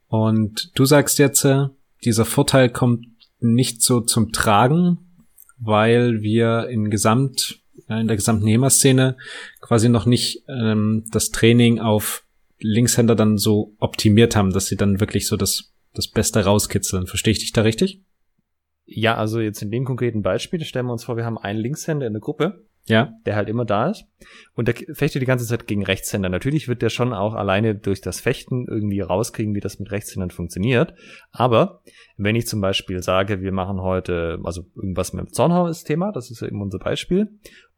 Und 0.07 0.71
du 0.79 0.85
sagst 0.85 1.19
jetzt, 1.19 1.45
äh, 1.45 1.67
dieser 2.05 2.25
Vorteil 2.25 2.69
kommt 2.69 3.07
nicht 3.39 3.83
so 3.83 4.01
zum 4.01 4.33
Tragen, 4.33 4.99
weil 5.59 6.23
wir 6.23 6.69
in 6.69 6.91
Gesamt, 6.91 7.61
in 7.89 8.07
der 8.07 8.17
gesamten 8.17 8.47
HEMA-Szene 8.47 9.17
quasi 9.61 9.89
noch 9.89 10.07
nicht 10.07 10.45
ähm, 10.49 11.05
das 11.13 11.31
Training 11.31 11.79
auf 11.79 12.25
Linkshänder 12.59 13.15
dann 13.15 13.39
so 13.39 13.75
optimiert 13.79 14.35
haben, 14.37 14.53
dass 14.53 14.67
sie 14.67 14.77
dann 14.77 15.01
wirklich 15.01 15.27
so 15.27 15.37
das, 15.37 15.73
das 15.95 16.09
Beste 16.09 16.45
rauskitzeln. 16.45 17.07
Verstehe 17.07 17.33
ich 17.33 17.41
dich 17.41 17.53
da 17.53 17.63
richtig? 17.63 18.03
Ja, 18.87 19.17
also 19.17 19.41
jetzt 19.41 19.63
in 19.63 19.71
dem 19.71 19.85
konkreten 19.85 20.23
Beispiel 20.23 20.65
stellen 20.65 20.87
wir 20.87 20.93
uns 20.93 21.05
vor, 21.05 21.17
wir 21.17 21.25
haben 21.25 21.39
einen 21.39 21.59
Linkshänder 21.59 22.07
in 22.07 22.13
der 22.13 22.21
Gruppe 22.21 22.65
ja. 22.87 23.13
Der 23.27 23.37
halt 23.37 23.49
immer 23.49 23.65
da 23.65 23.91
ist. 23.91 24.07
Und 24.55 24.69
der 24.69 24.75
fechtet 24.95 25.21
die 25.21 25.27
ganze 25.27 25.47
Zeit 25.47 25.67
gegen 25.67 25.85
Rechtshänder. 25.85 26.29
Natürlich 26.29 26.69
wird 26.69 26.83
der 26.83 26.89
schon 26.89 27.13
auch 27.13 27.35
alleine 27.35 27.75
durch 27.75 28.01
das 28.01 28.21
Fechten 28.21 28.67
irgendwie 28.69 29.01
rauskriegen, 29.01 29.55
wie 29.55 29.61
das 29.61 29.79
mit 29.79 29.91
Rechtshändern 29.91 30.31
funktioniert. 30.31 30.95
Aber 31.33 31.83
wenn 32.17 32.37
ich 32.37 32.47
zum 32.47 32.61
Beispiel 32.61 33.03
sage, 33.03 33.41
wir 33.41 33.53
machen 33.53 33.81
heute, 33.81 34.39
also 34.45 34.67
irgendwas 34.77 35.13
mit 35.13 35.27
dem 35.27 35.33
Zornhau 35.33 35.67
ist 35.67 35.85
Thema, 35.85 36.13
das 36.13 36.31
ist 36.31 36.41
ja 36.41 36.47
eben 36.47 36.63
unser 36.63 36.79
Beispiel. 36.79 37.29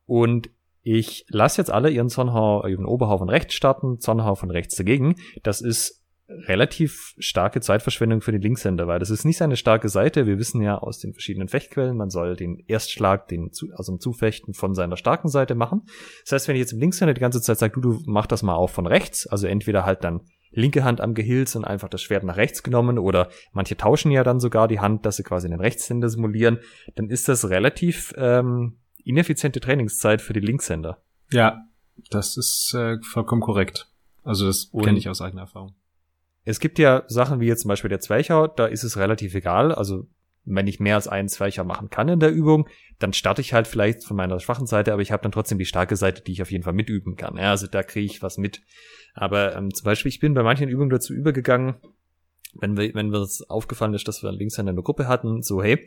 Und 0.05 0.51
ich 0.83 1.27
lasse 1.29 1.61
jetzt 1.61 1.71
alle 1.71 1.91
ihren 1.91 2.09
Zornhau, 2.09 2.67
ihren 2.67 2.87
Oberhau 2.87 3.19
von 3.19 3.29
rechts 3.29 3.55
starten, 3.55 4.01
Zornhau 4.01 4.35
von 4.35 4.51
rechts 4.51 4.75
dagegen. 4.77 5.17
Das 5.43 5.61
ist 5.61 6.03
relativ 6.29 7.15
starke 7.19 7.61
Zeitverschwendung 7.61 8.21
für 8.21 8.33
den 8.33 8.43
Linkshänder, 8.43 8.87
weil 8.87 8.99
das 8.99 9.11
ist 9.11 9.25
nicht 9.25 9.39
seine 9.39 9.57
starke 9.57 9.89
Seite. 9.89 10.27
Wir 10.27 10.39
wissen 10.39 10.61
ja 10.61 10.77
aus 10.77 10.99
den 10.99 11.15
verschiedenen 11.15 11.49
Fechtquellen, 11.49 11.97
man 11.97 12.11
soll 12.11 12.37
den 12.37 12.59
Erstschlag, 12.67 13.29
den 13.29 13.51
also 13.75 13.93
dem 13.93 14.01
Zufechten 14.01 14.53
von 14.53 14.75
seiner 14.75 14.97
starken 14.97 15.29
Seite 15.29 15.55
machen. 15.55 15.83
Das 16.25 16.33
heißt, 16.33 16.49
wenn 16.49 16.57
ich 16.57 16.61
jetzt 16.61 16.73
im 16.73 16.81
Linkshänder 16.81 17.15
die 17.15 17.21
ganze 17.21 17.41
Zeit 17.41 17.59
sage, 17.59 17.81
du, 17.81 17.93
du 17.93 18.03
mach 18.07 18.27
das 18.27 18.43
mal 18.43 18.55
auch 18.55 18.71
von 18.71 18.87
rechts, 18.87 19.27
also 19.27 19.47
entweder 19.47 19.87
halt 19.87 20.05
dann 20.05 20.21
linke 20.51 20.85
Hand 20.85 21.01
am 21.01 21.15
Gehilz 21.15 21.55
und 21.57 21.65
einfach 21.65 21.89
das 21.89 22.03
Schwert 22.03 22.25
nach 22.25 22.37
rechts 22.37 22.63
genommen 22.63 22.99
oder 22.99 23.29
manche 23.53 23.77
tauschen 23.77 24.11
ja 24.11 24.23
dann 24.23 24.41
sogar 24.41 24.69
die 24.69 24.81
Hand, 24.81 25.07
dass 25.07 25.17
sie 25.17 25.23
quasi 25.23 25.49
den 25.49 25.61
Rechtshänder 25.61 26.09
simulieren, 26.09 26.59
dann 26.95 27.09
ist 27.09 27.29
das 27.29 27.49
relativ 27.49 28.13
ähm, 28.17 28.79
ineffiziente 29.05 29.61
Trainingszeit 29.61 30.21
für 30.21 30.33
die 30.33 30.41
Linkshänder. 30.41 31.03
Ja, 31.31 31.65
das 32.11 32.37
ist 32.37 32.75
äh, 32.75 32.99
vollkommen 33.03 33.41
korrekt. 33.41 33.91
Also 34.25 34.47
das 34.47 34.71
kenne 34.83 34.99
ich 34.99 35.09
aus 35.09 35.23
eigener 35.23 35.43
Erfahrung. 35.43 35.75
Es 36.49 36.61
gibt 36.61 36.79
ja 36.79 37.03
Sachen 37.09 37.41
wie 37.41 37.47
jetzt 37.47 37.61
zum 37.61 37.69
Beispiel 37.69 37.91
der 37.91 38.01
Zweicher, 38.01 38.49
da 38.49 38.65
ist 38.65 38.83
es 38.83 38.97
relativ 38.97 39.35
egal. 39.35 39.71
Also 39.71 40.07
wenn 40.47 40.67
ich 40.67 40.81
mehr 40.81 40.95
als 40.95 41.07
einen 41.07 41.29
Zweicher 41.29 41.63
machen 41.63 41.91
kann 41.91 42.09
in 42.09 42.21
der 42.21 42.33
Übung, 42.33 42.69
dann 42.99 43.13
starte 43.13 43.43
ich 43.43 43.53
halt 43.53 43.67
vielleicht 43.67 44.03
von 44.03 44.17
meiner 44.17 44.41
schwachen 44.41 44.67
Seite, 44.67 44.95
aber 44.95 45.03
ich 45.03 45.13
habe 45.13 45.23
dann 45.23 45.31
trotzdem 45.31 45.59
die 45.59 45.67
starke 45.67 45.95
Seite, 45.97 46.23
die 46.23 46.33
ich 46.33 46.41
auf 46.41 46.51
jeden 46.51 46.65
Fall 46.65 46.73
mitüben 46.73 47.17
kann. 47.17 47.37
Ja, 47.37 47.51
also 47.51 47.67
da 47.67 47.83
kriege 47.83 48.07
ich 48.07 48.23
was 48.23 48.39
mit. 48.39 48.63
Aber 49.13 49.55
ähm, 49.57 49.75
zum 49.75 49.85
Beispiel, 49.85 50.09
ich 50.09 50.21
bin 50.21 50.33
bei 50.33 50.43
manchen 50.43 50.71
Übungen 50.71 50.89
dazu 50.89 51.13
übergegangen, 51.13 51.75
wenn 52.55 52.79
wir, 52.79 52.95
wenn 52.95 53.13
wir 53.13 53.21
es 53.21 53.45
aufgefallen 53.51 53.93
ist, 53.93 54.09
dass 54.09 54.23
wir 54.23 54.33
links 54.33 54.59
eine 54.59 54.75
Gruppe 54.75 55.07
hatten, 55.07 55.43
so 55.43 55.63
hey, 55.63 55.85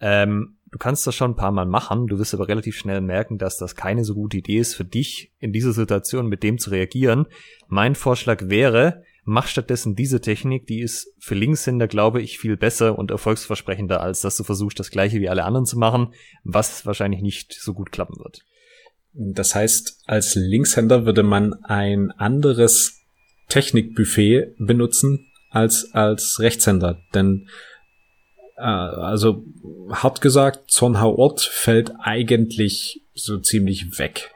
ähm, 0.00 0.56
du 0.72 0.78
kannst 0.78 1.06
das 1.06 1.14
schon 1.14 1.30
ein 1.30 1.36
paar 1.36 1.52
Mal 1.52 1.66
machen, 1.66 2.08
du 2.08 2.18
wirst 2.18 2.34
aber 2.34 2.48
relativ 2.48 2.76
schnell 2.76 3.00
merken, 3.00 3.38
dass 3.38 3.58
das 3.58 3.76
keine 3.76 4.04
so 4.04 4.14
gute 4.14 4.38
Idee 4.38 4.58
ist 4.58 4.74
für 4.74 4.84
dich, 4.84 5.32
in 5.38 5.52
dieser 5.52 5.72
Situation 5.72 6.26
mit 6.26 6.42
dem 6.42 6.58
zu 6.58 6.70
reagieren. 6.70 7.26
Mein 7.68 7.94
Vorschlag 7.94 8.48
wäre, 8.48 9.04
mach 9.24 9.46
stattdessen 9.46 9.94
diese 9.94 10.20
Technik, 10.20 10.66
die 10.66 10.80
ist 10.80 11.12
für 11.18 11.34
Linkshänder, 11.34 11.88
glaube 11.88 12.20
ich, 12.22 12.38
viel 12.38 12.56
besser 12.56 12.98
und 12.98 13.10
erfolgsversprechender, 13.10 14.00
als 14.00 14.20
dass 14.20 14.36
du 14.36 14.44
versuchst, 14.44 14.78
das 14.78 14.90
gleiche 14.90 15.20
wie 15.20 15.28
alle 15.28 15.44
anderen 15.44 15.66
zu 15.66 15.78
machen, 15.78 16.14
was 16.44 16.86
wahrscheinlich 16.86 17.22
nicht 17.22 17.52
so 17.52 17.74
gut 17.74 17.92
klappen 17.92 18.18
wird. 18.18 18.42
Das 19.12 19.54
heißt, 19.54 20.02
als 20.06 20.34
Linkshänder 20.34 21.04
würde 21.04 21.22
man 21.22 21.54
ein 21.64 22.10
anderes 22.12 23.00
Technikbuffet 23.48 24.54
benutzen 24.58 25.26
als 25.50 25.92
als 25.92 26.38
Rechtshänder, 26.38 27.02
denn 27.12 27.48
äh, 28.56 28.62
also 28.62 29.44
hart 29.90 30.20
gesagt, 30.20 30.70
Zornhau 30.70 31.16
Ort 31.16 31.40
fällt 31.40 31.92
eigentlich 31.98 33.02
so 33.14 33.38
ziemlich 33.38 33.98
weg 33.98 34.30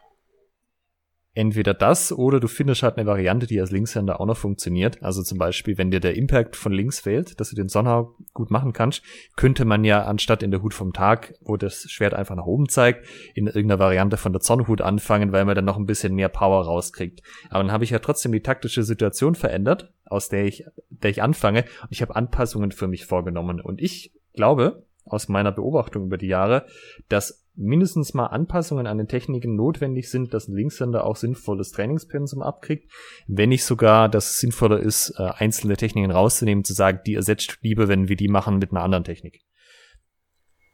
entweder 1.34 1.74
das 1.74 2.12
oder 2.12 2.38
du 2.38 2.46
findest 2.46 2.82
halt 2.82 2.96
eine 2.96 3.06
Variante, 3.06 3.46
die 3.46 3.60
als 3.60 3.70
Linkshänder 3.70 4.20
auch 4.20 4.26
noch 4.26 4.36
funktioniert. 4.36 5.02
Also 5.02 5.22
zum 5.22 5.38
Beispiel, 5.38 5.76
wenn 5.76 5.90
dir 5.90 6.00
der 6.00 6.16
Impact 6.16 6.54
von 6.56 6.72
links 6.72 7.00
fehlt, 7.00 7.40
dass 7.40 7.50
du 7.50 7.56
den 7.56 7.68
Sonnenhau 7.68 8.14
gut 8.32 8.50
machen 8.50 8.72
kannst, 8.72 9.02
könnte 9.36 9.64
man 9.64 9.84
ja 9.84 10.04
anstatt 10.04 10.42
in 10.42 10.52
der 10.52 10.62
Hut 10.62 10.74
vom 10.74 10.92
Tag, 10.92 11.34
wo 11.40 11.56
das 11.56 11.90
Schwert 11.90 12.14
einfach 12.14 12.36
nach 12.36 12.46
oben 12.46 12.68
zeigt, 12.68 13.06
in 13.34 13.46
irgendeiner 13.46 13.80
Variante 13.80 14.16
von 14.16 14.32
der 14.32 14.40
Zornhut 14.40 14.80
anfangen, 14.80 15.32
weil 15.32 15.44
man 15.44 15.56
dann 15.56 15.64
noch 15.64 15.76
ein 15.76 15.86
bisschen 15.86 16.14
mehr 16.14 16.28
Power 16.28 16.64
rauskriegt. 16.64 17.22
Aber 17.50 17.62
dann 17.62 17.72
habe 17.72 17.84
ich 17.84 17.90
ja 17.90 17.98
trotzdem 17.98 18.32
die 18.32 18.42
taktische 18.42 18.84
Situation 18.84 19.34
verändert, 19.34 19.92
aus 20.04 20.28
der 20.28 20.44
ich, 20.44 20.64
der 20.90 21.10
ich 21.10 21.22
anfange 21.22 21.64
und 21.82 21.90
ich 21.90 22.02
habe 22.02 22.14
Anpassungen 22.14 22.70
für 22.70 22.86
mich 22.86 23.06
vorgenommen. 23.06 23.60
Und 23.60 23.80
ich 23.80 24.12
glaube, 24.34 24.84
aus 25.04 25.28
meiner 25.28 25.52
Beobachtung 25.52 26.04
über 26.04 26.16
die 26.16 26.28
Jahre, 26.28 26.66
dass 27.08 27.43
mindestens 27.56 28.14
mal 28.14 28.26
Anpassungen 28.26 28.86
an 28.86 28.98
den 28.98 29.08
Techniken 29.08 29.54
notwendig 29.54 30.10
sind, 30.10 30.34
dass 30.34 30.48
ein 30.48 30.56
Linkshänder 30.56 31.04
auch 31.04 31.16
sinnvolles 31.16 31.70
Trainingspensum 31.70 32.42
abkriegt. 32.42 32.90
Wenn 33.26 33.50
nicht 33.50 33.64
sogar, 33.64 34.08
dass 34.08 34.30
es 34.30 34.38
sinnvoller 34.38 34.80
ist, 34.80 35.14
äh, 35.18 35.22
einzelne 35.22 35.76
Techniken 35.76 36.10
rauszunehmen, 36.10 36.64
zu 36.64 36.72
sagen, 36.72 37.00
die 37.06 37.14
ersetzt 37.14 37.58
lieber, 37.62 37.88
wenn 37.88 38.08
wir 38.08 38.16
die 38.16 38.28
machen 38.28 38.58
mit 38.58 38.72
einer 38.72 38.82
anderen 38.82 39.04
Technik. 39.04 39.40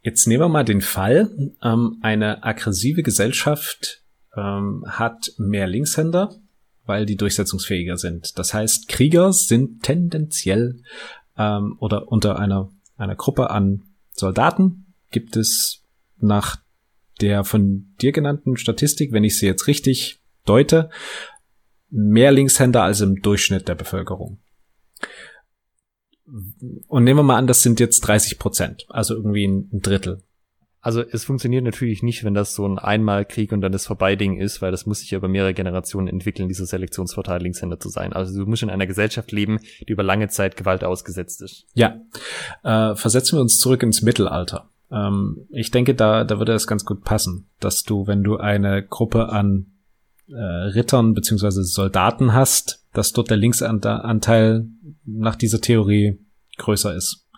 Jetzt 0.03 0.27
nehmen 0.27 0.43
wir 0.43 0.49
mal 0.49 0.65
den 0.65 0.81
Fall, 0.81 1.31
ähm, 1.63 1.99
eine 2.01 2.43
aggressive 2.43 3.03
Gesellschaft 3.03 4.03
ähm, 4.35 4.85
hat 4.87 5.33
mehr 5.37 5.67
Linkshänder, 5.67 6.35
weil 6.87 7.05
die 7.05 7.17
durchsetzungsfähiger 7.17 7.99
sind. 7.99 8.39
Das 8.39 8.55
heißt, 8.55 8.89
Krieger 8.89 9.33
sind 9.33 9.83
tendenziell 9.83 10.81
ähm, 11.37 11.77
oder 11.79 12.09
unter 12.09 12.39
einer, 12.39 12.71
einer 12.97 13.17
Gruppe 13.17 13.51
an 13.51 13.83
Soldaten 14.13 14.95
gibt 15.11 15.37
es 15.37 15.85
nach 16.19 16.59
der 17.21 17.45
von 17.45 17.95
dir 18.01 18.13
genannten 18.13 18.57
Statistik, 18.57 19.13
wenn 19.13 19.25
ich 19.25 19.39
sie 19.39 19.47
jetzt 19.47 19.67
richtig 19.67 20.21
deute, 20.45 20.91
mehr 21.91 22.33
Linkshänder 22.33 22.83
als 22.83 23.01
im 23.01 23.21
Durchschnitt 23.21 23.69
der 23.69 23.75
Bevölkerung. 23.75 24.39
Und 26.87 27.05
nehmen 27.05 27.19
wir 27.19 27.25
mal 27.25 27.39
an, 27.39 27.49
das 27.49 27.63
sind 27.63 27.81
jetzt 27.81 28.01
30 28.01 28.39
Prozent, 28.39 28.87
also 28.89 29.15
irgendwie 29.15 29.47
ein 29.47 29.81
Drittel. 29.81 30.23
Also 30.83 31.03
es 31.03 31.25
funktioniert 31.25 31.65
natürlich 31.65 32.03
nicht, 32.03 32.25
wenn 32.25 32.33
das 32.33 32.55
so 32.55 32.67
ein 32.67 32.79
Einmalkrieg 32.79 33.53
und 33.53 33.61
dann 33.61 33.73
das 33.73 33.87
Vorbei-Ding 33.87 34.39
ist, 34.39 34.63
weil 34.63 34.71
das 34.71 34.87
muss 34.87 35.01
sich 35.01 35.11
ja 35.11 35.19
über 35.19 35.29
mehrere 35.29 35.53
Generationen 35.53 36.09
entwickeln, 36.09 36.49
dieser 36.49 36.65
Selektionsvorteil 36.65 37.43
Linkshänder 37.43 37.79
zu 37.79 37.91
sein. 37.91 38.15
Also 38.15 38.39
du 38.39 38.49
musst 38.49 38.63
in 38.63 38.71
einer 38.71 38.87
Gesellschaft 38.87 39.31
leben, 39.31 39.59
die 39.87 39.93
über 39.93 40.03
lange 40.03 40.29
Zeit 40.29 40.57
Gewalt 40.57 40.83
ausgesetzt 40.83 41.43
ist. 41.43 41.67
Ja. 41.75 42.01
Äh, 42.63 42.95
versetzen 42.95 43.37
wir 43.37 43.43
uns 43.43 43.59
zurück 43.59 43.83
ins 43.83 44.01
Mittelalter. 44.01 44.71
Ähm, 44.91 45.47
ich 45.51 45.71
denke, 45.71 45.95
da, 45.95 46.25
da 46.25 46.39
würde 46.39 46.53
es 46.53 46.67
ganz 46.67 46.85
gut 46.85 47.03
passen, 47.05 47.49
dass 47.61 47.83
du, 47.83 48.07
wenn 48.07 48.23
du 48.23 48.37
eine 48.37 48.85
Gruppe 48.85 49.29
an 49.29 49.67
äh, 50.29 50.35
Rittern 50.35 51.15
beziehungsweise 51.15 51.65
Soldaten 51.65 52.33
hast, 52.33 52.85
dass 52.93 53.13
dort 53.13 53.31
der 53.31 53.37
Linksanteil 53.37 54.67
nach 55.05 55.37
dieser 55.37 55.61
Theorie 55.61 56.19
größer 56.57 56.95
ist. 56.95 57.29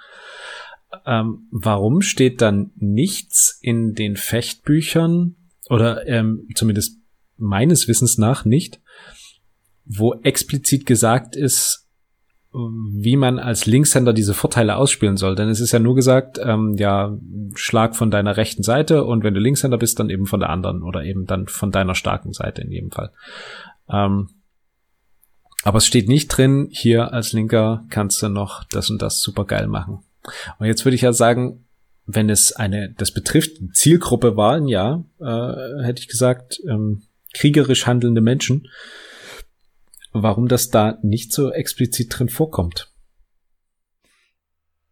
Ähm, 1.06 1.48
warum 1.50 2.02
steht 2.02 2.42
dann 2.42 2.70
nichts 2.76 3.58
in 3.62 3.94
den 3.94 4.16
Fechtbüchern 4.16 5.36
oder 5.68 6.06
ähm, 6.06 6.48
zumindest 6.54 6.98
meines 7.38 7.88
Wissens 7.88 8.18
nach 8.18 8.44
nicht, 8.44 8.80
wo 9.84 10.14
explizit 10.22 10.86
gesagt 10.86 11.34
ist, 11.34 11.81
wie 12.52 13.16
man 13.16 13.38
als 13.38 13.64
Linkshänder 13.64 14.12
diese 14.12 14.34
Vorteile 14.34 14.76
ausspielen 14.76 15.16
soll. 15.16 15.34
Denn 15.34 15.48
es 15.48 15.60
ist 15.60 15.72
ja 15.72 15.78
nur 15.78 15.94
gesagt, 15.94 16.38
ähm, 16.42 16.74
ja, 16.76 17.16
Schlag 17.54 17.96
von 17.96 18.10
deiner 18.10 18.36
rechten 18.36 18.62
Seite 18.62 19.04
und 19.04 19.24
wenn 19.24 19.32
du 19.32 19.40
Linkshänder 19.40 19.78
bist, 19.78 19.98
dann 19.98 20.10
eben 20.10 20.26
von 20.26 20.40
der 20.40 20.50
anderen 20.50 20.82
oder 20.82 21.02
eben 21.02 21.26
dann 21.26 21.46
von 21.46 21.70
deiner 21.70 21.94
starken 21.94 22.32
Seite 22.32 22.60
in 22.62 22.70
jedem 22.70 22.90
Fall. 22.90 23.10
Ähm, 23.88 24.28
aber 25.64 25.78
es 25.78 25.86
steht 25.86 26.08
nicht 26.08 26.28
drin, 26.28 26.68
hier 26.70 27.12
als 27.12 27.32
Linker 27.32 27.84
kannst 27.88 28.22
du 28.22 28.28
noch 28.28 28.64
das 28.64 28.90
und 28.90 29.00
das 29.00 29.20
super 29.20 29.44
geil 29.44 29.66
machen. 29.66 30.00
Und 30.58 30.66
jetzt 30.66 30.84
würde 30.84 30.94
ich 30.94 31.02
ja 31.02 31.12
sagen, 31.12 31.64
wenn 32.04 32.28
es 32.28 32.52
eine, 32.52 32.92
das 32.98 33.12
betrifft 33.12 33.58
Zielgruppe 33.72 34.36
Wahlen, 34.36 34.66
ja, 34.66 35.04
äh, 35.20 35.84
hätte 35.84 36.00
ich 36.00 36.08
gesagt, 36.08 36.60
ähm, 36.68 37.02
kriegerisch 37.32 37.86
handelnde 37.86 38.20
Menschen, 38.20 38.68
warum 40.12 40.48
das 40.48 40.68
da 40.68 40.98
nicht 41.02 41.32
so 41.32 41.50
explizit 41.50 42.18
drin 42.18 42.28
vorkommt. 42.28 42.92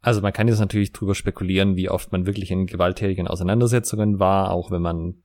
Also 0.03 0.23
man 0.23 0.33
kann 0.33 0.49
jetzt 0.49 0.61
natürlich 0.61 0.93
drüber 0.93 1.15
spekulieren, 1.15 1.77
wie 1.77 1.91
oft 1.91 2.11
man 2.11 2.27
wirklich 2.27 2.51
in 2.51 2.67
gewalttätigen 2.67 3.29
Auseinandersetzungen 3.29 4.19
war, 4.19 4.51
auch 4.51 4.71
wenn 4.71 4.81
man 4.81 5.23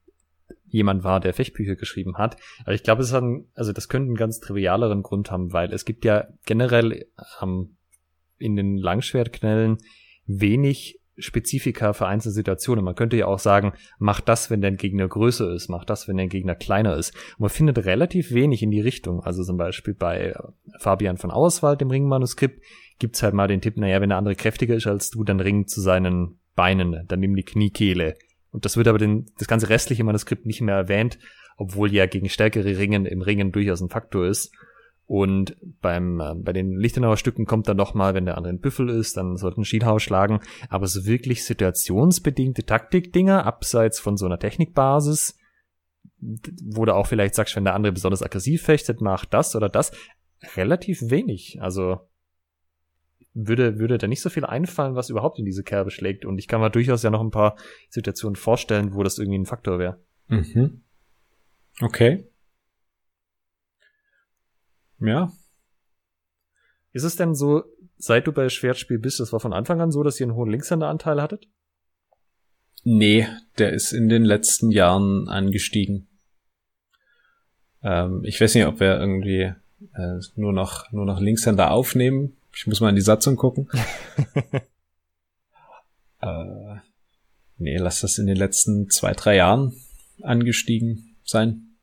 jemand 0.66 1.04
war, 1.06 1.22
der 1.22 1.34
Fechtbücher 1.34 1.76
geschrieben 1.76 2.18
hat. 2.18 2.36
Aber 2.64 2.74
ich 2.74 2.84
glaube, 2.84 3.02
es 3.02 3.14
hat, 3.14 3.24
also 3.54 3.72
das 3.72 3.88
könnte 3.88 4.08
einen 4.08 4.18
ganz 4.18 4.42
trivialeren 4.42 5.04
Grund 5.04 5.32
haben, 5.32 5.54
weil 5.54 5.72
es 5.72 5.86
gibt 5.86 6.04
ja 6.04 6.28
generell 6.46 7.06
ähm, 7.42 7.78
in 8.38 8.58
den 8.58 8.78
Langschwertknellen 8.78 9.78
wenig 10.26 11.00
Spezifika 11.17 11.93
für 11.93 12.08
einzelne 12.08 12.34
Situationen. 12.34 12.84
Man 12.84 12.95
könnte 12.95 13.17
ja 13.17 13.28
auch 13.28 13.39
sagen, 13.39 13.73
mach 13.99 14.21
das, 14.21 14.49
wenn 14.49 14.62
dein 14.62 14.78
Gegner 14.78 15.08
größer 15.08 15.54
ist, 15.54 15.69
mach 15.69 15.86
das, 15.86 16.08
wenn 16.08 16.17
dein 16.17 16.30
Gegner 16.30 16.56
kleiner 16.56 16.97
ist. 16.97 17.15
Und 17.38 17.41
man 17.41 17.49
findet 17.49 17.86
relativ 17.86 18.32
wenig 18.32 18.62
in 18.63 18.71
die 18.71 18.82
Richtung. 18.82 19.21
Also 19.21 19.43
zum 19.43 19.58
Beispiel 19.58 19.93
bei 19.93 20.30
äh, 20.30 20.34
Fabian 20.80 21.17
von 21.17 21.32
Auswald, 21.32 21.82
dem 21.82 21.89
Ringmanuskript, 21.89 22.62
gibt's 22.99 23.23
halt 23.23 23.34
mal 23.34 23.47
den 23.47 23.62
Tipp, 23.62 23.78
naja, 23.78 24.01
wenn 24.01 24.10
der 24.10 24.17
andere 24.17 24.36
kräftiger 24.36 24.75
ist 24.75 24.88
als 24.88 25.10
du, 25.10 25.23
dann 25.23 25.39
ring 25.39 25.67
zu 25.67 25.82
seinen 25.82 26.39
Beinen, 26.56 27.06
dann 27.08 27.19
nimm 27.19 27.36
die 27.36 27.43
Kniekehle. 27.43 28.15
Und 28.51 28.65
das 28.65 28.78
wird 28.78 28.88
aber 28.88 28.97
den, 28.97 29.25
das 29.38 29.47
ganze 29.47 29.69
restliche 29.69 30.04
Manuskript 30.04 30.45
nicht 30.45 30.62
mehr 30.62 30.75
erwähnt, 30.75 31.19
obwohl 31.58 31.93
ja 31.93 32.06
gegen 32.06 32.30
stärkere 32.30 32.78
Ringen 32.78 33.06
im 33.06 33.21
Ringen 33.21 33.51
durchaus 33.51 33.82
ein 33.82 33.89
Faktor 33.89 34.28
ist. 34.28 34.54
Und 35.08 35.56
beim, 35.82 36.20
äh, 36.20 36.34
bei 36.36 36.52
den 36.52 36.78
Lichtenauer 36.78 37.18
Stücken 37.18 37.46
kommt 37.46 37.68
dann 37.68 37.78
nochmal, 37.78 38.15
wenn 38.15 38.26
der 38.26 38.38
andere 38.38 38.54
ein 38.54 38.60
Büffel 38.60 38.89
ist, 38.89 39.18
dann 39.18 39.38
sollten 39.38 39.63
Schienhau 39.63 40.00
schlagen. 40.00 40.39
Aber 40.70 40.88
so 40.88 41.06
wirklich 41.06 41.46
situationsbedingte 41.46 42.65
Taktikdinger, 42.65 43.46
abseits 43.46 44.00
von 44.00 44.18
so 44.18 44.26
einer 44.26 44.39
Technikbasis, 44.39 45.38
wo 46.20 46.86
du 46.86 46.96
auch 46.96 47.08
vielleicht 47.08 47.36
sagst, 47.36 47.56
wenn 47.56 47.65
der 47.65 47.76
andere 47.76 47.94
besonders 47.94 48.24
aggressiv 48.24 48.63
fechtet, 48.63 49.00
macht 49.02 49.34
das 49.34 49.56
oder 49.56 49.70
das, 49.70 49.91
relativ 50.56 51.10
wenig. 51.10 51.62
Also 51.62 52.00
würde, 53.36 53.78
würde 53.78 53.98
da 53.98 54.08
nicht 54.08 54.22
so 54.22 54.30
viel 54.30 54.46
einfallen, 54.46 54.96
was 54.96 55.10
überhaupt 55.10 55.38
in 55.38 55.46
diese 55.46 55.63
Kerbe 55.63 55.91
schlägt. 55.91 56.26
Und 56.26 56.39
ich 56.39 56.48
kann 56.48 56.62
mir 56.62 56.72
durchaus 56.72 57.04
ja 57.04 57.12
noch 57.12 57.22
ein 57.22 57.32
paar 57.32 57.58
Situationen 57.89 58.36
vorstellen, 58.36 58.96
wo 58.96 59.04
das 59.04 59.20
irgendwie 59.20 59.39
ein 59.39 59.46
Faktor 59.46 59.78
wäre. 59.78 60.00
Mhm. 60.28 60.82
Okay. 61.82 62.28
Ja. 65.00 65.32
Ist 66.92 67.04
es 67.04 67.16
denn 67.16 67.36
so, 67.36 67.64
seit 67.98 68.28
du 68.28 68.32
bei 68.32 68.48
Schwertspiel 68.50 69.00
bist, 69.00 69.20
das 69.20 69.34
war 69.34 69.40
von 69.40 69.54
Anfang 69.54 69.82
an 69.82 69.92
so, 69.92 70.04
dass 70.04 70.20
ihr 70.20 70.26
einen 70.26 70.36
hohen 70.36 70.50
Linkshänderanteil 70.50 71.22
hattet? 71.22 71.48
Nee, 72.84 73.28
der 73.58 73.74
ist 73.74 73.94
in 73.94 74.10
den 74.10 74.24
letzten 74.24 74.70
Jahren 74.72 75.28
angestiegen. 75.28 76.08
Ähm, 77.84 78.24
ich 78.24 78.40
weiß 78.40 78.56
nicht, 78.56 78.66
ob 78.66 78.80
wir 78.80 79.00
irgendwie 79.00 79.54
äh, 79.94 80.20
nur 80.36 80.54
noch 80.54 80.92
nur 80.92 81.06
noch 81.06 81.20
Linkshänder 81.20 81.72
aufnehmen. 81.72 82.38
Ich 82.54 82.68
muss 82.68 82.80
mal 82.80 82.90
in 82.90 82.96
die 82.96 83.02
Satzung 83.02 83.36
gucken. 83.36 83.68
äh, 86.22 86.76
nee, 87.58 87.78
lass 87.78 88.02
das 88.02 88.18
in 88.18 88.28
den 88.28 88.38
letzten 88.38 88.90
zwei, 88.90 89.14
drei 89.14 89.36
Jahren 89.36 89.74
angestiegen 90.22 91.16
sein. 91.24 91.75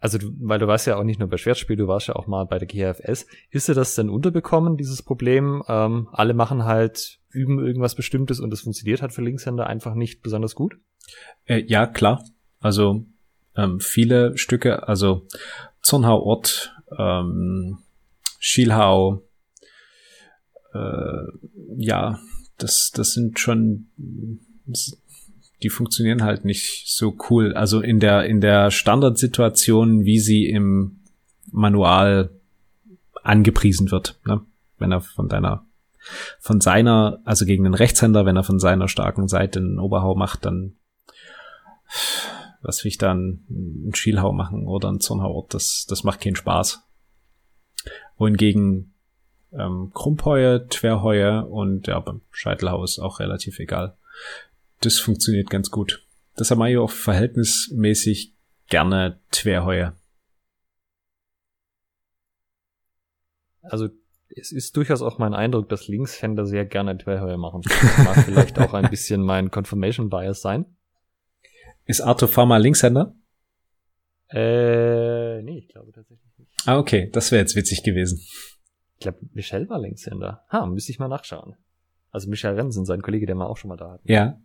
Also, 0.00 0.18
du, 0.18 0.32
weil 0.40 0.58
du 0.58 0.66
warst 0.66 0.86
ja 0.86 0.96
auch 0.96 1.04
nicht 1.04 1.20
nur 1.20 1.28
bei 1.28 1.36
Schwertspiel, 1.36 1.76
du 1.76 1.86
warst 1.86 2.08
ja 2.08 2.16
auch 2.16 2.26
mal 2.26 2.44
bei 2.44 2.58
der 2.58 2.66
GFS. 2.66 3.26
Ist 3.50 3.68
dir 3.68 3.74
das 3.74 3.94
denn 3.94 4.10
unterbekommen, 4.10 4.76
dieses 4.76 5.02
Problem? 5.02 5.62
Ähm, 5.68 6.08
alle 6.12 6.34
machen 6.34 6.64
halt, 6.64 7.18
üben 7.30 7.64
irgendwas 7.64 7.94
Bestimmtes 7.94 8.40
und 8.40 8.52
es 8.52 8.62
funktioniert 8.62 9.02
halt 9.02 9.12
für 9.12 9.22
Linkshänder 9.22 9.66
einfach 9.66 9.94
nicht 9.94 10.22
besonders 10.22 10.54
gut? 10.54 10.78
Äh, 11.44 11.62
ja, 11.66 11.86
klar. 11.86 12.24
Also 12.58 13.04
ähm, 13.56 13.80
viele 13.80 14.36
Stücke, 14.36 14.88
also 14.88 15.26
Zornhau 15.82 16.20
Ort, 16.22 16.74
ähm, 16.98 17.78
Schielhau, 18.38 19.22
äh, 20.72 21.24
ja, 21.76 22.18
das, 22.58 22.90
das 22.94 23.12
sind 23.12 23.38
schon, 23.38 23.88
die 25.62 25.70
funktionieren 25.70 26.22
halt 26.22 26.44
nicht 26.44 26.84
so 26.86 27.16
cool. 27.28 27.54
Also 27.54 27.80
in 27.80 28.00
der, 28.00 28.24
in 28.24 28.40
der 28.40 28.70
Standardsituation, 28.70 30.04
wie 30.04 30.18
sie 30.18 30.46
im 30.46 31.00
Manual 31.50 32.30
angepriesen 33.22 33.90
wird, 33.90 34.18
ne? 34.24 34.40
wenn 34.78 34.92
er 34.92 35.00
von 35.00 35.28
deiner, 35.28 35.66
von 36.38 36.60
seiner, 36.60 37.20
also 37.24 37.44
gegen 37.44 37.64
den 37.64 37.74
Rechtshänder, 37.74 38.24
wenn 38.24 38.36
er 38.36 38.44
von 38.44 38.58
seiner 38.58 38.88
starken 38.88 39.28
Seite 39.28 39.58
einen 39.58 39.78
Oberhau 39.78 40.14
macht, 40.14 40.44
dann 40.44 40.76
was 42.62 42.84
will 42.84 42.90
ich 42.90 42.98
dann 42.98 43.44
einen 43.48 43.94
Schielhau 43.94 44.32
machen 44.32 44.66
oder 44.66 44.88
einen 44.88 45.00
Zornhau, 45.00 45.46
das, 45.48 45.86
das 45.88 46.04
macht 46.04 46.20
keinen 46.20 46.36
Spaß. 46.36 46.82
Wohingegen 48.16 48.94
ähm, 49.52 49.90
Krummheue, 49.94 50.66
Twerheue 50.68 51.46
und 51.46 51.86
ja, 51.86 51.98
beim 52.00 52.20
Scheitelhaus 52.30 52.98
auch 52.98 53.20
relativ 53.20 53.58
egal. 53.58 53.96
Das 54.80 54.98
funktioniert 54.98 55.50
ganz 55.50 55.70
gut. 55.70 56.06
Das 56.36 56.50
haben 56.50 56.58
wir 56.58 56.82
auch 56.82 56.90
verhältnismäßig 56.90 58.34
gerne 58.68 59.20
Twerheue. 59.30 59.94
Also 63.62 63.88
es 64.28 64.52
ist 64.52 64.76
durchaus 64.76 65.02
auch 65.02 65.18
mein 65.18 65.34
Eindruck, 65.34 65.68
dass 65.68 65.88
Linkshänder 65.88 66.46
sehr 66.46 66.64
gerne 66.64 66.96
Twerheue 66.96 67.36
machen. 67.36 67.62
Das 67.62 67.98
mag 67.98 68.16
vielleicht 68.24 68.58
auch 68.58 68.72
ein 68.74 68.88
bisschen 68.88 69.22
mein 69.22 69.50
Confirmation 69.50 70.08
Bias 70.08 70.40
sein. 70.40 70.64
Ist 71.84 72.00
Arthur 72.00 72.28
Pharma 72.28 72.56
Linkshänder? 72.56 73.14
Äh, 74.28 75.42
nee, 75.42 75.58
ich 75.58 75.68
glaube 75.68 75.92
tatsächlich 75.92 76.38
nicht. 76.38 76.52
Ah, 76.64 76.78
okay, 76.78 77.10
das 77.12 77.32
wäre 77.32 77.40
jetzt 77.40 77.56
witzig 77.56 77.82
gewesen. 77.82 78.20
Ich 78.94 79.00
glaube, 79.00 79.18
Michel 79.32 79.68
war 79.68 79.80
Linkshänder. 79.80 80.44
Ha, 80.50 80.66
müsste 80.66 80.92
ich 80.92 80.98
mal 80.98 81.08
nachschauen. 81.08 81.56
Also 82.10 82.30
Michel 82.30 82.54
Rensen, 82.54 82.84
sein 82.84 83.02
Kollege, 83.02 83.26
der 83.26 83.34
mal 83.34 83.46
auch 83.46 83.56
schon 83.56 83.68
mal 83.68 83.76
da 83.76 83.92
hat. 83.92 84.00
Ja. 84.04 84.40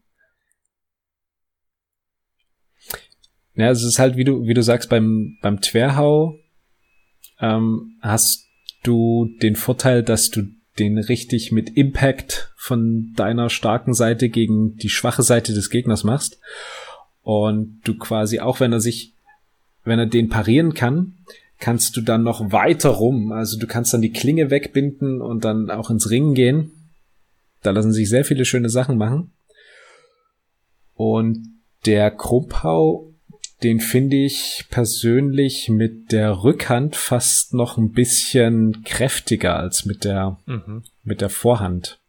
Ja, 3.55 3.69
es 3.69 3.83
ist 3.83 3.99
halt, 3.99 4.17
wie 4.17 4.23
du, 4.23 4.45
wie 4.47 4.53
du 4.53 4.61
sagst, 4.61 4.89
beim, 4.89 5.37
beim 5.41 5.61
Twerhau 5.61 6.37
ähm, 7.39 7.97
hast 8.01 8.47
du 8.83 9.29
den 9.41 9.55
Vorteil, 9.55 10.03
dass 10.03 10.29
du 10.29 10.43
den 10.77 10.97
richtig 10.97 11.51
mit 11.51 11.69
Impact 11.77 12.51
von 12.57 13.13
deiner 13.15 13.49
starken 13.49 13.93
Seite 13.93 14.29
gegen 14.29 14.75
die 14.75 14.89
schwache 14.89 15.23
Seite 15.23 15.53
des 15.53 15.69
Gegners 15.69 16.03
machst. 16.03 16.39
Und 17.21 17.81
du 17.85 17.97
quasi, 17.97 18.39
auch 18.39 18.59
wenn 18.59 18.73
er 18.73 18.81
sich, 18.81 19.13
wenn 19.83 19.99
er 19.99 20.05
den 20.05 20.29
parieren 20.29 20.73
kann, 20.73 21.15
kannst 21.59 21.95
du 21.95 22.01
dann 22.01 22.23
noch 22.23 22.51
weiter 22.51 22.89
rum. 22.89 23.31
Also 23.31 23.57
du 23.57 23.67
kannst 23.67 23.93
dann 23.93 24.01
die 24.01 24.11
Klinge 24.11 24.51
wegbinden 24.51 25.21
und 25.21 25.45
dann 25.45 25.71
auch 25.71 25.89
ins 25.89 26.09
Ringen 26.09 26.33
gehen. 26.33 26.71
Da 27.63 27.71
lassen 27.71 27.93
sich 27.93 28.09
sehr 28.09 28.25
viele 28.25 28.45
schöne 28.45 28.69
Sachen 28.69 28.97
machen. 28.97 29.31
Und 30.93 31.47
der 31.85 32.11
Krumpau, 32.11 33.14
den 33.63 33.79
finde 33.79 34.17
ich 34.17 34.65
persönlich 34.69 35.69
mit 35.69 36.11
der 36.11 36.43
Rückhand 36.43 36.95
fast 36.95 37.53
noch 37.53 37.77
ein 37.77 37.91
bisschen 37.91 38.83
kräftiger 38.83 39.55
als 39.55 39.85
mit 39.85 40.03
der, 40.03 40.37
mhm. 40.45 40.83
mit 41.03 41.21
der 41.21 41.29
Vorhand. 41.29 41.99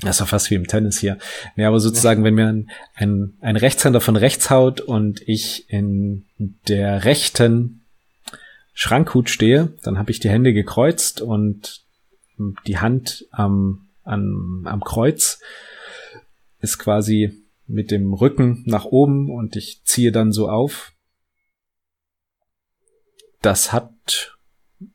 Das 0.00 0.10
ist 0.10 0.20
doch 0.20 0.28
fast 0.28 0.50
wie 0.50 0.54
im 0.54 0.66
Tennis 0.66 0.98
hier. 0.98 1.18
Nee, 1.56 1.64
aber 1.64 1.80
sozusagen, 1.80 2.22
wenn 2.22 2.34
mir 2.34 2.46
ein, 2.46 2.70
ein, 2.94 3.34
ein 3.40 3.56
Rechtshänder 3.56 4.00
von 4.00 4.16
rechts 4.16 4.48
haut 4.48 4.80
und 4.80 5.20
ich 5.26 5.68
in 5.70 6.24
der 6.68 7.04
rechten 7.04 7.84
Schrankhut 8.74 9.28
stehe, 9.28 9.72
dann 9.82 9.98
habe 9.98 10.12
ich 10.12 10.20
die 10.20 10.30
Hände 10.30 10.52
gekreuzt 10.52 11.20
und 11.20 11.82
die 12.66 12.78
Hand 12.78 13.26
am, 13.32 13.88
am, 14.04 14.66
am 14.66 14.84
Kreuz 14.84 15.40
ist 16.60 16.78
quasi 16.78 17.42
mit 17.68 17.90
dem 17.90 18.12
Rücken 18.14 18.64
nach 18.66 18.86
oben 18.86 19.30
und 19.30 19.54
ich 19.54 19.82
ziehe 19.84 20.10
dann 20.10 20.32
so 20.32 20.48
auf. 20.48 20.92
Das 23.42 23.72
hat 23.72 24.36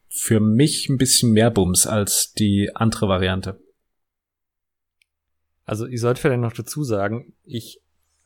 für 0.09 0.39
mich 0.39 0.89
ein 0.89 0.97
bisschen 0.97 1.31
mehr 1.31 1.51
Bums 1.51 1.87
als 1.87 2.33
die 2.33 2.71
andere 2.73 3.07
Variante. 3.07 3.59
Also 5.65 5.85
ich 5.87 6.01
sollte 6.01 6.19
vielleicht 6.19 6.41
noch 6.41 6.53
dazu 6.53 6.83
sagen, 6.83 7.33
ich 7.43 7.79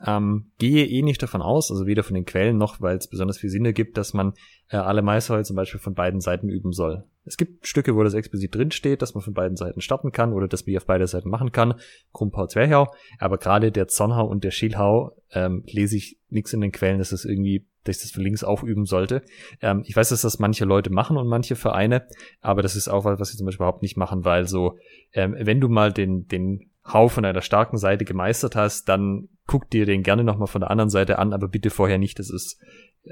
ähm, 0.06 0.52
gehe 0.58 0.86
eh 0.86 1.02
nicht 1.02 1.22
davon 1.22 1.42
aus, 1.42 1.72
also 1.72 1.86
weder 1.86 2.04
von 2.04 2.16
den 2.16 2.26
Quellen 2.26 2.58
noch, 2.58 2.82
weil 2.82 2.98
es 2.98 3.08
besonders 3.08 3.38
viel 3.38 3.50
Sinn 3.50 3.66
ergibt, 3.66 3.98
dass 3.98 4.14
man 4.14 4.34
äh, 4.70 4.78
alle 4.78 5.02
Maisheul 5.02 5.46
zum 5.46 5.56
Beispiel 5.56 5.80
von 5.80 5.94
beiden 5.94 6.22
Seiten 6.22 6.50
üben 6.50 6.72
soll. 6.72 7.04
Es 7.28 7.38
gibt 7.38 7.68
Stücke, 7.68 7.96
wo 7.96 8.04
das 8.04 8.14
explizit 8.14 8.56
drin 8.56 8.72
steht, 8.72 9.02
dass 9.02 9.14
man 9.14 9.22
von 9.22 9.34
beiden 9.34 9.58
Seiten 9.58 9.82
starten 9.82 10.12
kann 10.12 10.34
oder 10.34 10.48
dass 10.48 10.66
man 10.66 10.78
auf 10.78 10.86
beide 10.86 11.06
Seiten 11.08 11.30
machen 11.30 11.52
kann. 11.52 11.76
Krumpau, 12.14 12.48
Zwerchau. 12.48 12.94
Aber 13.20 13.38
gerade 13.38 13.72
der 13.72 13.88
Zornhau 13.88 14.26
und 14.26 14.44
der 14.44 14.52
Schielhau 14.52 15.16
ähm, 15.32 15.64
lese 15.68 15.98
ich 15.98 16.20
nichts 16.30 16.54
in 16.54 16.62
den 16.62 16.72
Quellen, 16.72 17.00
dass 17.00 17.10
das 17.10 17.26
irgendwie, 17.26 17.68
dass 17.84 17.98
ich 17.98 18.04
das 18.04 18.12
von 18.12 18.24
links 18.24 18.44
auch 18.44 18.64
üben 18.64 18.86
sollte. 18.86 19.24
Ähm, 19.62 19.84
ich 19.86 19.96
weiß, 19.96 20.10
dass 20.10 20.22
das 20.22 20.40
manche 20.40 20.66
Leute 20.66 20.90
machen 20.90 21.18
und 21.18 21.28
manche 21.28 21.56
Vereine, 21.56 22.08
aber 22.42 22.62
das 22.62 22.76
ist 22.76 22.88
auch 22.88 23.06
was, 23.06 23.20
was 23.20 23.30
sie 23.30 23.38
zum 23.38 23.46
Beispiel 23.46 23.64
überhaupt 23.64 23.82
nicht 23.82 23.98
machen, 23.98 24.26
weil 24.26 24.48
so, 24.48 24.78
ähm, 25.14 25.36
wenn 25.38 25.60
du 25.60 25.68
mal 25.68 25.92
den, 25.92 26.28
den 26.28 26.72
Hau 26.86 27.10
von 27.10 27.26
einer 27.26 27.42
starken 27.42 27.78
Seite 27.78 28.06
gemeistert 28.06 28.56
hast, 28.56 28.88
dann 28.88 29.28
guck 29.46 29.70
dir 29.70 29.86
den 29.86 30.04
gerne 30.04 30.24
nochmal 30.24 30.48
von 30.48 30.62
der 30.62 30.72
anderen 30.72 30.90
Seite 30.90 31.20
an, 31.20 31.34
aber 31.34 31.50
bitte 31.50 31.70
vorher 31.70 31.98
nicht, 31.98 32.20
das 32.20 32.30
ist 32.30 32.62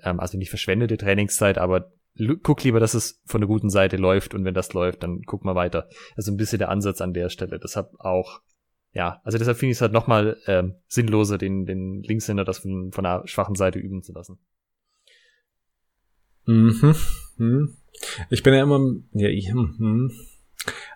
ähm, 0.03 0.19
also 0.19 0.37
nicht 0.37 0.49
verschwendete 0.49 0.97
Trainingszeit, 0.97 1.57
aber 1.57 1.91
guck 2.43 2.63
lieber, 2.63 2.79
dass 2.79 2.93
es 2.93 3.21
von 3.25 3.41
der 3.41 3.47
guten 3.47 3.69
Seite 3.69 3.97
läuft 3.97 4.33
und 4.33 4.45
wenn 4.45 4.53
das 4.53 4.73
läuft, 4.73 5.03
dann 5.03 5.21
guck 5.25 5.43
mal 5.43 5.55
weiter. 5.55 5.89
Also 6.15 6.31
ein 6.31 6.37
bisschen 6.37 6.59
der 6.59 6.69
Ansatz 6.69 7.01
an 7.01 7.13
der 7.13 7.29
Stelle. 7.29 7.59
Deshalb 7.59 7.89
auch, 7.99 8.41
ja, 8.93 9.21
also 9.23 9.37
deshalb 9.37 9.57
finde 9.57 9.71
ich 9.71 9.77
es 9.77 9.81
halt 9.81 9.93
nochmal 9.93 10.37
ähm, 10.47 10.75
sinnloser, 10.87 11.37
den, 11.37 11.65
den 11.65 12.01
Linkshänder 12.03 12.45
das 12.45 12.59
von, 12.59 12.91
von 12.91 13.05
einer 13.05 13.27
schwachen 13.27 13.55
Seite 13.55 13.79
üben 13.79 14.01
zu 14.01 14.13
lassen. 14.13 14.39
Mhm. 16.45 16.95
mhm. 17.37 17.77
Ich 18.29 18.43
bin 18.43 18.53
ja 18.53 18.63
immer, 18.63 18.79
ja, 19.13 19.29
mhm. 19.53 20.11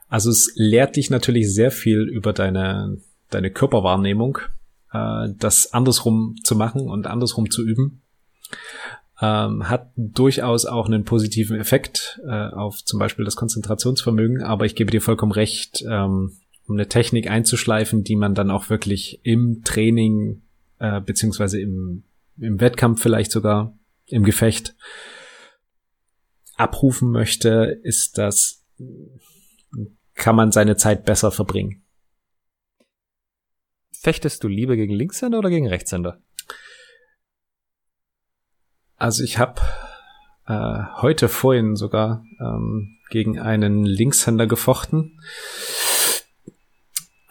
Also 0.08 0.32
es 0.32 0.52
lehrt 0.56 0.96
dich 0.96 1.10
natürlich 1.10 1.54
sehr 1.54 1.72
viel 1.72 2.02
über 2.02 2.34
deine, 2.34 2.98
deine 3.30 3.52
Körperwahrnehmung, 3.52 4.40
äh, 4.92 5.30
das 5.38 5.74
andersrum 5.74 6.36
zu 6.44 6.56
machen 6.56 6.90
und 6.90 7.08
andersrum 7.08 7.50
zu 7.50 7.64
üben. 7.64 8.02
Ähm, 9.22 9.68
hat 9.68 9.92
durchaus 9.98 10.66
auch 10.66 10.86
einen 10.86 11.04
positiven 11.04 11.60
Effekt 11.60 12.22
äh, 12.26 12.50
auf 12.50 12.84
zum 12.84 13.00
Beispiel 13.00 13.26
das 13.26 13.36
Konzentrationsvermögen, 13.36 14.44
aber 14.44 14.66
ich 14.66 14.76
gebe 14.76 14.92
dir 14.92 15.02
vollkommen 15.02 15.34
recht, 15.34 15.84
ähm, 15.86 16.38
um 16.68 16.76
eine 16.76 16.88
Technik 16.88 17.30
einzuschleifen, 17.30 18.04
die 18.04 18.16
man 18.16 18.34
dann 18.34 18.50
auch 18.50 18.70
wirklich 18.70 19.20
im 19.24 19.64
Training 19.66 20.42
äh, 20.80 21.02
beziehungsweise 21.02 21.60
im, 21.60 22.04
im 22.38 22.62
Wettkampf 22.62 23.02
vielleicht 23.02 23.32
sogar 23.32 23.78
im 24.06 24.24
Gefecht 24.24 24.76
abrufen 26.56 27.12
möchte, 27.12 27.80
ist 27.84 28.18
das 28.18 28.64
kann 30.16 30.36
man 30.36 30.52
seine 30.52 30.76
Zeit 30.76 31.06
besser 31.06 31.32
verbringen. 31.32 31.84
Fechtest 33.92 34.44
du 34.44 34.48
lieber 34.48 34.76
gegen 34.76 34.94
Linkshänder 34.94 35.40
oder 35.40 35.50
gegen 35.50 35.68
Rechtshänder? 35.68 36.22
Also 39.00 39.24
ich 39.24 39.38
habe 39.38 39.62
äh, 40.46 40.84
heute 41.02 41.30
vorhin 41.30 41.78
sogar 41.78 42.26
ähm, 42.42 42.98
gegen 43.10 43.40
einen 43.40 43.86
Linkshänder 43.86 44.46
gefochten. 44.46 45.22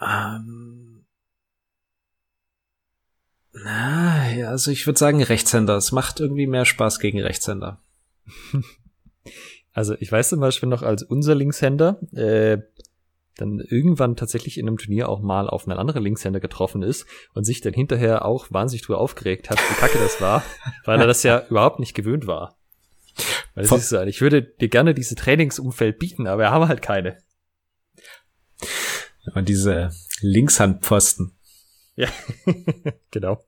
Ähm, 0.01 1.05
na, 3.53 4.31
ja, 4.31 4.49
also 4.49 4.71
ich 4.71 4.87
würde 4.87 4.97
sagen 4.97 5.21
Rechtshänder. 5.21 5.77
Es 5.77 5.91
macht 5.91 6.19
irgendwie 6.19 6.47
mehr 6.47 6.65
Spaß 6.65 6.99
gegen 6.99 7.21
Rechtshänder. 7.21 7.79
Also 9.71 9.95
ich 9.99 10.11
weiß 10.11 10.29
zum 10.29 10.41
Beispiel 10.41 10.67
noch, 10.67 10.81
als 10.81 11.03
unser 11.03 11.35
Linkshänder 11.35 12.01
äh, 12.11 12.57
dann 13.39 13.59
irgendwann 13.59 14.15
tatsächlich 14.15 14.57
in 14.57 14.67
einem 14.67 14.77
Turnier 14.77 15.09
auch 15.09 15.21
mal 15.21 15.49
auf 15.49 15.67
einen 15.67 15.77
anderen 15.77 16.03
Linkshänder 16.03 16.39
getroffen 16.39 16.81
ist 16.81 17.05
und 17.33 17.43
sich 17.43 17.61
dann 17.61 17.73
hinterher 17.73 18.25
auch 18.25 18.47
wahnsinnig 18.51 18.83
drüber 18.83 18.99
aufgeregt 18.99 19.49
hat, 19.49 19.57
wie 19.57 19.75
kacke 19.75 19.97
das 19.97 20.21
war, 20.21 20.43
weil 20.85 20.99
er 20.99 21.07
das 21.07 21.23
ja 21.23 21.45
überhaupt 21.49 21.79
nicht 21.79 21.93
gewöhnt 21.93 22.27
war. 22.27 22.57
Weil 23.53 23.65
es 23.65 23.71
ist 23.71 23.89
so, 23.89 24.01
ich 24.01 24.21
würde 24.21 24.41
dir 24.43 24.69
gerne 24.69 24.93
diese 24.93 25.15
Trainingsumfeld 25.15 25.99
bieten, 25.99 26.27
aber 26.27 26.43
wir 26.43 26.51
haben 26.51 26.67
halt 26.67 26.81
keine. 26.81 27.17
Und 29.35 29.49
diese 29.49 29.91
Linkshandpfosten. 30.21 31.37
Ja, 31.95 32.07
genau. 33.11 33.43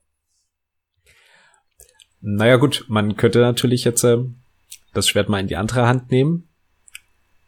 Naja 2.19 2.57
gut, 2.57 2.85
man 2.87 3.15
könnte 3.15 3.39
natürlich 3.39 3.83
jetzt 3.83 4.03
äh, 4.03 4.17
das 4.93 5.07
Schwert 5.07 5.29
mal 5.29 5.39
in 5.39 5.47
die 5.47 5.55
andere 5.55 5.87
Hand 5.87 6.11
nehmen 6.11 6.49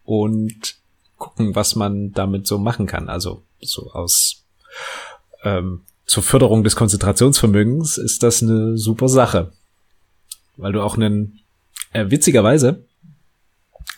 und 0.03 0.82
gucken, 1.23 1.55
was 1.55 1.75
man 1.75 2.11
damit 2.11 2.47
so 2.47 2.57
machen 2.57 2.85
kann. 2.85 3.09
Also 3.09 3.43
so 3.61 3.91
aus 3.91 4.45
ähm, 5.43 5.81
zur 6.05 6.23
Förderung 6.23 6.63
des 6.63 6.75
Konzentrationsvermögens 6.75 7.97
ist 7.97 8.23
das 8.23 8.43
eine 8.43 8.77
super 8.77 9.07
Sache. 9.07 9.51
Weil 10.57 10.73
du 10.73 10.81
auch 10.81 10.95
einen, 10.95 11.39
äh, 11.93 12.09
witzigerweise, 12.09 12.85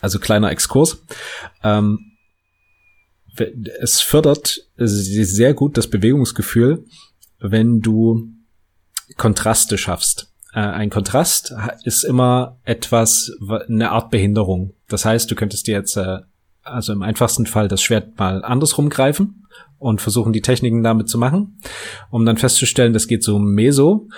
also 0.00 0.18
kleiner 0.18 0.50
Exkurs, 0.50 1.02
ähm, 1.62 2.12
es 3.80 4.00
fördert 4.00 4.66
sehr 4.76 5.52
gut 5.52 5.76
das 5.76 5.88
Bewegungsgefühl, 5.88 6.84
wenn 7.38 7.82
du 7.82 8.30
Kontraste 9.16 9.76
schaffst. 9.76 10.32
Äh, 10.54 10.60
ein 10.60 10.88
Kontrast 10.88 11.54
ist 11.84 12.04
immer 12.04 12.58
etwas, 12.64 13.30
eine 13.68 13.90
Art 13.90 14.10
Behinderung. 14.10 14.72
Das 14.88 15.04
heißt, 15.04 15.30
du 15.30 15.34
könntest 15.34 15.66
dir 15.66 15.74
jetzt, 15.74 15.96
äh, 15.96 16.20
also 16.66 16.92
im 16.92 17.02
einfachsten 17.02 17.46
Fall 17.46 17.68
das 17.68 17.82
Schwert 17.82 18.18
mal 18.18 18.44
andersrum 18.44 18.88
greifen 18.88 19.46
und 19.78 20.00
versuchen, 20.00 20.32
die 20.32 20.42
Techniken 20.42 20.82
damit 20.82 21.08
zu 21.08 21.18
machen, 21.18 21.58
um 22.10 22.24
dann 22.24 22.36
festzustellen, 22.36 22.92
das 22.92 23.08
geht 23.08 23.22
so 23.22 23.38
meso 23.38 24.08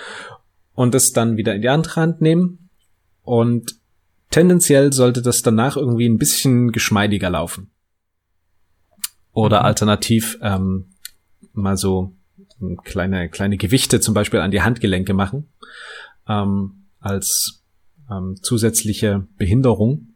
und 0.73 0.93
das 0.93 1.11
dann 1.11 1.37
wieder 1.37 1.55
in 1.55 1.61
die 1.61 1.69
andere 1.69 1.95
Hand 1.95 2.21
nehmen 2.21 2.69
und 3.23 3.75
tendenziell 4.31 4.93
sollte 4.93 5.21
das 5.21 5.41
danach 5.41 5.77
irgendwie 5.77 6.07
ein 6.07 6.17
bisschen 6.17 6.71
geschmeidiger 6.71 7.29
laufen. 7.29 7.71
Oder 9.31 9.59
mhm. 9.59 9.65
alternativ 9.65 10.37
ähm, 10.41 10.93
mal 11.53 11.77
so 11.77 12.15
kleine, 12.83 13.29
kleine 13.29 13.57
Gewichte 13.57 13.99
zum 13.99 14.13
Beispiel 14.13 14.39
an 14.39 14.51
die 14.51 14.61
Handgelenke 14.61 15.13
machen, 15.13 15.49
ähm, 16.27 16.87
als 16.99 17.63
ähm, 18.09 18.35
zusätzliche 18.41 19.27
Behinderung. 19.37 20.15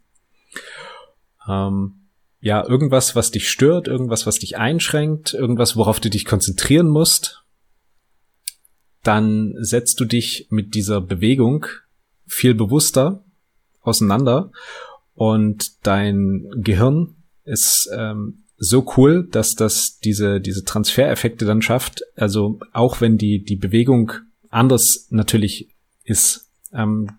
Ähm, 1.48 2.03
ja, 2.44 2.68
irgendwas, 2.68 3.16
was 3.16 3.32
dich 3.32 3.50
stört, 3.50 3.88
irgendwas, 3.88 4.28
was 4.28 4.38
dich 4.38 4.58
einschränkt, 4.58 5.34
irgendwas, 5.34 5.78
worauf 5.78 6.02
du 6.02 6.10
dich 6.10 6.26
konzentrieren 6.26 6.90
musst, 6.90 7.42
dann 9.02 9.54
setzt 9.60 9.98
du 10.02 10.06
dich 10.06 10.48
mit 10.50 10.76
dieser 10.76 11.00
Bewegung 11.00 11.66
viel 12.28 12.54
bewusster 12.54 13.24
auseinander 13.80 14.52
und 15.14 15.88
dein 15.88 16.46
Gehirn 16.58 17.16
ist 17.46 17.90
ähm, 17.96 18.44
so 18.58 18.92
cool, 18.98 19.26
dass 19.32 19.56
das 19.56 20.00
diese, 20.00 20.42
diese 20.42 20.66
Transfereffekte 20.66 21.46
dann 21.46 21.62
schafft. 21.62 22.04
Also 22.18 22.60
auch 22.74 23.00
wenn 23.00 23.18
die, 23.18 23.42
die 23.42 23.56
Bewegung 23.56 24.12
anders 24.50 25.08
natürlich 25.12 25.70
ist, 26.04 26.52
ähm, 26.74 27.10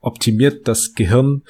optimiert 0.00 0.68
das 0.68 0.92
Gehirn 0.92 1.42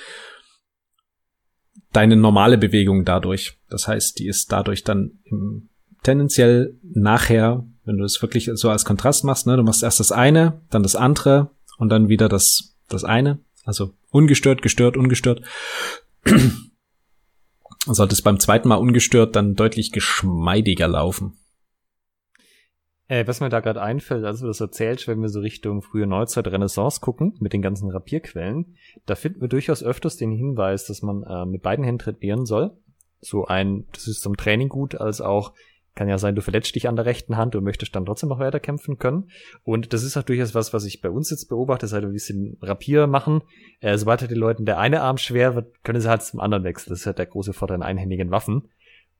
deine 1.92 2.16
normale 2.16 2.58
Bewegung 2.58 3.04
dadurch. 3.04 3.58
Das 3.68 3.88
heißt, 3.88 4.18
die 4.18 4.26
ist 4.26 4.52
dadurch 4.52 4.84
dann 4.84 5.18
im, 5.24 5.68
tendenziell 6.02 6.78
nachher, 6.82 7.64
wenn 7.84 7.98
du 7.98 8.04
es 8.04 8.20
wirklich 8.22 8.50
so 8.54 8.70
als 8.70 8.84
Kontrast 8.84 9.24
machst, 9.24 9.46
ne, 9.46 9.56
du 9.56 9.62
machst 9.62 9.82
erst 9.82 10.00
das 10.00 10.12
eine, 10.12 10.60
dann 10.70 10.82
das 10.82 10.96
andere 10.96 11.50
und 11.78 11.88
dann 11.88 12.08
wieder 12.08 12.28
das, 12.28 12.76
das 12.88 13.04
eine. 13.04 13.38
Also 13.64 13.94
ungestört, 14.10 14.62
gestört, 14.62 14.96
ungestört 14.96 15.42
sollte 17.86 18.14
es 18.14 18.22
beim 18.22 18.40
zweiten 18.40 18.68
Mal 18.68 18.76
ungestört 18.76 19.36
dann 19.36 19.54
deutlich 19.54 19.92
geschmeidiger 19.92 20.88
laufen. 20.88 21.34
Äh, 23.12 23.26
was 23.26 23.40
mir 23.40 23.50
da 23.50 23.60
gerade 23.60 23.82
einfällt, 23.82 24.24
als 24.24 24.40
du 24.40 24.46
das 24.46 24.62
erzählst, 24.62 25.06
wenn 25.06 25.20
wir 25.20 25.28
so 25.28 25.40
Richtung 25.40 25.82
frühe 25.82 26.06
Neuzeit 26.06 26.46
Renaissance 26.46 27.02
gucken, 27.02 27.34
mit 27.40 27.52
den 27.52 27.60
ganzen 27.60 27.90
Rapierquellen, 27.90 28.78
da 29.04 29.16
finden 29.16 29.42
wir 29.42 29.48
durchaus 29.48 29.82
öfters 29.82 30.16
den 30.16 30.32
Hinweis, 30.32 30.86
dass 30.86 31.02
man 31.02 31.22
äh, 31.24 31.44
mit 31.44 31.60
beiden 31.60 31.84
Händen 31.84 31.98
trainieren 31.98 32.46
soll. 32.46 32.70
So 33.20 33.44
ein, 33.44 33.84
das 33.92 34.08
ist 34.08 34.22
zum 34.22 34.38
Training 34.38 34.70
gut, 34.70 34.94
als 34.94 35.20
auch 35.20 35.52
kann 35.94 36.08
ja 36.08 36.16
sein, 36.16 36.34
du 36.34 36.40
verletzt 36.40 36.74
dich 36.74 36.88
an 36.88 36.96
der 36.96 37.04
rechten 37.04 37.36
Hand 37.36 37.54
und 37.54 37.64
möchtest 37.64 37.94
dann 37.94 38.06
trotzdem 38.06 38.30
noch 38.30 38.38
weiter 38.38 38.60
kämpfen 38.60 38.96
können. 38.96 39.28
Und 39.62 39.92
das 39.92 40.04
ist 40.04 40.16
auch 40.16 40.22
durchaus 40.22 40.54
was, 40.54 40.72
was 40.72 40.86
ich 40.86 41.02
bei 41.02 41.10
uns 41.10 41.28
jetzt 41.28 41.50
beobachte, 41.50 41.86
seit 41.88 42.02
wir 42.02 42.08
ein 42.08 42.14
bisschen 42.14 42.56
Rapier 42.62 43.06
machen. 43.06 43.42
Äh, 43.80 43.98
sobald 43.98 44.22
halt 44.22 44.30
den 44.30 44.38
Leuten 44.38 44.64
der 44.64 44.78
eine 44.78 45.02
Arm 45.02 45.18
schwer 45.18 45.54
wird, 45.54 45.84
können 45.84 46.00
sie 46.00 46.08
halt 46.08 46.22
zum 46.22 46.40
anderen 46.40 46.64
wechseln. 46.64 46.88
Das 46.88 47.00
ist 47.00 47.06
halt 47.06 47.18
der 47.18 47.26
große 47.26 47.52
Vorteil 47.52 47.76
in 47.76 47.82
einhändigen 47.82 48.30
Waffen. 48.30 48.70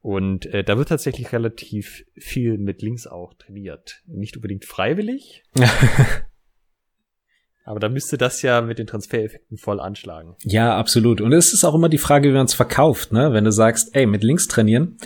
Und 0.03 0.47
äh, 0.47 0.65
da 0.65 0.77
wird 0.77 0.89
tatsächlich 0.89 1.33
relativ 1.33 2.05
viel 2.17 2.59
mit 2.59 2.83
links 2.83 3.07
auch 3.07 3.35
trainiert. 3.35 4.03
Nicht 4.07 4.37
unbedingt 4.37 4.65
freiwillig. 4.65 5.45
Aber 7.65 7.79
da 7.79 7.89
müsste 7.89 8.19
das 8.19 8.43
ja 8.43 8.61
mit 8.61 8.81
den 8.81 8.89
Transfereffekten 8.89 9.57
voll 9.57 9.79
anschlagen. 9.79 10.35
Ja, 10.43 10.77
absolut. 10.77 11.21
Und 11.21 11.33
es 11.33 11.53
ist 11.53 11.63
auch 11.63 11.77
immer 11.77 11.89
die 11.89 11.99
Frage, 11.99 12.29
wie 12.29 12.35
man 12.35 12.47
es 12.47 12.55
verkauft, 12.55 13.13
ne? 13.13 13.33
Wenn 13.33 13.45
du 13.45 13.53
sagst, 13.53 13.95
ey, 13.95 14.07
mit 14.07 14.25
links 14.25 14.49
trainieren, 14.49 14.99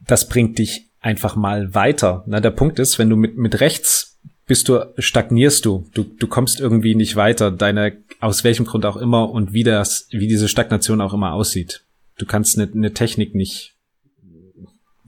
das 0.00 0.26
bringt 0.26 0.58
dich 0.58 0.90
einfach 1.00 1.36
mal 1.36 1.74
weiter. 1.74 2.24
Na, 2.26 2.40
der 2.40 2.50
Punkt 2.50 2.78
ist, 2.78 2.98
wenn 2.98 3.10
du 3.10 3.16
mit, 3.16 3.36
mit 3.36 3.60
rechts 3.60 4.18
bist 4.46 4.68
du, 4.70 4.92
stagnierst 4.98 5.66
du. 5.66 5.86
Du, 5.92 6.02
du 6.04 6.26
kommst 6.26 6.58
irgendwie 6.58 6.94
nicht 6.94 7.16
weiter. 7.16 7.50
Deine, 7.50 7.98
aus 8.20 8.42
welchem 8.42 8.64
Grund 8.64 8.86
auch 8.86 8.96
immer 8.96 9.30
und 9.30 9.52
wie 9.52 9.62
das, 9.62 10.08
wie 10.10 10.26
diese 10.26 10.48
Stagnation 10.48 11.02
auch 11.02 11.12
immer 11.12 11.34
aussieht. 11.34 11.84
Du 12.18 12.26
kannst 12.26 12.58
eine, 12.58 12.70
eine 12.72 12.92
Technik 12.92 13.34
nicht, 13.34 13.76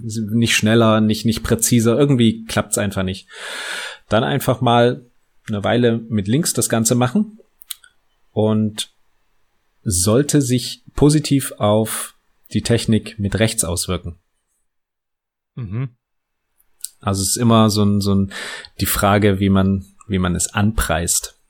nicht 0.02 0.56
schneller, 0.56 1.00
nicht, 1.00 1.24
nicht 1.24 1.42
präziser. 1.42 1.98
Irgendwie 1.98 2.44
klappt's 2.44 2.78
einfach 2.78 3.02
nicht. 3.02 3.28
Dann 4.08 4.24
einfach 4.24 4.60
mal 4.60 5.06
eine 5.48 5.64
Weile 5.64 5.98
mit 6.08 6.28
links 6.28 6.52
das 6.52 6.68
Ganze 6.68 6.94
machen 6.94 7.38
und 8.30 8.92
sollte 9.82 10.40
sich 10.40 10.84
positiv 10.94 11.52
auf 11.58 12.14
die 12.52 12.62
Technik 12.62 13.18
mit 13.18 13.38
rechts 13.38 13.64
auswirken. 13.64 14.18
Mhm. 15.54 15.96
Also 17.00 17.22
es 17.22 17.30
ist 17.30 17.36
immer 17.36 17.68
so 17.68 17.84
ein, 17.84 18.00
so 18.00 18.14
ein, 18.14 18.32
die 18.80 18.86
Frage, 18.86 19.40
wie 19.40 19.48
man, 19.48 19.84
wie 20.06 20.18
man 20.18 20.36
es 20.36 20.54
anpreist. 20.54 21.40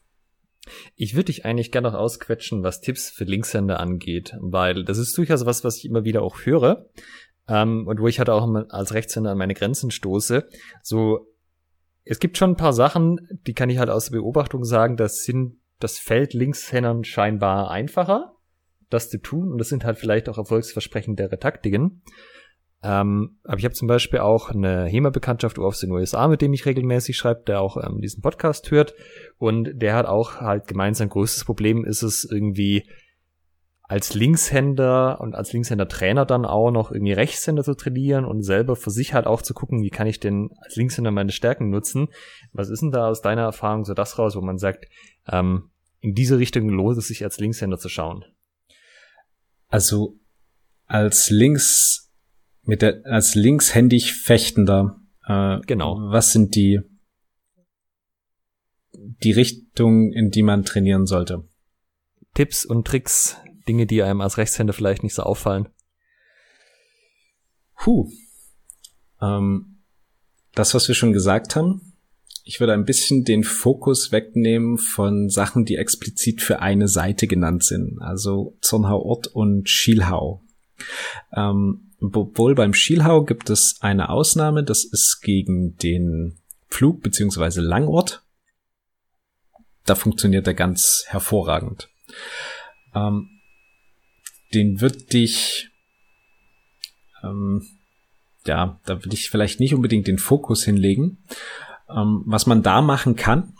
Ich 0.96 1.14
würde 1.14 1.26
dich 1.26 1.44
eigentlich 1.44 1.72
gerne 1.72 1.90
noch 1.90 1.98
ausquetschen, 1.98 2.62
was 2.62 2.80
Tipps 2.80 3.10
für 3.10 3.24
Linkshänder 3.24 3.78
angeht, 3.78 4.34
weil 4.40 4.84
das 4.84 4.96
ist 4.96 5.16
durchaus 5.18 5.44
was, 5.44 5.64
was 5.64 5.76
ich 5.76 5.84
immer 5.84 6.04
wieder 6.04 6.22
auch 6.22 6.46
höre 6.46 6.86
ähm, 7.48 7.86
und 7.86 8.00
wo 8.00 8.08
ich 8.08 8.18
halt 8.18 8.30
auch 8.30 8.48
als 8.70 8.94
Rechtshänder 8.94 9.30
an 9.30 9.38
meine 9.38 9.54
Grenzen 9.54 9.90
stoße. 9.90 10.48
So, 10.82 11.26
es 12.04 12.18
gibt 12.18 12.38
schon 12.38 12.50
ein 12.50 12.56
paar 12.56 12.72
Sachen, 12.72 13.20
die 13.46 13.54
kann 13.54 13.70
ich 13.70 13.78
halt 13.78 13.90
aus 13.90 14.06
der 14.06 14.18
Beobachtung 14.18 14.64
sagen, 14.64 14.96
das 14.96 15.24
sind 15.24 15.58
das 15.78 15.98
Feld 15.98 16.34
Linkshändern 16.34 17.04
scheinbar 17.04 17.70
einfacher, 17.70 18.34
das 18.90 19.10
zu 19.10 19.18
tun 19.18 19.52
und 19.52 19.58
das 19.58 19.68
sind 19.68 19.84
halt 19.84 19.98
vielleicht 19.98 20.28
auch 20.28 20.38
erfolgsversprechendere 20.38 21.38
Taktiken. 21.38 22.02
Ähm, 22.84 23.38
aber 23.44 23.58
ich 23.58 23.64
habe 23.64 23.74
zum 23.74 23.86
Beispiel 23.86 24.18
auch 24.18 24.50
eine 24.50 24.86
HEMA-Bekanntschaft 24.86 25.58
aus 25.58 25.78
den 25.78 25.92
USA, 25.92 26.26
mit 26.26 26.42
dem 26.42 26.52
ich 26.52 26.66
regelmäßig 26.66 27.16
schreibe, 27.16 27.42
der 27.46 27.60
auch 27.60 27.76
ähm, 27.76 28.00
diesen 28.00 28.22
Podcast 28.22 28.72
hört. 28.72 28.94
Und 29.38 29.70
der 29.74 29.94
hat 29.94 30.06
auch 30.06 30.40
halt 30.40 30.66
gemeint, 30.66 30.96
sein 30.96 31.08
größtes 31.08 31.44
Problem 31.44 31.84
ist 31.84 32.02
es 32.02 32.24
irgendwie 32.28 32.88
als 33.82 34.14
Linkshänder 34.14 35.20
und 35.20 35.34
als 35.34 35.52
Linkshänder-Trainer 35.52 36.24
dann 36.24 36.46
auch 36.46 36.70
noch 36.70 36.92
irgendwie 36.92 37.12
Rechtshänder 37.12 37.64
zu 37.64 37.74
trainieren 37.74 38.24
und 38.24 38.42
selber 38.42 38.76
für 38.76 38.90
sich 38.90 39.12
halt 39.12 39.26
auch 39.26 39.42
zu 39.42 39.54
gucken, 39.54 39.82
wie 39.82 39.90
kann 39.90 40.06
ich 40.06 40.20
denn 40.20 40.50
als 40.62 40.76
Linkshänder 40.76 41.10
meine 41.10 41.32
Stärken 41.32 41.68
nutzen. 41.68 42.08
Was 42.52 42.70
ist 42.70 42.80
denn 42.80 42.90
da 42.90 43.08
aus 43.08 43.20
deiner 43.20 43.42
Erfahrung 43.42 43.84
so 43.84 43.92
das 43.92 44.18
raus, 44.18 44.36
wo 44.36 44.40
man 44.40 44.58
sagt, 44.58 44.86
ähm, 45.28 45.70
in 46.00 46.14
diese 46.14 46.38
Richtung 46.38 46.68
lohnt 46.68 46.98
es 46.98 47.08
sich 47.08 47.22
als 47.22 47.38
Linkshänder 47.38 47.78
zu 47.78 47.88
schauen? 47.88 48.24
Also 49.68 50.18
als 50.86 51.30
Links 51.30 52.12
mit 52.62 52.82
der 52.82 53.02
als 53.04 53.34
linkshändig 53.34 54.14
fechtender. 54.14 55.00
Äh, 55.26 55.60
genau. 55.66 55.98
Was 56.10 56.32
sind 56.32 56.54
die 56.54 56.80
die 58.94 59.32
Richtung, 59.32 60.12
in 60.12 60.30
die 60.30 60.42
man 60.42 60.64
trainieren 60.64 61.06
sollte? 61.06 61.44
Tipps 62.34 62.64
und 62.64 62.86
Tricks, 62.86 63.36
Dinge, 63.68 63.86
die 63.86 64.02
einem 64.02 64.20
als 64.20 64.38
Rechtshänder 64.38 64.72
vielleicht 64.72 65.02
nicht 65.02 65.14
so 65.14 65.22
auffallen. 65.22 65.68
Puh. 67.76 68.10
Ähm, 69.20 69.82
das, 70.54 70.74
was 70.74 70.88
wir 70.88 70.94
schon 70.94 71.12
gesagt 71.12 71.56
haben, 71.56 71.92
ich 72.44 72.60
würde 72.60 72.72
ein 72.72 72.84
bisschen 72.84 73.24
den 73.24 73.44
Fokus 73.44 74.10
wegnehmen 74.10 74.78
von 74.78 75.28
Sachen, 75.28 75.64
die 75.64 75.76
explizit 75.76 76.42
für 76.42 76.60
eine 76.60 76.88
Seite 76.88 77.26
genannt 77.26 77.64
sind. 77.64 78.00
Also 78.00 78.56
Zornhau 78.60 79.00
Ort 79.00 79.28
und 79.28 79.68
Schielhau. 79.68 80.42
Ähm, 81.34 81.92
obwohl 82.00 82.54
beim 82.54 82.74
Schielhau 82.74 83.24
gibt 83.24 83.48
es 83.48 83.76
eine 83.80 84.08
Ausnahme, 84.08 84.64
das 84.64 84.84
ist 84.84 85.20
gegen 85.22 85.76
den 85.76 86.40
Flug 86.68 87.02
beziehungsweise 87.02 87.60
Langort. 87.60 88.24
Da 89.84 89.94
funktioniert 89.94 90.46
er 90.46 90.54
ganz 90.54 91.04
hervorragend. 91.08 91.88
Ähm, 92.94 93.31
den 94.54 94.80
wird 94.80 95.12
dich, 95.12 95.70
ähm, 97.22 97.62
ja, 98.46 98.80
da 98.84 99.04
würde 99.04 99.14
ich 99.14 99.30
vielleicht 99.30 99.60
nicht 99.60 99.74
unbedingt 99.74 100.06
den 100.06 100.18
Fokus 100.18 100.64
hinlegen. 100.64 101.18
Ähm, 101.88 102.22
was 102.26 102.46
man 102.46 102.62
da 102.62 102.82
machen 102.82 103.16
kann, 103.16 103.54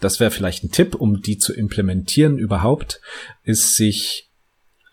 das 0.00 0.20
wäre 0.20 0.30
vielleicht 0.30 0.64
ein 0.64 0.70
Tipp, 0.70 0.94
um 0.94 1.22
die 1.22 1.38
zu 1.38 1.52
implementieren 1.52 2.38
überhaupt, 2.38 3.00
ist 3.42 3.74
sich 3.74 4.30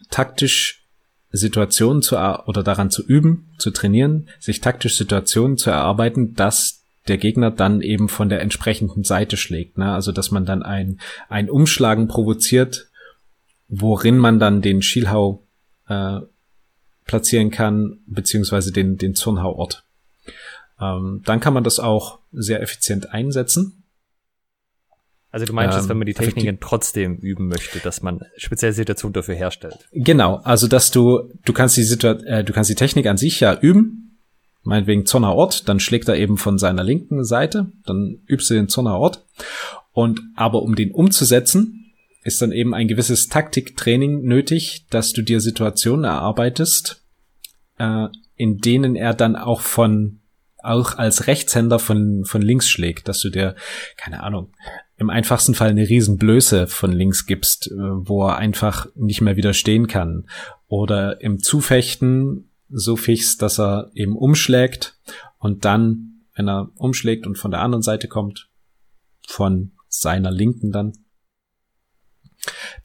taktisch 0.10 0.86
Situationen 1.32 2.02
zu 2.02 2.18
oder 2.18 2.64
daran 2.64 2.90
zu 2.90 3.06
üben, 3.06 3.54
zu 3.58 3.72
trainieren, 3.72 4.30
sich 4.40 4.62
taktisch 4.62 4.98
Situationen 4.98 5.58
zu 5.58 5.70
erarbeiten, 5.70 6.34
dass 6.34 6.84
der 7.08 7.18
Gegner 7.18 7.52
dann 7.52 7.82
eben 7.82 8.10
von 8.10 8.30
der 8.30 8.42
entsprechenden 8.42 9.04
Seite 9.04 9.38
schlägt. 9.38 9.78
Ne? 9.78 9.92
Also 9.92 10.12
dass 10.12 10.32
man 10.32 10.46
dann 10.46 10.64
ein, 10.64 11.00
ein 11.30 11.50
Umschlagen 11.50 12.08
provoziert, 12.08 12.88
worin 13.68 14.18
man 14.18 14.40
dann 14.40 14.62
den 14.62 14.82
Schielhau 14.82 15.45
äh, 15.88 16.20
platzieren 17.06 17.52
kann, 17.52 18.00
beziehungsweise 18.08 18.72
den, 18.72 18.98
den 18.98 19.16
Zurnhauort. 19.16 19.84
Ähm, 20.80 21.22
dann 21.26 21.40
kann 21.40 21.54
man 21.54 21.64
das 21.64 21.80
auch 21.80 22.20
sehr 22.32 22.62
effizient 22.62 23.12
einsetzen. 23.12 23.84
Also 25.32 25.46
du 25.46 25.54
meinst, 25.54 25.78
ähm, 25.78 25.90
wenn 25.90 25.98
man 25.98 26.06
die 26.06 26.14
Techniken 26.14 26.60
trotzdem 26.62 27.18
üben 27.18 27.48
möchte, 27.48 27.80
dass 27.80 28.02
man 28.02 28.22
spezielle 28.38 28.74
Situationen 28.74 29.14
dafür 29.14 29.36
herstellt. 29.36 29.88
Genau, 29.92 30.38
also 30.38 30.68
dass 30.68 30.92
du, 30.92 31.30
du 31.44 31.54
kannst 31.54 31.76
die 31.78 31.84
Situation, 31.84 32.26
äh, 32.26 32.44
du 32.44 32.54
kannst 32.54 32.70
die 32.70 32.76
Technik 32.76 33.06
an 33.08 33.18
sich 33.18 33.42
ja 33.42 33.58
üben, 33.60 34.18
meinetwegen 34.64 35.06
Zonner 35.06 35.36
Ort, 35.36 35.68
dann 35.68 35.80
schlägt 35.80 36.08
er 36.08 36.16
eben 36.18 36.38
von 36.38 36.58
seiner 36.58 36.84
linken 36.84 37.24
Seite, 37.24 37.72
dann 37.86 38.22
übst 38.28 38.50
du 38.50 38.54
den 38.54 38.70
Zonner 38.70 38.98
Ort. 38.98 39.26
Und 39.92 40.22
aber 40.36 40.62
um 40.62 40.76
den 40.76 40.92
umzusetzen, 40.92 41.85
ist 42.26 42.42
dann 42.42 42.52
eben 42.52 42.74
ein 42.74 42.88
gewisses 42.88 43.30
Taktiktraining 43.30 44.24
nötig, 44.24 44.88
dass 44.90 45.14
du 45.14 45.22
dir 45.22 45.40
Situationen 45.40 46.06
erarbeitest, 46.06 47.04
äh, 47.78 48.08
in 48.36 48.58
denen 48.58 48.96
er 48.96 49.14
dann 49.14 49.36
auch 49.36 49.62
von 49.62 50.20
auch 50.64 50.98
als 50.98 51.28
Rechtshänder 51.28 51.78
von, 51.78 52.26
von 52.26 52.42
links 52.42 52.68
schlägt, 52.68 53.08
dass 53.08 53.20
du 53.20 53.30
dir, 53.30 53.56
keine 53.98 54.24
Ahnung, 54.24 54.52
im 54.98 55.12
einfachsten 55.12 55.54
Fall 55.54 55.70
eine 55.70 55.88
Riesenblöße 55.88 56.66
von 56.66 56.92
links 56.92 57.28
gibst, 57.28 57.68
äh, 57.68 57.76
wo 57.76 58.28
er 58.28 58.38
einfach 58.38 58.88
nicht 58.96 59.22
mehr 59.22 59.36
widerstehen 59.36 59.86
kann. 59.86 60.26
Oder 60.68 61.22
im 61.22 61.44
Zufechten 61.44 62.50
so 62.70 62.96
fix, 62.96 63.38
dass 63.38 63.60
er 63.60 63.92
eben 63.94 64.18
umschlägt 64.18 64.98
und 65.38 65.64
dann, 65.64 66.24
wenn 66.34 66.50
er 66.50 66.72
umschlägt 66.78 67.28
und 67.28 67.38
von 67.38 67.52
der 67.52 67.62
anderen 67.62 67.84
Seite 67.84 68.08
kommt, 68.08 68.50
von 69.28 69.74
seiner 69.88 70.32
Linken 70.32 70.72
dann, 70.72 70.94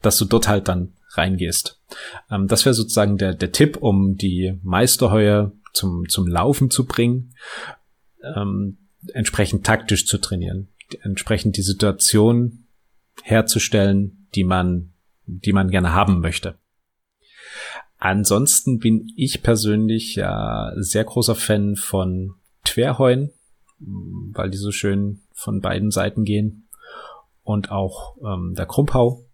dass 0.01 0.17
du 0.17 0.25
dort 0.25 0.47
halt 0.47 0.67
dann 0.67 0.93
reingehst. 1.11 1.79
Ähm, 2.29 2.47
das 2.47 2.65
wäre 2.65 2.73
sozusagen 2.73 3.17
der, 3.17 3.33
der 3.33 3.51
Tipp, 3.51 3.77
um 3.77 4.17
die 4.17 4.59
Meisterheue 4.63 5.51
zum, 5.73 6.07
zum 6.09 6.27
Laufen 6.27 6.69
zu 6.69 6.85
bringen, 6.85 7.33
ähm, 8.35 8.77
entsprechend 9.13 9.65
taktisch 9.65 10.05
zu 10.05 10.17
trainieren 10.17 10.67
entsprechend 11.01 11.57
die 11.57 11.61
Situation 11.61 12.65
herzustellen, 13.23 14.27
die 14.35 14.43
man, 14.43 14.93
die 15.25 15.53
man 15.53 15.69
gerne 15.69 15.93
haben 15.93 16.19
möchte. 16.19 16.57
Ansonsten 17.97 18.79
bin 18.79 19.07
ich 19.15 19.43
persönlich 19.43 20.15
ja 20.15 20.71
sehr 20.77 21.03
großer 21.03 21.35
Fan 21.35 21.75
von 21.75 22.35
Twerheuen, 22.63 23.31
weil 23.79 24.49
die 24.49 24.57
so 24.57 24.71
schön 24.71 25.21
von 25.33 25.61
beiden 25.61 25.91
Seiten 25.91 26.23
gehen. 26.23 26.67
Und 27.43 27.71
auch 27.71 28.17
ähm, 28.23 28.53
der 28.55 28.65
Krumpau 28.65 29.25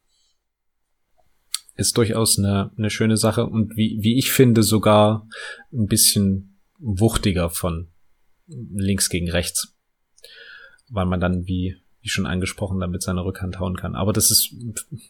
ist 1.77 1.97
durchaus 1.97 2.37
eine, 2.37 2.71
eine 2.77 2.89
schöne 2.89 3.17
Sache 3.17 3.45
und 3.45 3.77
wie, 3.77 3.97
wie 4.01 4.17
ich 4.17 4.31
finde 4.31 4.63
sogar 4.63 5.27
ein 5.71 5.87
bisschen 5.87 6.57
wuchtiger 6.79 7.49
von 7.49 7.87
links 8.47 9.09
gegen 9.09 9.31
rechts 9.31 9.77
weil 10.89 11.05
man 11.05 11.19
dann 11.19 11.47
wie, 11.47 11.77
wie 12.01 12.09
schon 12.09 12.25
angesprochen, 12.25 12.79
dann 12.79 12.91
mit 12.91 13.01
seiner 13.01 13.25
Rückhand 13.25 13.59
hauen 13.59 13.75
kann. 13.75 13.95
Aber 13.95 14.13
das 14.13 14.31
ist 14.31 14.55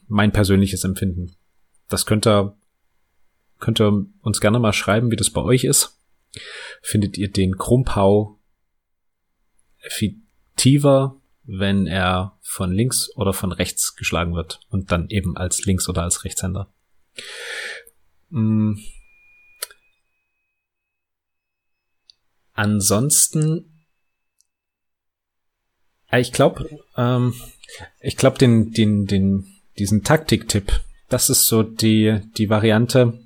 mein 0.07 0.32
persönliches 0.32 0.84
Empfinden. 0.84 1.36
Das 1.89 2.05
könnt 2.05 2.28
ihr, 2.28 2.57
könnt 3.59 3.80
ihr 3.80 4.05
uns 4.22 4.41
gerne 4.41 4.59
mal 4.59 4.74
schreiben, 4.74 5.11
wie 5.11 5.15
das 5.15 5.30
bei 5.30 5.41
euch 5.41 5.63
ist. 5.63 5.99
Findet 6.82 7.18
ihr 7.18 7.32
den 7.32 7.57
Krumpau 7.57 8.39
effektiver, 9.80 11.20
wenn 11.48 11.88
er 11.88 12.38
von 12.41 12.72
links 12.72 13.10
oder 13.16 13.34
von 13.34 13.52
rechts 13.52 13.95
geschlagen 13.95 14.36
wird 14.36 14.60
und 14.70 14.91
dann 14.91 15.10
eben 15.10 15.38
als 15.38 15.66
Links- 15.66 15.89
oder 15.89 16.04
als 16.04 16.24
Rechtshänder? 16.24 16.72
Hm. 18.30 18.80
Ansonsten 22.54 23.78
ich 26.16 26.32
glaube, 26.32 26.70
ähm, 26.95 27.34
ich 28.00 28.16
glaube, 28.16 28.38
den, 28.38 28.72
den, 28.72 29.06
den, 29.06 29.45
diesen 29.78 30.04
Taktiktipp, 30.04 30.72
das 31.10 31.30
ist 31.30 31.48
so 31.48 31.64
die, 31.64 32.22
die 32.38 32.50
Variante, 32.50 33.20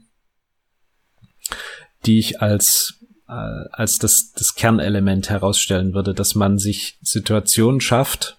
die 2.05 2.19
ich 2.19 2.41
als, 2.41 2.99
äh, 3.00 3.00
als 3.31 3.97
das, 3.97 4.33
das 4.33 4.55
Kernelement 4.55 5.29
herausstellen 5.29 5.93
würde, 5.93 6.13
dass 6.13 6.35
man 6.35 6.57
sich 6.57 6.97
Situationen 7.01 7.79
schafft, 7.79 8.37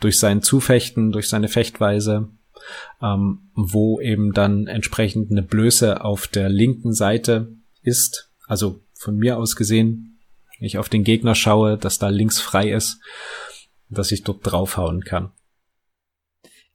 durch 0.00 0.18
sein 0.18 0.42
Zufechten, 0.42 1.12
durch 1.12 1.28
seine 1.28 1.48
Fechtweise, 1.48 2.28
ähm, 3.02 3.50
wo 3.54 4.00
eben 4.00 4.32
dann 4.32 4.66
entsprechend 4.66 5.30
eine 5.30 5.42
Blöße 5.42 6.04
auf 6.04 6.28
der 6.28 6.48
linken 6.48 6.92
Seite 6.92 7.48
ist. 7.82 8.30
Also 8.46 8.80
von 8.94 9.16
mir 9.16 9.38
aus 9.38 9.56
gesehen, 9.56 10.20
wenn 10.58 10.66
ich 10.66 10.78
auf 10.78 10.88
den 10.88 11.04
Gegner 11.04 11.34
schaue, 11.34 11.76
dass 11.76 11.98
da 11.98 12.08
links 12.08 12.40
frei 12.40 12.70
ist, 12.70 13.00
dass 13.88 14.12
ich 14.12 14.22
dort 14.22 14.40
draufhauen 14.42 15.02
kann. 15.02 15.32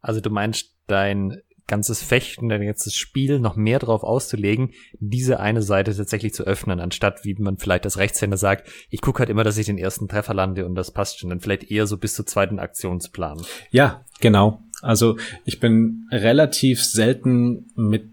Also 0.02 0.22
du 0.22 0.30
meinst, 0.30 0.74
dein 0.88 1.42
ganzes 1.70 2.04
Fechten, 2.04 2.50
dein 2.50 2.66
ganzes 2.66 2.96
Spiel 2.96 3.40
noch 3.40 3.56
mehr 3.56 3.80
drauf 3.80 4.04
auszulegen, 4.04 4.72
diese 5.00 5.40
eine 5.40 5.62
Seite 5.62 5.96
tatsächlich 5.96 6.34
zu 6.34 6.44
öffnen, 6.44 6.82
anstatt 6.82 7.24
wie 7.24 7.36
man 7.36 7.58
vielleicht 7.58 7.86
als 7.86 7.98
Rechtshänder 7.98 8.36
sagt, 8.36 8.70
ich 8.90 9.00
gucke 9.00 9.20
halt 9.20 9.30
immer, 9.30 9.46
dass 9.46 9.58
ich 9.58 9.68
den 9.68 9.78
ersten 9.78 10.10
Treffer 10.10 10.34
lande 10.34 10.66
und 10.66 10.76
das 10.76 10.92
passt 10.92 11.20
schon. 11.20 11.30
Dann 11.30 11.40
vielleicht 11.40 11.72
eher 11.72 11.88
so 11.88 11.98
bis 11.98 12.16
zur 12.16 12.26
zweiten 12.26 12.60
Aktionsplan. 12.60 13.42
Ja, 13.72 14.04
genau. 14.20 14.62
Also 14.82 15.18
ich 15.46 15.62
bin 15.62 16.08
relativ 16.12 16.84
selten 16.84 17.72
mit 17.76 18.10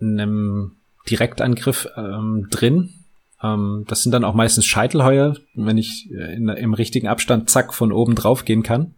einem 0.00 0.76
Direktangriff 1.08 1.88
ähm, 1.96 2.48
drin, 2.50 2.94
ähm, 3.42 3.84
das 3.88 4.02
sind 4.02 4.12
dann 4.12 4.24
auch 4.24 4.34
meistens 4.34 4.66
Scheitelheuer, 4.66 5.36
wenn 5.54 5.78
ich 5.78 6.08
äh, 6.12 6.34
in, 6.34 6.48
im 6.48 6.74
richtigen 6.74 7.08
Abstand 7.08 7.50
zack 7.50 7.74
von 7.74 7.92
oben 7.92 8.14
drauf 8.14 8.44
gehen 8.44 8.62
kann. 8.62 8.94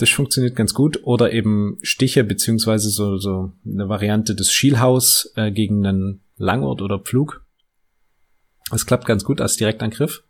Das 0.00 0.08
funktioniert 0.08 0.56
ganz 0.56 0.72
gut. 0.72 1.00
Oder 1.02 1.30
eben 1.34 1.76
Stiche, 1.82 2.24
beziehungsweise 2.24 2.88
so, 2.88 3.18
so 3.18 3.52
eine 3.66 3.90
Variante 3.90 4.34
des 4.34 4.50
Schielhaus 4.50 5.30
äh, 5.36 5.52
gegen 5.52 5.86
einen 5.86 6.22
Langort 6.38 6.80
oder 6.80 6.98
Pflug. 6.98 7.44
Das 8.70 8.86
klappt 8.86 9.04
ganz 9.04 9.24
gut 9.24 9.42
als 9.42 9.56
Direktangriff. 9.56 10.22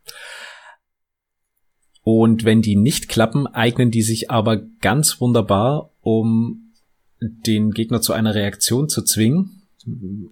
Und 2.03 2.45
wenn 2.45 2.63
die 2.63 2.75
nicht 2.75 3.09
klappen, 3.09 3.47
eignen 3.47 3.93
die 3.93 4.03
sich 4.03 4.29
aber 4.29 4.57
ganz 4.57 5.21
wunderbar, 5.21 5.93
um 6.01 6.73
den 7.21 7.71
Gegner 7.71 8.01
zu 8.01 8.13
einer 8.13 8.35
Reaktion 8.35 8.89
zu 8.89 9.03
zwingen 9.03 9.69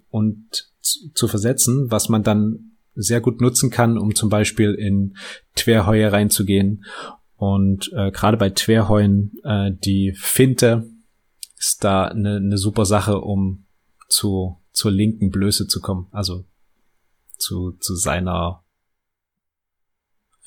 und 0.09 0.69
zu 1.13 1.27
versetzen, 1.29 1.89
was 1.89 2.09
man 2.09 2.23
dann 2.23 2.71
sehr 2.93 3.21
gut 3.21 3.39
nutzen 3.39 3.69
kann, 3.69 3.97
um 3.97 4.15
zum 4.15 4.27
Beispiel 4.27 4.73
in 4.73 5.15
Twerheue 5.55 6.11
reinzugehen. 6.11 6.83
Und 7.39 7.91
äh, 7.93 8.11
gerade 8.11 8.37
bei 8.37 8.49
Twerheuen, 8.49 9.39
äh, 9.43 9.71
die 9.71 10.13
Finte 10.13 10.89
ist 11.57 11.83
da 11.83 12.05
eine, 12.05 12.37
eine 12.37 12.57
super 12.57 12.85
Sache, 12.85 13.19
um 13.19 13.65
zu, 14.07 14.61
zur 14.71 14.91
linken 14.91 15.29
Blöße 15.29 15.67
zu 15.67 15.81
kommen. 15.81 16.07
Also 16.11 16.45
zu, 17.37 17.71
zu 17.79 17.95
seiner 17.95 18.63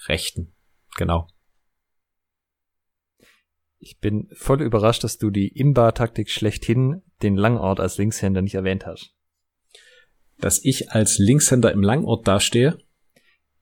Rechten. 0.07 0.53
Genau. 0.97 1.29
Ich 3.79 3.99
bin 3.99 4.29
voll 4.35 4.63
überrascht, 4.63 5.03
dass 5.03 5.19
du 5.19 5.31
die 5.31 5.49
Imba-Taktik 5.49 6.31
schlechthin, 6.31 7.03
den 7.23 7.37
Langort 7.37 7.81
als 7.81 7.99
Linkshänder 7.99 8.43
nicht 8.43 8.55
erwähnt 8.55 8.87
hast 8.87 9.15
dass 10.43 10.63
ich 10.65 10.91
als 10.91 11.19
Linkshänder 11.19 11.73
im 11.73 11.83
Langort 11.83 12.27
dastehe? 12.29 12.79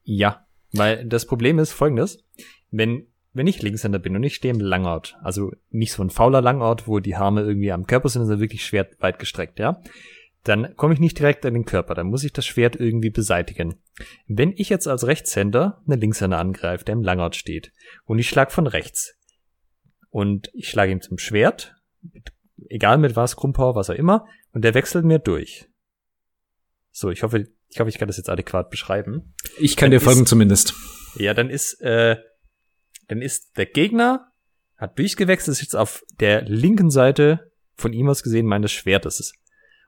Ja. 0.02 0.46
Weil 0.72 1.06
das 1.06 1.26
Problem 1.26 1.58
ist 1.58 1.72
folgendes, 1.72 2.24
wenn, 2.70 3.09
wenn 3.32 3.46
ich 3.46 3.62
Linkshänder 3.62 3.98
bin 3.98 4.16
und 4.16 4.22
ich 4.22 4.34
stehe 4.34 4.52
im 4.52 4.60
Langort, 4.60 5.16
also 5.22 5.52
nicht 5.70 5.92
so 5.92 6.02
ein 6.02 6.10
fauler 6.10 6.42
Langort, 6.42 6.88
wo 6.88 6.98
die 6.98 7.14
Arme 7.14 7.42
irgendwie 7.42 7.72
am 7.72 7.86
Körper 7.86 8.08
sind, 8.08 8.22
sondern 8.22 8.40
wirklich 8.40 8.64
schwer 8.64 8.88
weit 8.98 9.18
gestreckt, 9.18 9.58
ja, 9.58 9.80
dann 10.42 10.74
komme 10.76 10.94
ich 10.94 11.00
nicht 11.00 11.18
direkt 11.18 11.44
an 11.44 11.54
den 11.54 11.64
Körper, 11.64 11.94
dann 11.94 12.08
muss 12.08 12.24
ich 12.24 12.32
das 12.32 12.46
Schwert 12.46 12.76
irgendwie 12.76 13.10
beseitigen. 13.10 13.76
Wenn 14.26 14.52
ich 14.56 14.68
jetzt 14.68 14.88
als 14.88 15.06
Rechtshänder 15.06 15.82
eine 15.86 15.96
Linkshänder 15.96 16.38
angreife, 16.38 16.84
der 16.84 16.94
im 16.94 17.02
Langort 17.02 17.36
steht, 17.36 17.72
und 18.04 18.18
ich 18.18 18.28
schlage 18.28 18.50
von 18.50 18.66
rechts, 18.66 19.14
und 20.08 20.50
ich 20.54 20.68
schlage 20.68 20.92
ihm 20.92 21.02
zum 21.02 21.18
Schwert, 21.18 21.76
egal 22.68 22.98
mit 22.98 23.16
was, 23.16 23.36
Krummpower, 23.36 23.74
was 23.74 23.90
auch 23.90 23.94
immer, 23.94 24.26
und 24.52 24.64
der 24.64 24.74
wechselt 24.74 25.04
mir 25.04 25.18
durch. 25.18 25.68
So, 26.90 27.10
ich 27.10 27.22
hoffe, 27.22 27.46
ich 27.68 27.78
hoffe, 27.78 27.90
ich 27.90 27.98
kann 27.98 28.08
das 28.08 28.16
jetzt 28.16 28.28
adäquat 28.28 28.70
beschreiben. 28.70 29.34
Ich 29.58 29.76
kann 29.76 29.90
dann 29.90 30.00
dir 30.00 30.04
folgen 30.04 30.26
zumindest. 30.26 30.74
Ja, 31.16 31.34
dann 31.34 31.50
ist, 31.50 31.80
äh, 31.82 32.16
dann 33.10 33.22
ist 33.22 33.56
der 33.56 33.66
Gegner 33.66 34.30
hat 34.76 34.98
durchgewechselt, 34.98 35.56
ist 35.56 35.62
jetzt 35.62 35.76
auf 35.76 36.04
der 36.20 36.42
linken 36.42 36.90
Seite 36.90 37.50
von 37.74 37.92
ihm 37.92 38.08
aus 38.08 38.22
gesehen 38.22 38.46
meines 38.46 38.72
Schwertes. 38.72 39.34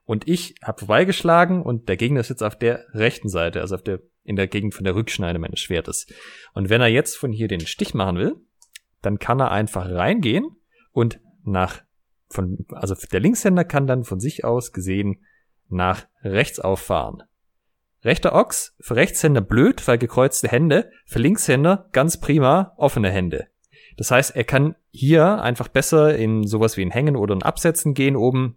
Und 0.04 0.28
ich 0.28 0.56
habe 0.62 0.80
vorbeigeschlagen 0.80 1.62
und 1.62 1.88
der 1.88 1.96
Gegner 1.96 2.20
ist 2.20 2.30
jetzt 2.30 2.42
auf 2.42 2.58
der 2.58 2.84
rechten 2.92 3.28
Seite, 3.28 3.60
also 3.60 3.76
auf 3.76 3.82
der, 3.82 4.00
in 4.24 4.36
der 4.36 4.48
Gegend 4.48 4.74
von 4.74 4.84
der 4.84 4.96
Rückschneide 4.96 5.38
meines 5.38 5.60
Schwertes. 5.60 6.06
Und 6.52 6.68
wenn 6.68 6.80
er 6.80 6.88
jetzt 6.88 7.16
von 7.16 7.32
hier 7.32 7.48
den 7.48 7.66
Stich 7.66 7.94
machen 7.94 8.18
will, 8.18 8.34
dann 9.00 9.18
kann 9.18 9.40
er 9.40 9.52
einfach 9.52 9.88
reingehen 9.88 10.56
und 10.90 11.20
nach, 11.44 11.82
von, 12.28 12.66
also 12.72 12.94
der 12.94 13.20
Linkshänder 13.20 13.64
kann 13.64 13.86
dann 13.86 14.04
von 14.04 14.18
sich 14.18 14.44
aus 14.44 14.72
gesehen 14.72 15.24
nach 15.68 16.06
rechts 16.22 16.58
auffahren. 16.58 17.22
Rechter 18.04 18.34
Ochs, 18.34 18.74
für 18.80 18.96
Rechtshänder 18.96 19.40
blöd, 19.40 19.86
weil 19.86 19.98
gekreuzte 19.98 20.48
Hände, 20.48 20.90
für 21.06 21.20
Linkshänder 21.20 21.88
ganz 21.92 22.18
prima, 22.18 22.74
offene 22.76 23.10
Hände. 23.10 23.46
Das 23.96 24.10
heißt, 24.10 24.34
er 24.34 24.44
kann 24.44 24.74
hier 24.90 25.40
einfach 25.42 25.68
besser 25.68 26.16
in 26.16 26.46
sowas 26.46 26.76
wie 26.76 26.82
ein 26.82 26.90
Hängen 26.90 27.16
oder 27.16 27.34
ein 27.34 27.42
Absetzen 27.42 27.94
gehen 27.94 28.16
oben, 28.16 28.56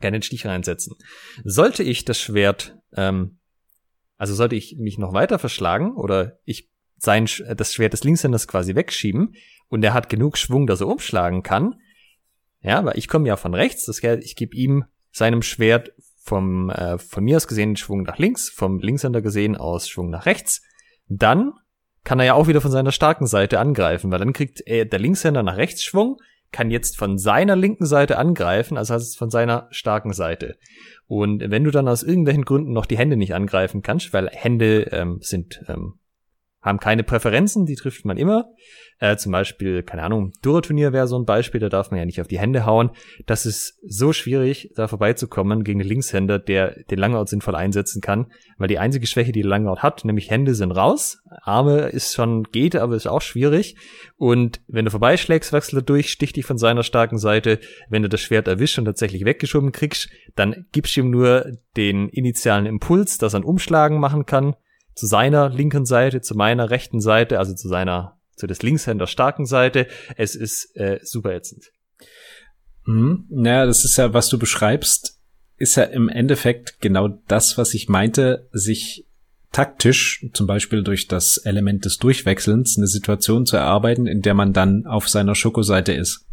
gerne 0.00 0.18
den 0.18 0.22
Stich 0.22 0.46
reinsetzen. 0.46 0.96
Sollte 1.44 1.82
ich 1.82 2.04
das 2.04 2.18
Schwert, 2.18 2.78
ähm, 2.96 3.38
also 4.16 4.34
sollte 4.34 4.56
ich 4.56 4.76
mich 4.78 4.98
noch 4.98 5.12
weiter 5.12 5.38
verschlagen 5.38 5.94
oder 5.96 6.38
ich 6.44 6.70
sein, 6.96 7.28
das 7.56 7.74
Schwert 7.74 7.92
des 7.92 8.04
Linkshänders 8.04 8.46
quasi 8.46 8.74
wegschieben 8.74 9.34
und 9.68 9.84
er 9.84 9.92
hat 9.92 10.08
genug 10.08 10.38
Schwung, 10.38 10.66
dass 10.66 10.80
er 10.80 10.88
umschlagen 10.88 11.42
kann, 11.42 11.80
ja, 12.60 12.84
weil 12.84 12.96
ich 12.96 13.08
komme 13.08 13.26
ja 13.26 13.36
von 13.36 13.54
rechts, 13.54 13.84
das 13.86 14.02
heißt, 14.02 14.22
ich 14.24 14.36
gebe 14.36 14.56
ihm 14.56 14.84
seinem 15.10 15.42
Schwert 15.42 15.92
vom 16.22 16.70
äh, 16.70 16.98
von 16.98 17.24
mir 17.24 17.36
aus 17.36 17.48
gesehen 17.48 17.76
Schwung 17.76 18.02
nach 18.02 18.18
links, 18.18 18.48
vom 18.48 18.78
Linkshänder 18.78 19.22
gesehen 19.22 19.56
aus 19.56 19.88
Schwung 19.88 20.10
nach 20.10 20.26
rechts, 20.26 20.62
dann 21.08 21.52
kann 22.04 22.20
er 22.20 22.26
ja 22.26 22.34
auch 22.34 22.48
wieder 22.48 22.60
von 22.60 22.70
seiner 22.70 22.92
starken 22.92 23.26
Seite 23.26 23.58
angreifen, 23.60 24.10
weil 24.10 24.18
dann 24.18 24.32
kriegt 24.32 24.60
er, 24.64 24.84
der 24.84 24.98
Linkshänder 24.98 25.42
nach 25.42 25.56
rechts 25.56 25.84
Schwung, 25.84 26.16
kann 26.52 26.70
jetzt 26.70 26.98
von 26.98 27.18
seiner 27.18 27.56
linken 27.56 27.86
Seite 27.86 28.18
angreifen, 28.18 28.76
also 28.76 28.94
heißt 28.94 29.08
es 29.08 29.16
von 29.16 29.30
seiner 29.30 29.68
starken 29.70 30.12
Seite. 30.12 30.56
Und 31.06 31.42
wenn 31.50 31.64
du 31.64 31.70
dann 31.70 31.88
aus 31.88 32.02
irgendwelchen 32.02 32.44
Gründen 32.44 32.72
noch 32.72 32.86
die 32.86 32.98
Hände 32.98 33.16
nicht 33.16 33.34
angreifen 33.34 33.82
kannst, 33.82 34.12
weil 34.12 34.28
Hände 34.28 34.82
ähm, 34.92 35.18
sind 35.20 35.62
ähm, 35.68 35.94
haben 36.62 36.78
keine 36.78 37.02
Präferenzen, 37.02 37.66
die 37.66 37.74
trifft 37.74 38.04
man 38.04 38.16
immer. 38.16 38.52
Äh, 38.98 39.16
zum 39.16 39.32
Beispiel, 39.32 39.82
keine 39.82 40.04
Ahnung, 40.04 40.30
Dura-Turnier 40.42 40.92
wäre 40.92 41.08
so 41.08 41.18
ein 41.18 41.24
Beispiel, 41.24 41.60
da 41.60 41.68
darf 41.68 41.90
man 41.90 41.98
ja 41.98 42.06
nicht 42.06 42.20
auf 42.20 42.28
die 42.28 42.38
Hände 42.38 42.64
hauen. 42.66 42.90
Das 43.26 43.46
ist 43.46 43.80
so 43.84 44.12
schwierig, 44.12 44.70
da 44.76 44.86
vorbeizukommen 44.86 45.64
gegen 45.64 45.80
den 45.80 45.88
Linkshänder, 45.88 46.38
der 46.38 46.84
den 46.84 47.00
Langout 47.00 47.26
sinnvoll 47.26 47.56
einsetzen 47.56 48.00
kann, 48.00 48.26
weil 48.58 48.68
die 48.68 48.78
einzige 48.78 49.08
Schwäche, 49.08 49.32
die 49.32 49.42
der 49.42 49.50
Langout 49.50 49.82
hat, 49.82 50.04
nämlich 50.04 50.30
Hände 50.30 50.54
sind 50.54 50.70
raus, 50.70 51.20
Arme 51.42 51.88
ist 51.88 52.14
schon, 52.14 52.44
geht, 52.44 52.76
aber 52.76 52.94
ist 52.94 53.08
auch 53.08 53.22
schwierig. 53.22 53.76
Und 54.16 54.60
wenn 54.68 54.84
du 54.84 54.92
vorbeischlägst, 54.92 55.52
wechselt 55.52 55.82
er 55.82 55.82
durch, 55.82 56.12
sticht 56.12 56.36
dich 56.36 56.46
von 56.46 56.58
seiner 56.58 56.84
starken 56.84 57.18
Seite. 57.18 57.58
Wenn 57.88 58.02
du 58.02 58.08
das 58.08 58.20
Schwert 58.20 58.46
erwischt 58.46 58.78
und 58.78 58.84
tatsächlich 58.84 59.24
weggeschoben 59.24 59.72
kriegst, 59.72 60.10
dann 60.36 60.66
gibst 60.70 60.96
du 60.96 61.00
ihm 61.00 61.10
nur 61.10 61.50
den 61.76 62.08
initialen 62.08 62.66
Impuls, 62.66 63.18
dass 63.18 63.34
er 63.34 63.40
ein 63.40 63.44
Umschlagen 63.44 63.98
machen 63.98 64.26
kann 64.26 64.54
zu 64.94 65.06
seiner 65.06 65.48
linken 65.48 65.86
Seite, 65.86 66.20
zu 66.20 66.34
meiner 66.34 66.70
rechten 66.70 67.00
Seite, 67.00 67.38
also 67.38 67.54
zu 67.54 67.68
seiner, 67.68 68.20
zu 68.36 68.46
des 68.46 68.62
Linkshänder 68.62 69.06
starken 69.06 69.46
Seite. 69.46 69.86
Es 70.16 70.34
ist 70.34 70.76
äh, 70.76 71.00
super 71.02 71.32
ätzend. 71.32 71.70
Hm, 72.84 73.26
naja, 73.30 73.66
das 73.66 73.84
ist 73.84 73.96
ja, 73.96 74.12
was 74.12 74.28
du 74.28 74.38
beschreibst, 74.38 75.20
ist 75.56 75.76
ja 75.76 75.84
im 75.84 76.08
Endeffekt 76.08 76.80
genau 76.80 77.08
das, 77.28 77.56
was 77.56 77.74
ich 77.74 77.88
meinte, 77.88 78.48
sich 78.52 79.06
taktisch, 79.52 80.26
zum 80.32 80.46
Beispiel 80.46 80.82
durch 80.82 81.06
das 81.06 81.36
Element 81.36 81.84
des 81.84 81.98
Durchwechselns, 81.98 82.76
eine 82.78 82.86
Situation 82.86 83.46
zu 83.46 83.56
erarbeiten, 83.56 84.06
in 84.06 84.22
der 84.22 84.34
man 84.34 84.52
dann 84.52 84.86
auf 84.86 85.08
seiner 85.08 85.34
Schokoseite 85.34 85.92
ist. 85.92 86.26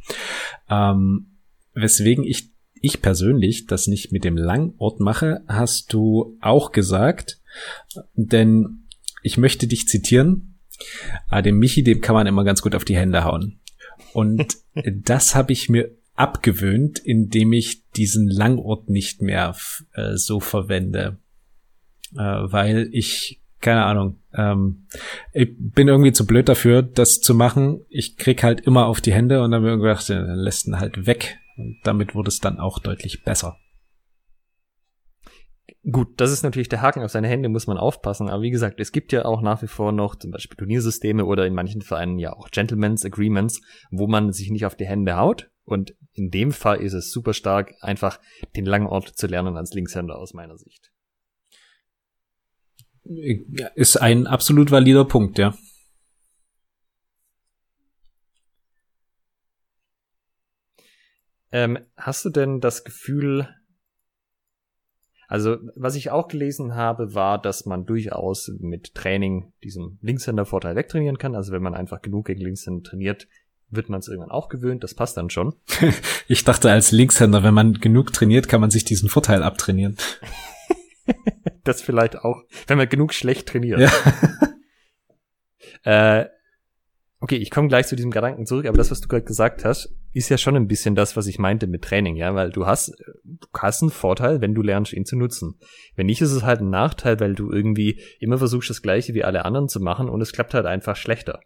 Ähm, 0.70 1.38
weswegen 1.74 2.24
ich, 2.24 2.52
ich 2.74 3.02
persönlich 3.02 3.68
das 3.68 3.88
nicht 3.88 4.12
mit 4.12 4.24
dem 4.24 4.38
Langort 4.38 5.00
mache, 5.02 5.42
hast 5.48 5.94
du 5.94 6.38
auch 6.42 6.72
gesagt, 6.72 7.39
denn 8.14 8.88
ich 9.24 9.38
möchte 9.38 9.68
dich 9.68 9.88
zitieren. 9.88 10.60
Ah, 11.28 11.42
dem 11.42 11.60
Michi, 11.60 11.84
dem 11.84 12.02
kann 12.02 12.16
man 12.16 12.28
immer 12.28 12.44
ganz 12.44 12.62
gut 12.62 12.76
auf 12.76 12.86
die 12.86 12.96
Hände 12.96 13.24
hauen. 13.24 13.60
Und 14.14 14.58
das 14.86 15.36
habe 15.36 15.52
ich 15.52 15.70
mir 15.70 15.92
abgewöhnt, 16.16 17.00
indem 17.00 17.54
ich 17.54 17.90
diesen 17.92 18.30
Langort 18.30 18.90
nicht 18.90 19.22
mehr 19.22 19.56
äh, 19.94 20.16
so 20.16 20.40
verwende. 20.40 21.18
Äh, 22.14 22.18
weil 22.18 22.90
ich, 22.92 23.42
keine 23.62 23.86
Ahnung, 23.86 24.20
ähm, 24.34 24.88
ich 25.34 25.50
bin 25.58 25.88
irgendwie 25.88 26.12
zu 26.12 26.26
blöd 26.26 26.50
dafür, 26.50 26.82
das 26.82 27.22
zu 27.22 27.34
machen. 27.34 27.82
Ich 27.90 28.18
krieg 28.18 28.44
halt 28.44 28.62
immer 28.62 28.88
auf 28.88 29.00
die 29.02 29.14
Hände 29.14 29.42
und 29.42 29.52
dann 29.52 29.64
habe 29.64 29.76
ich 29.76 29.82
gedacht, 29.82 30.10
dann 30.10 30.36
lässt 30.36 30.68
ihn 30.68 30.80
halt 30.80 31.06
weg. 31.06 31.38
Und 31.58 31.78
damit 31.84 32.16
wurde 32.16 32.30
es 32.30 32.40
dann 32.40 32.60
auch 32.60 32.80
deutlich 32.80 33.24
besser. 33.24 33.58
Gut, 35.92 36.20
das 36.20 36.32
ist 36.32 36.44
natürlich 36.44 36.70
der 36.70 36.82
Haken 36.82 37.04
auf 37.04 37.12
seine 37.12 37.30
Hände, 37.30 37.48
muss 37.48 37.68
man 37.68 37.78
aufpassen. 37.78 38.30
Aber 38.30 38.42
wie 38.42 38.50
gesagt, 38.50 38.80
es 38.80 38.92
gibt 38.92 39.12
ja 39.12 39.26
auch 39.26 39.42
nach 39.42 39.62
wie 39.62 39.68
vor 39.68 39.92
noch 39.92 40.16
zum 40.16 40.32
Beispiel 40.32 40.58
Turniersysteme 40.58 41.26
oder 41.26 41.46
in 41.46 41.54
manchen 41.54 41.82
Vereinen 41.82 42.20
ja 42.20 42.34
auch 42.34 42.50
Gentleman's 42.50 43.06
Agreements, 43.06 43.62
wo 43.90 44.08
man 44.08 44.34
sich 44.34 44.52
nicht 44.52 44.66
auf 44.66 44.76
die 44.76 44.86
Hände 44.86 45.16
haut. 45.16 45.50
Und 45.64 45.96
in 46.14 46.32
dem 46.32 46.52
Fall 46.52 46.82
ist 46.82 46.94
es 46.94 47.12
super 47.12 47.34
stark, 47.34 47.74
einfach 47.80 48.20
den 48.56 48.66
langen 48.66 48.88
Ort 48.88 49.08
zu 49.08 49.28
lernen 49.28 49.56
als 49.56 49.74
Linkshänder 49.74 50.18
aus 50.18 50.34
meiner 50.34 50.58
Sicht. 50.58 50.92
Ist 53.76 53.98
ein 53.98 54.28
absolut 54.28 54.72
valider 54.72 55.06
Punkt, 55.06 55.40
ja. 55.40 55.56
Ähm, 61.52 61.80
hast 61.98 62.26
du 62.26 62.30
denn 62.30 62.60
das 62.60 62.84
Gefühl, 62.84 63.48
also, 65.30 65.58
was 65.76 65.94
ich 65.94 66.10
auch 66.10 66.28
gelesen 66.28 66.74
habe, 66.74 67.14
war, 67.14 67.40
dass 67.40 67.68
man 67.68 67.86
durchaus 67.86 68.52
mit 68.60 68.96
Training 68.96 69.54
diesen 69.64 70.00
Linkshänder-Vorteil 70.02 70.76
wegtrainieren 70.76 71.20
kann. 71.20 71.36
Also, 71.36 71.52
wenn 71.52 71.62
man 71.62 71.76
einfach 71.76 72.02
genug 72.02 72.26
gegen 72.26 72.42
Linkshänder 72.42 72.82
trainiert, 72.82 73.28
wird 73.70 73.90
man 73.90 74.00
es 74.00 74.08
irgendwann 74.08 74.32
auch 74.32 74.50
gewöhnt. 74.50 74.84
Das 74.84 74.96
passt 74.96 75.18
dann 75.18 75.30
schon. 75.30 75.54
ich 76.28 76.46
dachte, 76.46 76.72
als 76.72 76.92
Linkshänder, 76.92 77.44
wenn 77.44 77.54
man 77.54 77.74
genug 77.74 78.12
trainiert, 78.12 78.48
kann 78.48 78.60
man 78.60 78.72
sich 78.72 78.86
diesen 78.86 79.08
Vorteil 79.08 79.44
abtrainieren. 79.44 79.98
das 81.64 81.84
vielleicht 81.84 82.18
auch, 82.18 82.42
wenn 82.66 82.80
man 82.80 82.90
genug 82.90 83.14
schlecht 83.14 83.50
trainiert. 83.50 83.82
Ja. 83.82 83.92
äh, 86.22 86.30
Okay, 87.22 87.36
ich 87.36 87.52
komme 87.52 87.68
gleich 87.68 87.88
zu 87.88 87.98
diesem 87.98 88.12
Gedanken 88.12 88.46
zurück, 88.46 88.66
aber 88.66 88.78
das, 88.78 88.92
was 88.92 89.02
du 89.02 89.10
gerade 89.10 89.26
gesagt 89.26 89.66
hast, 89.66 89.94
ist 90.14 90.30
ja 90.30 90.38
schon 90.38 90.56
ein 90.56 90.68
bisschen 90.68 90.96
das, 90.96 91.18
was 91.18 91.28
ich 91.28 91.38
meinte 91.38 91.68
mit 91.68 91.84
Training, 91.84 92.16
ja, 92.16 92.34
weil 92.34 92.50
du 92.50 92.66
hast, 92.66 92.94
du 93.24 93.38
hast 93.58 93.82
einen 93.82 93.92
Vorteil, 93.92 94.40
wenn 94.40 94.56
du 94.56 94.62
lernst, 94.62 94.94
ihn 94.94 95.06
zu 95.06 95.18
nutzen. 95.18 95.60
Wenn 95.96 96.06
nicht, 96.06 96.22
ist 96.22 96.32
es 96.32 96.44
halt 96.44 96.62
ein 96.62 96.70
Nachteil, 96.70 97.20
weil 97.20 97.36
du 97.36 97.52
irgendwie 97.52 98.02
immer 98.20 98.38
versuchst, 98.38 98.70
das 98.70 98.82
Gleiche 98.82 99.14
wie 99.14 99.26
alle 99.26 99.44
anderen 99.44 99.68
zu 99.68 99.82
machen 99.82 100.08
und 100.08 100.22
es 100.22 100.32
klappt 100.32 100.54
halt 100.54 100.66
einfach 100.66 100.96
schlechter. 100.96 101.42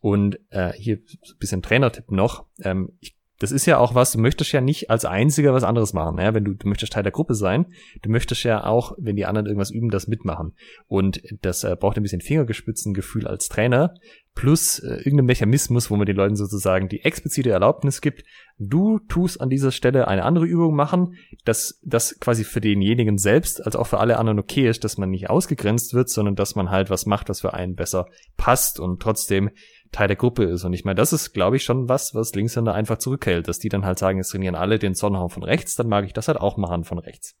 Und 0.00 0.38
äh, 0.48 0.72
hier 0.72 0.96
ein 0.96 1.38
bisschen 1.38 1.60
Trainertipp 1.60 2.10
noch. 2.10 2.46
Ähm, 2.62 2.92
ich 3.00 3.15
das 3.38 3.52
ist 3.52 3.66
ja 3.66 3.78
auch 3.78 3.94
was, 3.94 4.12
du 4.12 4.18
möchtest 4.18 4.52
ja 4.52 4.60
nicht 4.60 4.90
als 4.90 5.04
Einziger 5.04 5.52
was 5.52 5.64
anderes 5.64 5.92
machen. 5.92 6.18
Ja? 6.18 6.34
Wenn 6.34 6.44
du, 6.44 6.54
du 6.54 6.68
möchtest 6.68 6.92
Teil 6.92 7.02
der 7.02 7.12
Gruppe 7.12 7.34
sein, 7.34 7.66
du 8.02 8.10
möchtest 8.10 8.44
ja 8.44 8.64
auch, 8.64 8.92
wenn 8.98 9.16
die 9.16 9.26
anderen 9.26 9.46
irgendwas 9.46 9.70
üben, 9.70 9.90
das 9.90 10.06
mitmachen. 10.06 10.54
Und 10.86 11.22
das 11.42 11.64
äh, 11.64 11.76
braucht 11.78 11.96
ein 11.96 12.02
bisschen 12.02 12.20
Fingergespitzengefühl 12.20 13.26
als 13.26 13.48
Trainer, 13.48 13.94
plus 14.36 14.78
äh, 14.78 14.98
irgendein 14.98 15.26
Mechanismus, 15.26 15.90
wo 15.90 15.96
man 15.96 16.06
den 16.06 16.16
Leuten 16.16 16.36
sozusagen 16.36 16.88
die 16.88 17.02
explizite 17.04 17.50
Erlaubnis 17.50 18.00
gibt, 18.00 18.22
du 18.58 19.00
tust 19.00 19.40
an 19.40 19.50
dieser 19.50 19.72
Stelle 19.72 20.06
eine 20.08 20.24
andere 20.24 20.46
Übung 20.46 20.76
machen, 20.76 21.16
dass 21.44 21.80
das 21.82 22.20
quasi 22.20 22.44
für 22.44 22.60
denjenigen 22.60 23.18
selbst 23.18 23.64
als 23.64 23.76
auch 23.76 23.86
für 23.86 23.98
alle 23.98 24.18
anderen 24.18 24.38
okay 24.38 24.68
ist, 24.68 24.84
dass 24.84 24.98
man 24.98 25.10
nicht 25.10 25.30
ausgegrenzt 25.30 25.94
wird, 25.94 26.10
sondern 26.10 26.36
dass 26.36 26.54
man 26.54 26.70
halt 26.70 26.90
was 26.90 27.06
macht, 27.06 27.28
was 27.28 27.40
für 27.40 27.54
einen 27.54 27.74
besser 27.74 28.06
passt 28.36 28.78
und 28.78 29.00
trotzdem 29.00 29.50
Teil 29.96 30.08
der 30.08 30.16
Gruppe 30.16 30.44
ist. 30.44 30.64
Und 30.64 30.74
ich 30.74 30.84
meine, 30.84 30.96
das 30.96 31.12
ist, 31.12 31.32
glaube 31.32 31.56
ich, 31.56 31.64
schon 31.64 31.88
was, 31.88 32.14
was 32.14 32.34
Linkshänder 32.34 32.74
einfach 32.74 32.98
zurückhält, 32.98 33.48
dass 33.48 33.58
die 33.58 33.70
dann 33.70 33.86
halt 33.86 33.98
sagen, 33.98 34.18
jetzt 34.18 34.30
trainieren 34.30 34.54
alle 34.54 34.78
den 34.78 34.94
Sonnenhauch 34.94 35.32
von 35.32 35.42
rechts, 35.42 35.74
dann 35.74 35.88
mag 35.88 36.04
ich 36.04 36.12
das 36.12 36.28
halt 36.28 36.38
auch 36.38 36.56
machen 36.56 36.84
von 36.84 36.98
rechts. 36.98 37.34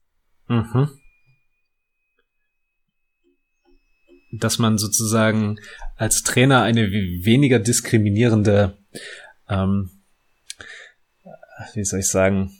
Mhm. 0.48 0.88
dass 4.32 4.58
man 4.58 4.76
sozusagen 4.76 5.58
als 5.96 6.22
Trainer 6.22 6.62
eine 6.62 6.90
weniger 6.90 7.58
diskriminierende, 7.58 8.76
ähm, 9.48 9.90
wie 11.74 11.84
soll 11.84 12.00
ich 12.00 12.08
sagen, 12.08 12.52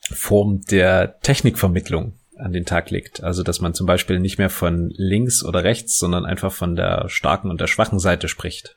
Form 0.00 0.62
der 0.62 1.18
Technikvermittlung 1.20 2.15
an 2.38 2.52
den 2.52 2.64
Tag 2.64 2.90
legt. 2.90 3.22
Also 3.22 3.42
dass 3.42 3.60
man 3.60 3.74
zum 3.74 3.86
Beispiel 3.86 4.18
nicht 4.18 4.38
mehr 4.38 4.50
von 4.50 4.90
links 4.96 5.44
oder 5.44 5.64
rechts, 5.64 5.98
sondern 5.98 6.24
einfach 6.24 6.52
von 6.52 6.76
der 6.76 7.08
starken 7.08 7.50
und 7.50 7.60
der 7.60 7.66
schwachen 7.66 7.98
Seite 7.98 8.28
spricht. 8.28 8.76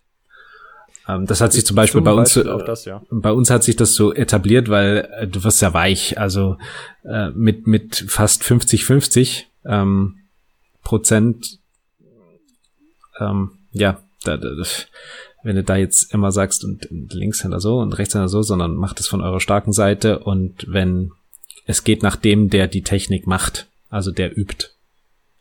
Ähm, 1.08 1.26
das 1.26 1.42
hat 1.42 1.54
sich 1.54 1.66
zum 1.66 1.76
Beispiel 1.76 2.00
zum 2.00 2.06
bei 2.06 2.14
uns, 2.14 2.36
Beispiel 2.36 2.64
das, 2.66 2.86
ja. 2.86 3.02
bei 3.10 3.32
uns 3.32 3.50
hat 3.50 3.64
sich 3.64 3.76
das 3.76 3.96
so 3.96 4.14
etabliert, 4.14 4.70
weil 4.70 5.10
äh, 5.18 5.28
du 5.28 5.44
wirst 5.44 5.62
ja 5.62 5.74
weich, 5.74 6.20
also 6.20 6.58
äh, 7.04 7.30
mit 7.30 7.68
mit 7.68 8.06
fast 8.08 8.44
50-50 8.44 9.44
ähm, 9.66 10.18
Prozent, 10.84 11.60
ähm, 13.20 13.52
ja, 13.72 14.02
da, 14.24 14.38
da, 14.38 14.48
wenn 15.44 15.56
du 15.56 15.64
da 15.64 15.76
jetzt 15.78 16.14
immer 16.14 16.32
sagst 16.32 16.64
und, 16.64 16.86
und 16.88 17.14
Linkshänder 17.14 17.60
so 17.60 17.80
und 17.80 17.98
Rechtshänder 17.98 18.30
so, 18.30 18.42
sondern 18.42 18.76
macht 18.76 19.00
es 19.00 19.08
von 19.08 19.22
eurer 19.22 19.40
starken 19.40 19.72
Seite 19.72 20.20
und 20.20 20.66
wenn 20.68 21.12
es 21.70 21.84
geht 21.84 22.02
nach 22.02 22.16
dem, 22.16 22.50
der 22.50 22.68
die 22.68 22.82
Technik 22.82 23.28
macht, 23.28 23.68
also 23.90 24.10
der 24.10 24.36
übt, 24.36 24.70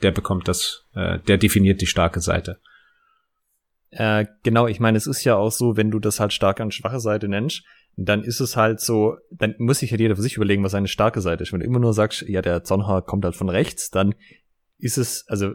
der 0.03 0.11
bekommt 0.11 0.47
das, 0.47 0.85
äh, 0.95 1.19
der 1.21 1.39
definiert 1.39 1.81
die 1.81 1.87
starke 1.87 2.21
Seite. 2.21 2.59
Äh, 3.93 4.27
genau, 4.43 4.67
ich 4.67 4.79
meine, 4.79 4.99
es 4.99 5.07
ist 5.07 5.25
ja 5.25 5.37
auch 5.37 5.51
so, 5.51 5.79
wenn 5.79 5.91
du 5.91 5.99
das 5.99 6.21
halt 6.21 6.35
stark 6.35 6.61
an 6.61 6.71
schwache 6.71 7.01
Seite 7.01 7.29
nennst, 7.29 7.63
dann 7.97 8.25
ist 8.25 8.41
es 8.41 8.59
halt 8.59 8.79
so, 8.81 9.17
dann 9.31 9.55
muss 9.57 9.79
sich 9.79 9.91
halt 9.91 10.03
jeder 10.03 10.17
für 10.17 10.23
sich 10.23 10.37
überlegen, 10.37 10.63
was 10.63 10.73
seine 10.73 10.89
starke 10.89 11.23
Seite 11.23 11.45
ist. 11.45 11.53
Wenn 11.55 11.61
du 11.61 11.67
immer 11.67 11.79
nur 11.79 11.95
sagst, 11.95 12.21
ja, 12.29 12.43
der 12.43 12.63
Zonha 12.63 13.01
kommt 13.01 13.25
halt 13.25 13.35
von 13.35 13.49
rechts, 13.49 13.89
dann 13.89 14.15
ist 14.77 14.99
es, 14.99 15.27
also 15.29 15.55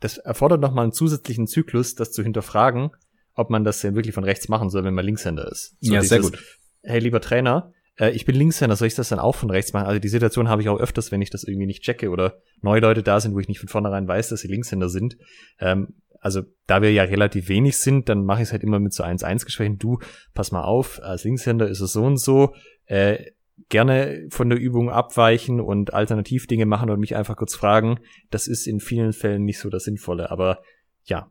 das 0.00 0.18
erfordert 0.18 0.60
nochmal 0.60 0.82
einen 0.82 0.92
zusätzlichen 0.92 1.46
Zyklus, 1.46 1.94
das 1.94 2.10
zu 2.10 2.24
hinterfragen, 2.24 2.90
ob 3.34 3.48
man 3.48 3.62
das 3.62 3.80
denn 3.80 3.94
wirklich 3.94 4.16
von 4.16 4.24
rechts 4.24 4.48
machen 4.48 4.70
soll, 4.70 4.82
wenn 4.82 4.94
man 4.94 5.04
Linkshänder 5.04 5.48
ist. 5.48 5.76
So 5.80 5.92
ja, 5.92 6.00
dieses, 6.00 6.08
sehr 6.08 6.20
gut. 6.20 6.36
Hey, 6.82 6.98
lieber 6.98 7.20
Trainer, 7.20 7.72
äh, 7.98 8.10
ich 8.10 8.24
bin 8.24 8.36
Linkshänder, 8.36 8.76
soll 8.76 8.88
ich 8.88 8.94
das 8.94 9.08
dann 9.08 9.18
auch 9.18 9.34
von 9.34 9.50
rechts 9.50 9.72
machen? 9.72 9.86
Also 9.86 10.00
die 10.00 10.08
Situation 10.08 10.48
habe 10.48 10.62
ich 10.62 10.68
auch 10.68 10.78
öfters, 10.78 11.12
wenn 11.12 11.22
ich 11.22 11.30
das 11.30 11.44
irgendwie 11.44 11.66
nicht 11.66 11.82
checke 11.82 12.10
oder 12.10 12.38
neue 12.62 12.80
Leute 12.80 13.02
da 13.02 13.20
sind, 13.20 13.34
wo 13.34 13.40
ich 13.40 13.48
nicht 13.48 13.60
von 13.60 13.68
vornherein 13.68 14.08
weiß, 14.08 14.28
dass 14.28 14.40
sie 14.40 14.48
Linkshänder 14.48 14.88
sind. 14.88 15.16
Ähm, 15.58 15.94
also 16.20 16.42
da 16.66 16.82
wir 16.82 16.92
ja 16.92 17.04
relativ 17.04 17.48
wenig 17.48 17.78
sind, 17.78 18.08
dann 18.08 18.24
mache 18.24 18.42
ich 18.42 18.48
es 18.48 18.52
halt 18.52 18.62
immer 18.62 18.78
mit 18.78 18.92
so 18.92 19.02
1-1 19.02 19.44
Gesprächen. 19.44 19.78
Du, 19.78 19.98
pass 20.34 20.52
mal 20.52 20.64
auf, 20.64 21.00
als 21.02 21.24
Linkshänder 21.24 21.68
ist 21.68 21.80
es 21.80 21.92
so 21.92 22.04
und 22.04 22.18
so. 22.18 22.54
Äh, 22.84 23.32
gerne 23.68 24.26
von 24.30 24.50
der 24.50 24.58
Übung 24.58 24.90
abweichen 24.90 25.60
und 25.60 25.94
Alternativdinge 25.94 26.66
machen 26.66 26.90
und 26.90 27.00
mich 27.00 27.16
einfach 27.16 27.36
kurz 27.36 27.54
fragen. 27.54 28.00
Das 28.30 28.48
ist 28.48 28.66
in 28.66 28.80
vielen 28.80 29.12
Fällen 29.12 29.44
nicht 29.44 29.58
so 29.58 29.70
das 29.70 29.84
Sinnvolle. 29.84 30.30
Aber 30.30 30.62
ja, 31.04 31.30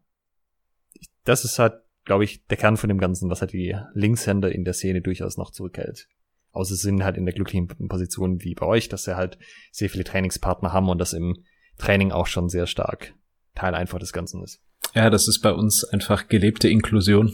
das 1.23 1.45
ist 1.45 1.59
halt, 1.59 1.73
glaube 2.05 2.23
ich, 2.23 2.45
der 2.47 2.57
Kern 2.57 2.77
von 2.77 2.87
dem 2.87 2.97
Ganzen, 2.97 3.29
was 3.29 3.41
halt 3.41 3.53
die 3.53 3.75
Linkshänder 3.93 4.51
in 4.51 4.63
der 4.63 4.73
Szene 4.73 5.01
durchaus 5.01 5.37
noch 5.37 5.51
zurückhält. 5.51 6.07
Außer 6.51 6.75
sie 6.75 6.81
sind 6.81 7.03
halt 7.03 7.17
in 7.17 7.25
der 7.25 7.33
glücklichen 7.33 7.67
Position 7.67 8.43
wie 8.43 8.55
bei 8.55 8.65
euch, 8.65 8.89
dass 8.89 9.03
sie 9.03 9.15
halt 9.15 9.37
sehr 9.71 9.89
viele 9.89 10.03
Trainingspartner 10.03 10.73
haben 10.73 10.89
und 10.89 10.97
das 10.97 11.13
im 11.13 11.43
Training 11.77 12.11
auch 12.11 12.27
schon 12.27 12.49
sehr 12.49 12.67
stark 12.67 13.13
Teil 13.55 13.75
einfach 13.75 13.99
des 13.99 14.13
Ganzen 14.13 14.43
ist. 14.43 14.61
Ja, 14.95 15.09
das 15.09 15.27
ist 15.27 15.39
bei 15.39 15.53
uns 15.53 15.83
einfach 15.83 16.27
gelebte 16.27 16.69
Inklusion. 16.69 17.31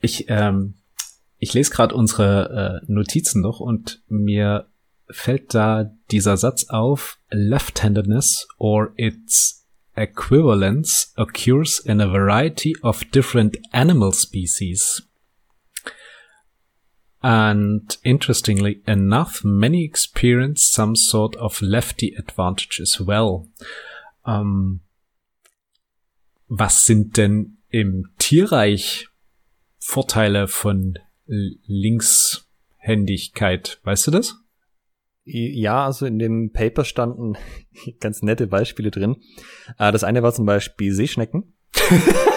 Ich, 0.00 0.26
ähm, 0.28 0.74
ich 1.38 1.54
lese 1.54 1.70
gerade 1.70 1.94
unsere 1.94 2.82
äh, 2.82 2.92
Notizen 2.92 3.40
noch 3.40 3.60
und 3.60 4.02
mir 4.08 4.68
fällt 5.10 5.54
da 5.54 5.90
dieser 6.10 6.36
Satz 6.36 6.68
auf, 6.68 7.18
left-handedness 7.30 8.46
or 8.58 8.92
its 8.96 9.66
equivalence 9.94 11.12
occurs 11.16 11.80
in 11.80 12.00
a 12.00 12.06
variety 12.06 12.76
of 12.82 13.02
different 13.04 13.58
animal 13.72 14.12
species. 14.12 15.07
And 17.20 17.98
interestingly 18.02 18.82
enough, 18.86 19.42
many 19.42 19.84
experience 19.84 20.70
some 20.70 20.94
sort 20.94 21.34
of 21.36 21.60
lefty 21.60 22.14
advantage 22.16 22.80
as 22.80 23.04
well. 23.04 23.48
Ähm, 24.24 24.82
was 26.46 26.84
sind 26.84 27.16
denn 27.16 27.58
im 27.70 28.10
Tierreich 28.18 29.08
Vorteile 29.78 30.46
von 30.48 30.98
Linkshändigkeit? 31.26 33.80
Weißt 33.82 34.06
du 34.06 34.12
das? 34.12 34.36
Ja, 35.24 35.84
also 35.84 36.06
in 36.06 36.18
dem 36.18 36.52
Paper 36.52 36.84
standen 36.84 37.36
ganz 38.00 38.22
nette 38.22 38.46
Beispiele 38.46 38.90
drin. 38.90 39.16
Äh, 39.78 39.92
das 39.92 40.04
eine 40.04 40.22
war 40.22 40.32
zum 40.32 40.46
Beispiel 40.46 40.92
Seeschnecken. 40.92 41.52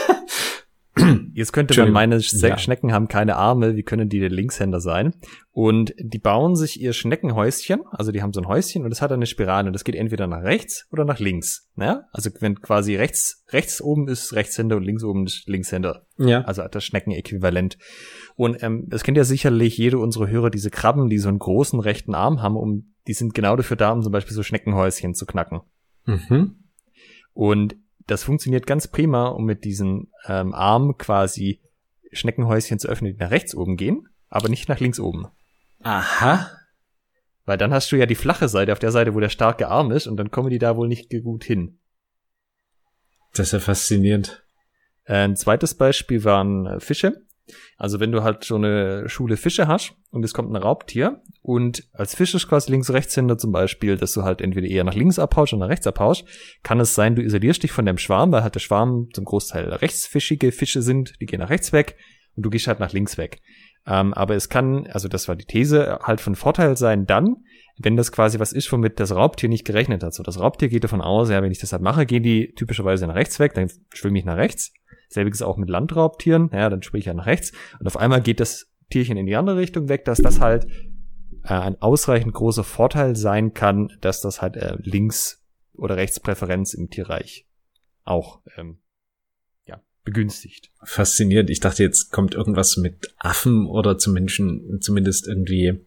Jetzt 1.34 1.54
könnte 1.54 1.80
man 1.80 1.92
meinen, 1.92 2.20
ja. 2.20 2.58
Schnecken 2.58 2.92
haben 2.92 3.08
keine 3.08 3.38
Arme, 3.38 3.78
wie 3.78 3.84
können 3.84 4.10
die 4.10 4.20
der 4.20 4.30
Linkshänder 4.30 4.82
sein? 4.82 5.14
Und 5.52 5.94
die 5.98 6.20
bauen 6.20 6.56
sich 6.56 6.82
ihr 6.82 6.92
Schneckenhäuschen, 6.92 7.82
also 7.92 8.12
die 8.12 8.22
haben 8.22 8.34
so 8.34 8.42
ein 8.42 8.48
Häuschen 8.48 8.84
und 8.84 8.89
das 8.89 9.02
hat 9.02 9.12
eine 9.12 9.26
Spirale 9.26 9.68
und 9.68 9.74
das 9.74 9.86
geht 9.86 9.96
entweder 9.96 10.28
nach 10.28 10.44
rechts 10.44 10.88
oder 10.92 11.06
nach 11.06 11.20
links. 11.20 11.70
Ja? 11.78 12.04
Also 12.12 12.30
wenn 12.39 12.60
quasi 12.60 12.96
rechts, 12.96 13.46
rechts 13.50 13.82
oben 13.82 14.10
ist 14.10 14.34
Rechtshänder 14.34 14.76
und 14.76 14.84
links 14.84 15.04
oben 15.04 15.26
ist 15.26 15.48
Linkshänder. 15.48 16.06
Ja. 16.18 16.42
Also 16.42 16.64
das 16.70 16.84
Schneckenäquivalent. 16.84 17.78
Und 18.36 18.62
ähm, 18.62 18.86
das 18.88 19.04
kennt 19.04 19.18
ja 19.18 19.24
sicherlich 19.24 19.78
jede 19.78 19.98
unserer 19.98 20.28
Hörer, 20.28 20.50
diese 20.50 20.72
Krabben, 20.72 21.10
die 21.10 21.20
so 21.20 21.30
einen 21.30 21.39
großen 21.39 21.80
rechten 21.80 22.16
Arm 22.16 22.42
haben, 22.42 22.58
um, 22.58 22.94
die 23.08 23.14
sind 23.14 23.34
genau 23.34 23.56
dafür 23.56 23.78
da, 23.78 23.92
um 23.92 24.02
zum 24.02 24.12
Beispiel 24.12 24.34
so 24.34 24.44
Schneckenhäuschen 24.44 25.14
zu 25.16 25.26
knacken. 25.26 25.62
Mhm. 26.06 26.56
Und 27.34 27.76
das 28.08 28.24
funktioniert 28.24 28.68
ganz 28.68 28.88
prima, 28.88 29.28
um 29.28 29.45
mit 29.45 29.64
diesen 29.64 30.12
ähm, 30.28 30.54
Arm 30.54 30.97
quasi 30.97 31.62
Schneckenhäuschen 32.12 32.80
zu 32.80 32.88
öffnen, 32.88 33.14
die 33.14 33.20
nach 33.20 33.32
rechts 33.32 33.56
oben 33.56 33.78
gehen, 33.78 34.08
aber 34.30 34.49
nicht 34.49 34.70
nach 34.70 34.80
links 34.80 34.99
oben. 34.99 35.28
Aha. 35.82 36.52
Weil 37.45 37.58
dann 37.58 37.74
hast 37.74 37.91
du 37.91 37.95
ja 37.95 38.06
die 38.06 38.16
flache 38.16 38.49
Seite 38.49 38.72
auf 38.72 38.80
der 38.80 38.91
Seite, 38.91 39.14
wo 39.14 39.20
der 39.20 39.30
starke 39.30 39.68
Arm 39.68 39.91
ist, 39.91 40.08
und 40.08 40.18
dann 40.18 40.32
kommen 40.32 40.49
die 40.49 40.60
da 40.60 40.76
wohl 40.76 40.88
nicht 40.88 41.10
gut 41.24 41.43
hin. 41.43 41.80
Das 43.34 43.47
ist 43.47 43.54
ja 43.54 43.60
faszinierend. 43.60 44.43
Ein 45.06 45.36
zweites 45.36 45.76
Beispiel 45.76 46.24
waren 46.24 46.66
äh, 46.66 46.80
Fische. 46.80 47.26
Also 47.78 48.00
wenn 48.00 48.12
du 48.12 48.24
halt 48.24 48.44
so 48.44 48.56
eine 48.56 49.10
Schule 49.10 49.38
Fische 49.38 49.68
hast 49.68 49.94
und 50.12 50.24
es 50.24 50.34
kommt 50.34 50.52
ein 50.52 50.56
Raubtier 50.56 51.22
und 51.42 51.84
als 51.94 52.16
Fisch 52.16 52.34
ist 52.34 52.48
quasi 52.48 52.72
links-rechtshänder 52.72 53.38
zum 53.38 53.52
Beispiel, 53.52 53.98
dass 53.98 54.14
du 54.14 54.24
halt 54.24 54.42
entweder 54.42 54.68
eher 54.68 54.84
nach 54.84 54.94
links 54.94 55.20
abhaust 55.20 55.54
oder 55.54 55.62
nach 55.62 55.72
rechts 55.72 55.88
abhaust, 55.88 56.26
kann 56.64 56.80
es 56.80 56.96
sein, 56.96 57.16
du 57.16 57.22
isolierst 57.22 57.64
dich 57.64 57.72
von 57.72 57.86
dem 57.86 57.98
Schwarm, 57.98 58.32
weil 58.32 58.44
halt 58.44 58.56
der 58.56 58.60
Schwarm 58.60 59.10
zum 59.14 59.26
Großteil 59.26 59.70
rechtsfischige 59.74 60.52
Fische 60.52 60.82
sind, 60.82 61.14
die 61.20 61.26
gehen 61.26 61.39
nach 61.39 61.50
rechts 61.50 61.74
weg 61.74 61.98
und 62.36 62.44
du 62.44 62.50
gehst 62.50 62.68
halt 62.68 62.80
nach 62.80 62.94
links 62.94 63.18
weg. 63.18 63.42
Ähm, 63.88 64.14
aber 64.14 64.36
es 64.36 64.50
kann, 64.50 64.88
also 64.88 65.08
das 65.08 65.28
war 65.28 65.36
die 65.36 65.46
These, 65.46 66.00
halt 66.04 66.22
von 66.22 66.36
Vorteil 66.36 66.78
sein 66.78 67.08
dann, 67.08 67.38
wenn 67.78 67.98
das 67.98 68.12
quasi 68.12 68.39
was 68.39 68.54
ist, 68.54 68.72
womit 68.72 69.00
das 69.00 69.14
Raubtier 69.14 69.50
nicht 69.50 69.66
gerechnet 69.66 70.04
hat. 70.04 70.14
So, 70.14 70.22
das 70.24 70.39
Raubtier 70.39 70.70
geht 70.70 70.84
davon 70.84 71.02
aus, 71.02 71.30
ja, 71.30 71.42
wenn 71.42 71.52
ich 71.52 71.60
das 71.60 71.72
halt 71.72 71.82
mache, 71.82 72.06
gehen 72.06 72.22
die 72.22 72.54
typischerweise 72.54 73.08
nach 73.08 73.16
rechts 73.16 73.39
weg, 73.39 73.54
dann 73.56 73.72
schwimme 73.94 74.20
ich 74.20 74.26
nach 74.26 74.38
rechts. 74.38 74.72
Selbiges 75.12 75.41
auch 75.41 75.57
mit 75.57 75.70
Landraubtieren, 75.70 76.49
ja, 76.53 76.70
dann 76.70 76.82
springe 76.82 76.99
ich 76.99 77.05
ja 77.05 77.14
nach 77.14 77.26
rechts. 77.26 77.51
Und 77.80 77.88
auf 77.88 77.97
einmal 77.97 78.22
geht 78.22 78.39
das 78.39 78.72
Tierchen 78.89 79.18
in 79.18 79.26
die 79.26 79.36
andere 79.36 79.57
Richtung 79.57 79.89
weg, 79.89 80.05
dass 80.05 80.20
das 80.20 80.39
halt 80.39 80.68
äh, 81.43 81.53
ein 81.53 81.82
ausreichend 81.82 82.34
großer 82.34 82.64
Vorteil 82.64 83.16
sein 83.16 83.53
kann, 83.53 83.91
dass 84.01 84.22
das 84.22 84.41
halt 84.41 84.55
äh, 84.55 84.78
links 84.80 85.43
oder 85.74 85.97
rechtspräferenz 85.97 86.74
im 86.74 86.89
Tierreich 86.89 87.45
auch 88.03 88.41
ähm, 88.57 88.80
ja, 89.66 89.82
begünstigt. 90.03 90.72
Faszinierend. 90.84 91.49
Ich 91.49 91.59
dachte, 91.59 91.84
jetzt 91.84 92.12
kommt 92.12 92.34
irgendwas 92.34 92.78
mit 92.78 93.14
Affen 93.18 93.66
oder 93.66 93.97
zu 93.97 94.12
Menschen, 94.12 94.80
zumindest 94.82 95.28
irgendwie 95.28 95.86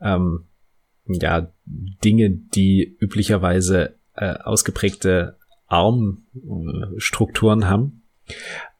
ähm, 0.00 0.46
ja 1.06 1.52
Dinge, 1.66 2.30
die 2.30 2.96
üblicherweise 3.00 3.96
äh, 4.14 4.34
ausgeprägte 4.34 5.36
Armstrukturen 5.66 7.68
haben. 7.68 7.99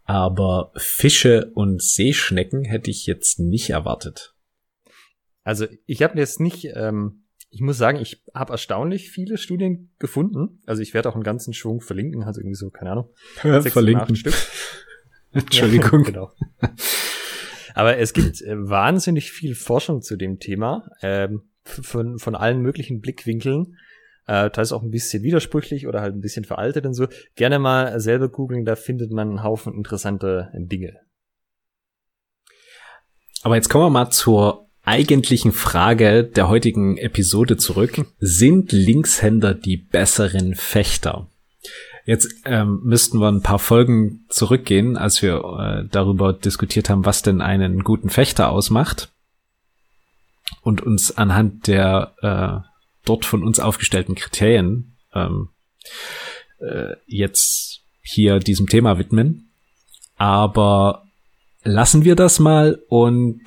Aber 0.04 0.72
Fische 0.76 1.52
und 1.54 1.82
Seeschnecken 1.82 2.64
hätte 2.64 2.90
ich 2.90 3.06
jetzt 3.06 3.38
nicht 3.38 3.70
erwartet. 3.70 4.34
Also 5.44 5.66
ich 5.86 6.02
habe 6.02 6.18
jetzt 6.18 6.40
nicht, 6.40 6.64
ähm, 6.74 7.24
ich 7.50 7.60
muss 7.60 7.78
sagen, 7.78 7.98
ich 8.00 8.22
habe 8.34 8.52
erstaunlich 8.52 9.10
viele 9.10 9.38
Studien 9.38 9.92
gefunden. 9.98 10.60
Also 10.66 10.82
ich 10.82 10.94
werde 10.94 11.08
auch 11.08 11.14
einen 11.14 11.24
ganzen 11.24 11.54
Schwung 11.54 11.80
verlinken, 11.80 12.22
also 12.24 12.40
irgendwie 12.40 12.56
so, 12.56 12.70
keine 12.70 12.92
Ahnung, 12.92 13.10
sechs 13.42 13.72
verlinken. 13.72 14.16
Stück. 14.16 14.34
Entschuldigung. 15.32 16.04
Ja, 16.04 16.06
genau. 16.10 16.32
Aber 17.74 17.98
es 17.98 18.12
gibt 18.12 18.42
äh, 18.42 18.56
wahnsinnig 18.56 19.30
viel 19.30 19.54
Forschung 19.54 20.02
zu 20.02 20.16
dem 20.16 20.38
Thema, 20.38 20.90
ähm, 21.02 21.42
von, 21.62 22.18
von 22.18 22.34
allen 22.34 22.60
möglichen 22.60 23.00
Blickwinkeln 23.00 23.76
äh, 24.30 24.50
teils 24.50 24.72
auch 24.72 24.82
ein 24.82 24.90
bisschen 24.90 25.24
widersprüchlich 25.24 25.88
oder 25.88 26.00
halt 26.00 26.14
ein 26.14 26.20
bisschen 26.20 26.44
veraltet 26.44 26.86
und 26.86 26.94
so. 26.94 27.08
Gerne 27.34 27.58
mal 27.58 27.98
selber 27.98 28.28
googeln, 28.28 28.64
da 28.64 28.76
findet 28.76 29.10
man 29.10 29.28
einen 29.28 29.42
Haufen 29.42 29.74
interessante 29.74 30.50
Dinge. 30.54 30.94
Aber 33.42 33.56
jetzt 33.56 33.68
kommen 33.68 33.86
wir 33.86 33.90
mal 33.90 34.10
zur 34.10 34.68
eigentlichen 34.84 35.50
Frage 35.50 36.24
der 36.24 36.48
heutigen 36.48 36.96
Episode 36.96 37.56
zurück. 37.56 38.04
Sind 38.18 38.70
Linkshänder 38.70 39.54
die 39.54 39.76
besseren 39.76 40.54
Fechter? 40.54 41.28
Jetzt 42.06 42.32
ähm, 42.44 42.80
müssten 42.84 43.18
wir 43.18 43.30
ein 43.30 43.42
paar 43.42 43.58
Folgen 43.58 44.26
zurückgehen, 44.28 44.96
als 44.96 45.22
wir 45.22 45.42
äh, 45.42 45.88
darüber 45.90 46.32
diskutiert 46.32 46.88
haben, 46.88 47.04
was 47.04 47.22
denn 47.22 47.40
einen 47.40 47.82
guten 47.82 48.10
Fechter 48.10 48.50
ausmacht. 48.50 49.12
Und 50.62 50.82
uns 50.82 51.16
anhand 51.16 51.66
der 51.66 52.14
äh, 52.22 52.69
dort 53.04 53.24
von 53.24 53.42
uns 53.42 53.60
aufgestellten 53.60 54.14
Kriterien 54.14 54.96
ähm, 55.14 55.50
äh, 56.58 56.94
jetzt 57.06 57.82
hier 58.02 58.38
diesem 58.38 58.66
Thema 58.66 58.98
widmen. 58.98 59.50
Aber 60.16 61.06
lassen 61.62 62.04
wir 62.04 62.16
das 62.16 62.38
mal 62.38 62.82
und 62.88 63.40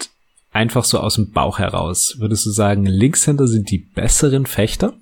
einfach 0.51 0.83
so 0.83 0.99
aus 0.99 1.15
dem 1.15 1.31
Bauch 1.31 1.59
heraus. 1.59 2.15
Würdest 2.19 2.45
du 2.45 2.51
sagen, 2.51 2.85
Linkshänder 2.85 3.47
sind 3.47 3.71
die 3.71 3.79
besseren 3.79 4.45
Fechter? 4.45 4.97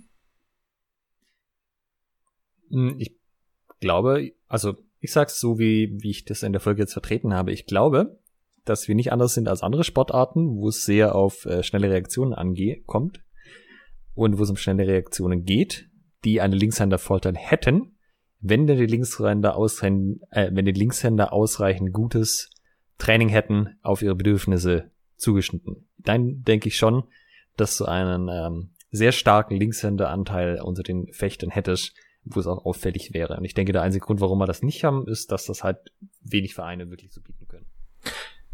Hm, 2.70 2.96
ich 3.00 3.16
glaube, 3.80 4.32
also 4.48 4.76
ich 5.00 5.12
sag's 5.12 5.40
so, 5.40 5.60
wie, 5.60 5.92
wie 6.02 6.12
ich 6.12 6.26
das 6.26 6.44
in 6.44 6.54
der 6.54 6.62
Folge 6.62 6.82
jetzt 6.82 6.94
vertreten 6.94 7.34
habe. 7.34 7.52
Ich 7.52 7.66
glaube, 7.66 8.20
dass 8.66 8.88
wir 8.88 8.96
nicht 8.96 9.12
anders 9.12 9.34
sind 9.34 9.48
als 9.48 9.64
andere 9.64 9.84
Sportarten, 9.84 10.56
wo 10.58 10.70
es 10.70 10.86
sehr 10.86 11.16
auf 11.16 11.46
äh, 11.46 11.64
schnelle 11.64 11.90
Reaktionen 11.90 12.34
ankommt 12.34 13.22
und 14.14 14.38
wo 14.38 14.44
es 14.44 14.50
um 14.50 14.58
schnelle 14.58 14.88
Reaktionen 14.88 15.46
geht, 15.46 15.90
die 16.24 16.42
eine 16.42 16.56
Linkshänder-Vorteil 16.56 17.36
hätten, 17.36 17.96
wenn 18.40 18.68
die 18.68 18.74
Linkshänder 18.74 19.56
äh, 19.56 20.50
wenn 20.52 20.66
die 20.66 20.72
Linkshänder 20.72 21.32
ausreichend 21.34 21.94
gutes 21.94 22.50
Training 22.98 23.30
hätten 23.30 23.78
auf 23.82 24.02
ihre 24.02 24.16
Bedürfnisse 24.16 24.92
zugeschnitten. 25.16 25.88
Dann 25.98 26.44
denke 26.44 26.68
ich 26.68 26.78
schon, 26.78 27.04
dass 27.58 27.78
du 27.78 27.86
einen 27.86 28.30
ähm, 28.30 28.70
sehr 28.92 29.12
starken 29.12 29.56
Linkshänderanteil 29.56 30.62
unter 30.62 30.84
den 30.84 31.12
Fechtern 31.14 31.50
hättest, 31.50 31.94
wo 32.24 32.40
es 32.40 32.48
auch 32.48 32.66
auffällig 32.66 33.14
wäre. 33.14 33.38
Und 33.38 33.46
ich 33.46 33.54
denke, 33.54 33.72
der 33.72 33.82
einzige 33.82 34.06
Grund, 34.06 34.22
warum 34.22 34.40
wir 34.40 34.46
das 34.46 34.62
nicht 34.62 34.84
haben, 34.84 35.08
ist, 35.08 35.32
dass 35.32 35.46
das 35.46 35.64
halt 35.64 35.78
wenig 36.22 36.54
Vereine 36.54 36.90
wirklich 36.90 37.12
so 37.14 37.22
bieten 37.22 37.48
können. 37.48 37.66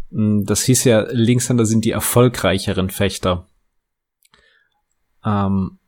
Mm, 0.09 0.45
das 0.45 0.63
hieß 0.63 0.83
ja, 0.85 1.07
Linkshänder 1.09 1.65
sind 1.65 1.85
die 1.85 1.91
erfolgreicheren 1.91 2.89
Fechter. 2.89 3.47
Ähm, 5.25 5.79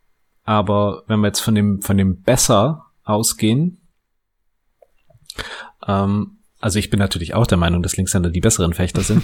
aber 0.43 1.03
wenn 1.07 1.19
wir 1.19 1.27
jetzt 1.27 1.41
von 1.41 1.55
dem, 1.55 1.81
von 1.81 1.97
dem 1.97 2.21
besser 2.21 2.85
ausgehen, 3.03 3.81
ähm, 5.87 6.39
also 6.59 6.79
ich 6.79 6.89
bin 6.89 6.99
natürlich 6.99 7.33
auch 7.33 7.47
der 7.47 7.57
Meinung, 7.57 7.81
dass 7.83 7.95
Linkshänder 7.95 8.29
die 8.29 8.41
besseren 8.41 8.73
Fechter 8.73 9.01
sind. 9.01 9.23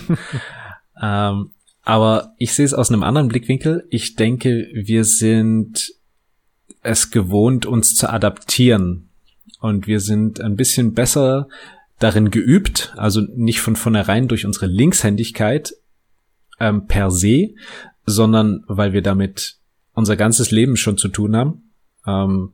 ähm, 1.01 1.51
aber 1.81 2.33
ich 2.37 2.53
sehe 2.53 2.65
es 2.65 2.73
aus 2.73 2.91
einem 2.91 3.03
anderen 3.03 3.27
Blickwinkel. 3.27 3.85
Ich 3.89 4.15
denke, 4.15 4.67
wir 4.73 5.03
sind 5.03 5.91
es 6.81 7.11
gewohnt, 7.11 7.65
uns 7.65 7.95
zu 7.95 8.09
adaptieren. 8.09 9.09
Und 9.59 9.87
wir 9.87 9.99
sind 9.99 10.41
ein 10.41 10.55
bisschen 10.55 10.93
besser 10.93 11.47
darin 11.99 12.29
geübt, 12.29 12.93
also 12.97 13.21
nicht 13.35 13.61
von 13.61 13.75
vornherein 13.75 14.27
durch 14.27 14.45
unsere 14.45 14.67
Linkshändigkeit 14.67 15.73
ähm, 16.59 16.87
per 16.87 17.09
se, 17.09 17.49
sondern 18.05 18.63
weil 18.67 18.93
wir 18.93 19.01
damit 19.01 19.57
unser 19.95 20.15
ganzes 20.15 20.51
Leben 20.51 20.77
schon 20.77 20.97
zu 20.97 21.07
tun 21.07 21.35
haben. 21.35 21.71
Ähm, 22.05 22.53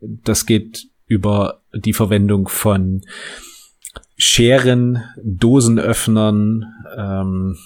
das 0.00 0.46
geht 0.46 0.88
über 1.06 1.62
die 1.74 1.92
Verwendung 1.92 2.48
von 2.48 3.02
Scheren, 4.16 5.02
Dosenöffnern, 5.22 6.64
ähm, 6.96 7.58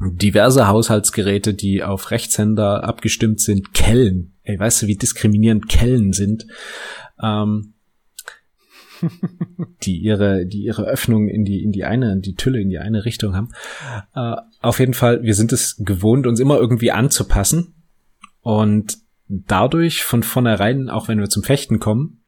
diverse 0.00 0.68
Haushaltsgeräte, 0.68 1.54
die 1.54 1.82
auf 1.82 2.10
Rechtshänder 2.10 2.84
abgestimmt 2.84 3.40
sind, 3.40 3.74
Kellen. 3.74 4.36
Ey, 4.42 4.58
weißt 4.58 4.82
du, 4.82 4.86
wie 4.86 4.96
diskriminierend 4.96 5.68
Kellen 5.68 6.12
sind? 6.12 6.46
Ähm, 7.20 7.74
die 9.82 9.98
ihre, 9.98 10.46
die 10.46 10.64
ihre 10.64 10.84
Öffnung 10.84 11.28
in 11.28 11.44
die, 11.44 11.62
in 11.62 11.72
die 11.72 11.84
eine, 11.84 12.18
die 12.18 12.34
Tülle 12.34 12.60
in 12.60 12.70
die 12.70 12.78
eine 12.78 13.04
Richtung 13.04 13.34
haben. 13.34 13.50
Äh, 14.14 14.36
auf 14.60 14.80
jeden 14.80 14.94
Fall, 14.94 15.22
wir 15.22 15.34
sind 15.34 15.52
es 15.52 15.76
gewohnt, 15.78 16.26
uns 16.26 16.40
immer 16.40 16.58
irgendwie 16.58 16.92
anzupassen. 16.92 17.74
Und 18.40 18.98
dadurch 19.28 20.04
von 20.04 20.22
vornherein, 20.22 20.88
auch 20.88 21.08
wenn 21.08 21.20
wir 21.20 21.28
zum 21.28 21.42
Fechten 21.42 21.78
kommen, 21.78 22.18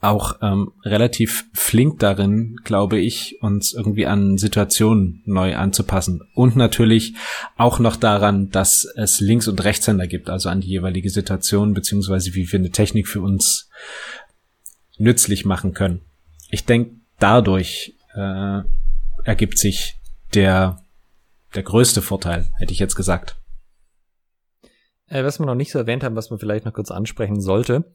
auch 0.00 0.38
ähm, 0.42 0.72
relativ 0.84 1.44
flink 1.54 2.00
darin, 2.00 2.56
glaube 2.64 2.98
ich, 2.98 3.38
uns 3.40 3.72
irgendwie 3.72 4.06
an 4.06 4.36
Situationen 4.36 5.22
neu 5.26 5.56
anzupassen. 5.56 6.22
Und 6.34 6.56
natürlich 6.56 7.14
auch 7.56 7.78
noch 7.78 7.96
daran, 7.96 8.50
dass 8.50 8.86
es 8.96 9.20
Links- 9.20 9.48
und 9.48 9.62
Rechtshänder 9.62 10.06
gibt, 10.06 10.28
also 10.28 10.48
an 10.48 10.60
die 10.60 10.68
jeweilige 10.68 11.10
Situation, 11.10 11.72
beziehungsweise 11.72 12.34
wie 12.34 12.50
wir 12.50 12.58
eine 12.58 12.70
Technik 12.70 13.06
für 13.06 13.20
uns 13.20 13.70
nützlich 14.98 15.44
machen 15.44 15.74
können. 15.74 16.02
Ich 16.50 16.64
denke, 16.64 16.96
dadurch 17.18 17.96
äh, 18.14 18.60
ergibt 19.24 19.58
sich 19.58 20.00
der, 20.34 20.82
der 21.54 21.62
größte 21.62 22.02
Vorteil, 22.02 22.48
hätte 22.58 22.72
ich 22.72 22.78
jetzt 22.78 22.94
gesagt. 22.94 23.36
Äh, 25.06 25.24
was 25.24 25.38
wir 25.38 25.46
noch 25.46 25.54
nicht 25.54 25.72
so 25.72 25.78
erwähnt 25.78 26.04
haben, 26.04 26.16
was 26.16 26.30
man 26.30 26.38
vielleicht 26.38 26.64
noch 26.64 26.72
kurz 26.72 26.90
ansprechen 26.90 27.40
sollte. 27.40 27.92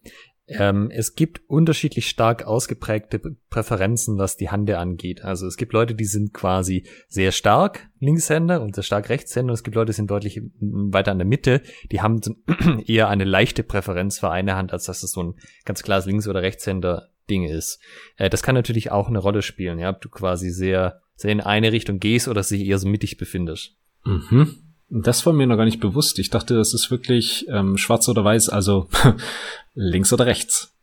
Ähm, 0.47 0.89
es 0.91 1.15
gibt 1.15 1.41
unterschiedlich 1.49 2.07
stark 2.07 2.45
ausgeprägte 2.45 3.19
Präferenzen, 3.49 4.17
was 4.17 4.37
die 4.37 4.49
Hände 4.49 4.77
angeht. 4.77 5.23
Also 5.23 5.45
es 5.45 5.57
gibt 5.57 5.73
Leute, 5.73 5.93
die 5.93 6.05
sind 6.05 6.33
quasi 6.33 6.87
sehr 7.09 7.33
stark 7.33 7.89
Linkshänder 7.99 8.61
und 8.61 8.73
sehr 8.73 8.83
stark 8.83 9.09
Rechtshänder. 9.09 9.51
Und 9.51 9.55
es 9.55 9.63
gibt 9.63 9.75
Leute, 9.75 9.91
die 9.91 9.95
sind 9.95 10.09
deutlich 10.09 10.41
weiter 10.59 11.11
an 11.11 11.17
der 11.17 11.27
Mitte. 11.27 11.61
Die 11.91 12.01
haben 12.01 12.21
eher 12.85 13.09
eine 13.09 13.25
leichte 13.25 13.63
Präferenz 13.63 14.19
für 14.19 14.31
eine 14.31 14.55
Hand, 14.55 14.71
als 14.71 14.85
dass 14.85 15.03
es 15.03 15.11
so 15.11 15.21
ein 15.21 15.33
ganz 15.65 15.83
klares 15.83 16.05
Links- 16.05 16.29
oder 16.29 16.41
Rechtshänder-Ding 16.41 17.43
ist. 17.43 17.81
Äh, 18.15 18.29
das 18.29 18.41
kann 18.41 18.55
natürlich 18.55 18.89
auch 18.89 19.09
eine 19.09 19.19
Rolle 19.19 19.41
spielen, 19.41 19.79
ja, 19.79 19.89
ob 19.89 19.99
du 19.99 20.07
quasi 20.07 20.49
sehr, 20.49 21.01
sehr 21.15 21.33
in 21.33 21.41
eine 21.41 21.73
Richtung 21.73 21.99
gehst 21.99 22.29
oder 22.29 22.41
sich 22.41 22.65
eher 22.65 22.79
so 22.79 22.87
mittig 22.87 23.17
befindest. 23.17 23.75
Mhm. 24.05 24.66
Das 24.89 25.25
war 25.25 25.33
mir 25.33 25.47
noch 25.47 25.57
gar 25.57 25.65
nicht 25.65 25.81
bewusst. 25.81 26.17
Ich 26.19 26.29
dachte, 26.29 26.55
das 26.55 26.73
ist 26.73 26.89
wirklich 26.91 27.45
ähm, 27.49 27.77
schwarz 27.77 28.07
oder 28.07 28.23
weiß, 28.23 28.49
also 28.49 28.87
links 29.73 30.13
oder 30.13 30.25
rechts. 30.25 30.73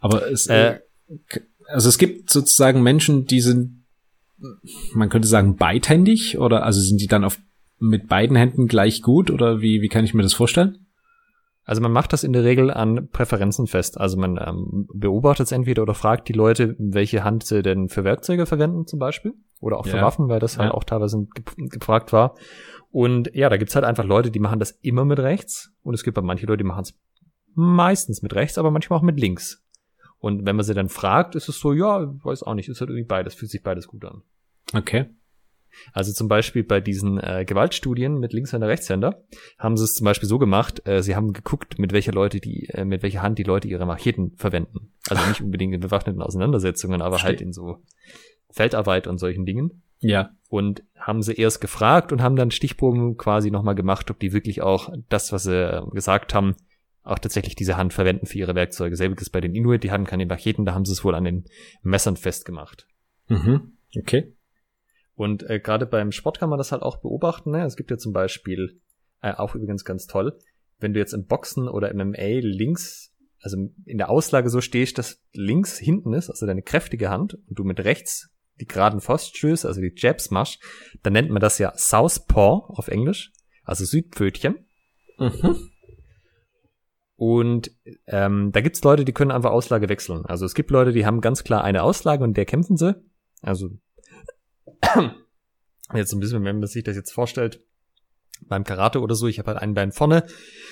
Aber 0.00 0.30
es, 0.30 0.48
äh, 0.48 0.80
also 1.68 1.88
es 1.88 1.98
gibt 1.98 2.30
sozusagen 2.30 2.82
Menschen, 2.82 3.26
die 3.26 3.40
sind, 3.40 3.84
man 4.92 5.08
könnte 5.08 5.28
sagen, 5.28 5.56
beidhändig 5.56 6.38
oder 6.38 6.64
also 6.64 6.80
sind 6.80 7.00
die 7.00 7.06
dann 7.06 7.24
auf 7.24 7.38
mit 7.78 8.08
beiden 8.08 8.36
Händen 8.36 8.66
gleich 8.66 9.02
gut 9.02 9.30
oder 9.30 9.60
wie, 9.60 9.80
wie 9.80 9.88
kann 9.88 10.04
ich 10.04 10.14
mir 10.14 10.22
das 10.22 10.34
vorstellen? 10.34 10.84
Also 11.64 11.80
man 11.80 11.92
macht 11.92 12.12
das 12.12 12.24
in 12.24 12.32
der 12.32 12.44
Regel 12.44 12.70
an 12.70 13.08
Präferenzen 13.08 13.66
fest. 13.66 13.98
Also 13.98 14.18
man 14.18 14.36
ähm, 14.36 14.86
beobachtet 14.92 15.46
es 15.46 15.52
entweder 15.52 15.82
oder 15.82 15.94
fragt 15.94 16.28
die 16.28 16.34
Leute, 16.34 16.76
welche 16.78 17.24
Hand 17.24 17.46
sie 17.46 17.62
denn 17.62 17.88
für 17.88 18.04
Werkzeuge 18.04 18.44
verwenden 18.44 18.86
zum 18.86 18.98
Beispiel. 18.98 19.34
Oder 19.60 19.78
auch 19.78 19.86
für 19.86 19.96
ja. 19.96 20.02
Waffen, 20.02 20.28
weil 20.28 20.40
das 20.40 20.58
halt 20.58 20.70
ja. 20.70 20.74
auch 20.74 20.84
teilweise 20.84 21.26
gefragt 21.56 22.12
war. 22.12 22.34
Und 22.94 23.34
ja, 23.34 23.48
da 23.48 23.56
gibt's 23.56 23.74
halt 23.74 23.84
einfach 23.84 24.04
Leute, 24.04 24.30
die 24.30 24.38
machen 24.38 24.60
das 24.60 24.70
immer 24.70 25.04
mit 25.04 25.18
rechts. 25.18 25.72
Und 25.82 25.94
es 25.94 26.04
gibt 26.04 26.16
aber 26.16 26.28
manche 26.28 26.46
Leute, 26.46 26.58
die 26.58 26.68
machen 26.68 26.82
es 26.82 26.94
meistens 27.56 28.22
mit 28.22 28.36
rechts, 28.36 28.56
aber 28.56 28.70
manchmal 28.70 29.00
auch 29.00 29.02
mit 29.02 29.18
links. 29.18 29.64
Und 30.20 30.46
wenn 30.46 30.54
man 30.54 30.64
sie 30.64 30.74
dann 30.74 30.88
fragt, 30.88 31.34
ist 31.34 31.48
es 31.48 31.58
so, 31.58 31.72
ja, 31.72 32.14
weiß 32.22 32.44
auch 32.44 32.54
nicht, 32.54 32.68
ist 32.68 32.80
halt 32.80 32.90
irgendwie 32.90 33.08
beides, 33.08 33.34
fühlt 33.34 33.50
sich 33.50 33.64
beides 33.64 33.88
gut 33.88 34.04
an. 34.04 34.22
Okay. 34.72 35.06
Also 35.92 36.12
zum 36.12 36.28
Beispiel 36.28 36.62
bei 36.62 36.80
diesen 36.80 37.18
äh, 37.18 37.44
Gewaltstudien 37.44 38.20
mit 38.20 38.32
Linkshänder, 38.32 38.68
Rechtshänder 38.68 39.24
haben 39.58 39.76
sie 39.76 39.82
es 39.82 39.94
zum 39.94 40.04
Beispiel 40.04 40.28
so 40.28 40.38
gemacht, 40.38 40.86
äh, 40.86 41.02
sie 41.02 41.16
haben 41.16 41.32
geguckt, 41.32 41.80
mit 41.80 41.92
welcher 41.92 42.12
Leute 42.12 42.38
die, 42.38 42.68
äh, 42.68 42.84
mit 42.84 43.02
welcher 43.02 43.22
Hand 43.22 43.40
die 43.40 43.42
Leute 43.42 43.66
ihre 43.66 43.86
Macheten 43.86 44.36
verwenden. 44.36 44.92
Also 45.08 45.26
nicht 45.26 45.40
unbedingt 45.40 45.74
in 45.74 45.80
bewaffneten 45.80 46.22
Auseinandersetzungen, 46.22 47.02
aber 47.02 47.16
halt 47.16 47.22
Verstehe. 47.22 47.38
halt 47.38 47.40
in 47.40 47.52
so 47.52 47.82
Feldarbeit 48.50 49.08
und 49.08 49.18
solchen 49.18 49.44
Dingen. 49.44 49.82
Ja. 50.04 50.30
Und 50.48 50.84
haben 50.96 51.22
sie 51.22 51.34
erst 51.34 51.60
gefragt 51.60 52.12
und 52.12 52.22
haben 52.22 52.36
dann 52.36 52.50
Stichproben 52.50 53.16
quasi 53.16 53.50
nochmal 53.50 53.74
gemacht, 53.74 54.10
ob 54.10 54.20
die 54.20 54.32
wirklich 54.32 54.62
auch 54.62 54.92
das, 55.08 55.32
was 55.32 55.44
sie 55.44 55.86
gesagt 55.92 56.34
haben, 56.34 56.54
auch 57.02 57.18
tatsächlich 57.18 57.54
diese 57.54 57.76
Hand 57.76 57.92
verwenden 57.92 58.26
für 58.26 58.38
ihre 58.38 58.54
Werkzeuge. 58.54 58.96
Selbiges 58.96 59.30
bei 59.30 59.40
den 59.40 59.54
Inuit, 59.54 59.84
die 59.84 59.90
hatten 59.90 60.06
keine 60.06 60.26
Macheten, 60.26 60.64
da 60.64 60.74
haben 60.74 60.84
sie 60.84 60.92
es 60.92 61.04
wohl 61.04 61.14
an 61.14 61.24
den 61.24 61.44
Messern 61.82 62.16
festgemacht. 62.16 62.86
Mhm. 63.28 63.72
Okay. 63.98 64.34
Und 65.14 65.48
äh, 65.48 65.60
gerade 65.60 65.86
beim 65.86 66.12
Sport 66.12 66.38
kann 66.38 66.50
man 66.50 66.58
das 66.58 66.72
halt 66.72 66.82
auch 66.82 66.98
beobachten. 66.98 67.50
Ne? 67.50 67.64
Es 67.64 67.76
gibt 67.76 67.90
ja 67.90 67.98
zum 67.98 68.12
Beispiel, 68.12 68.80
äh, 69.20 69.32
auch 69.32 69.54
übrigens 69.54 69.84
ganz 69.84 70.06
toll, 70.06 70.38
wenn 70.78 70.92
du 70.92 71.00
jetzt 71.00 71.12
im 71.12 71.26
Boxen 71.26 71.68
oder 71.68 71.92
MMA 71.94 72.40
links, 72.40 73.14
also 73.40 73.56
in 73.84 73.98
der 73.98 74.10
Auslage 74.10 74.48
so 74.48 74.60
stehst, 74.60 74.98
dass 74.98 75.22
links 75.32 75.78
hinten 75.78 76.14
ist, 76.14 76.30
also 76.30 76.46
deine 76.46 76.62
kräftige 76.62 77.10
Hand, 77.10 77.34
und 77.46 77.58
du 77.58 77.64
mit 77.64 77.80
rechts 77.80 78.33
die 78.60 78.66
geraden 78.66 79.00
Fauststöße, 79.00 79.66
also 79.66 79.80
die 79.80 79.92
Jabs 79.96 80.30
machst, 80.30 80.60
dann 81.02 81.12
nennt 81.12 81.30
man 81.30 81.40
das 81.40 81.58
ja 81.58 81.72
Southpaw 81.76 82.66
auf 82.68 82.88
Englisch, 82.88 83.32
also 83.64 83.84
Südpfötchen. 83.84 84.66
Mhm. 85.18 85.70
Und 87.16 87.70
ähm, 88.06 88.50
da 88.52 88.60
gibt's 88.60 88.82
Leute, 88.82 89.04
die 89.04 89.12
können 89.12 89.30
einfach 89.30 89.52
Auslage 89.52 89.88
wechseln. 89.88 90.26
Also 90.26 90.46
es 90.46 90.54
gibt 90.54 90.70
Leute, 90.70 90.92
die 90.92 91.06
haben 91.06 91.20
ganz 91.20 91.44
klar 91.44 91.62
eine 91.62 91.82
Auslage 91.82 92.24
und 92.24 92.36
der 92.36 92.44
kämpfen 92.44 92.76
sie. 92.76 92.96
Also 93.40 93.70
Jetzt 95.92 96.10
so 96.10 96.16
ein 96.16 96.20
bisschen, 96.20 96.44
wenn 96.44 96.58
man 96.58 96.66
sich 96.66 96.84
das 96.84 96.96
jetzt 96.96 97.12
vorstellt, 97.12 97.62
beim 98.48 98.64
Karate 98.64 99.00
oder 99.00 99.14
so, 99.14 99.26
ich 99.26 99.38
habe 99.38 99.52
halt 99.52 99.60
ein 99.60 99.74
Bein 99.74 99.92
vorne 99.92 100.24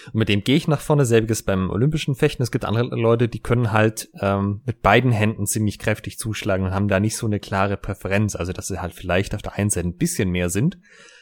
und 0.07 0.15
mit 0.15 0.29
dem 0.29 0.43
gehe 0.45 0.57
ich 0.57 0.69
nach 0.69 0.81
vorne. 0.81 1.05
Selbiges 1.05 1.43
beim 1.43 1.71
olympischen 1.71 2.15
Fechten. 2.15 2.43
Es 2.43 2.51
gibt 2.51 2.65
andere 2.65 2.85
Leute, 2.97 3.29
die 3.29 3.41
können 3.41 3.73
halt 3.73 4.09
ähm, 4.21 4.63
mit 4.65 4.83
beiden 4.83 5.13
Händen 5.13 5.47
ziemlich 5.47 5.79
kräftig 5.79 6.19
zuschlagen 6.19 6.67
und 6.67 6.73
haben 6.73 6.89
da 6.89 7.01
nicht 7.01 7.17
so 7.17 7.27
eine 7.27 7.41
klare 7.41 7.77
Präferenz. 7.77 8.37
Also 8.37 8.53
dass 8.53 8.69
sie 8.69 8.81
halt 8.81 8.95
vielleicht 8.95 9.35
auf 9.35 9.43
der 9.43 9.55
einen 9.55 9.71
Seite 9.71 9.89
ein 9.89 9.97
bisschen 9.97 10.31
mehr 10.31 10.51
sind, 10.51 10.79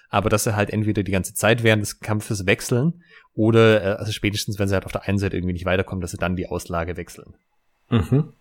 aber 0.08 0.28
dass 0.28 0.44
sie 0.44 0.56
halt 0.56 0.70
entweder 0.70 1.02
die 1.02 1.12
ganze 1.12 1.34
Zeit 1.34 1.62
während 1.62 1.82
des 1.82 2.00
Kampfes 2.00 2.46
wechseln 2.46 3.02
oder 3.32 3.82
äh, 3.82 3.96
also 3.96 4.12
spätestens, 4.12 4.58
wenn 4.58 4.68
sie 4.68 4.74
halt 4.74 4.86
auf 4.86 4.92
der 4.92 5.08
einen 5.08 5.18
Seite 5.18 5.36
irgendwie 5.36 5.54
nicht 5.54 5.66
weiterkommen, 5.66 6.00
dass 6.00 6.10
sie 6.10 6.18
dann 6.18 6.36
die 6.36 6.48
Auslage 6.48 6.96
wechseln. 6.96 7.34
Mhm. 7.90 8.32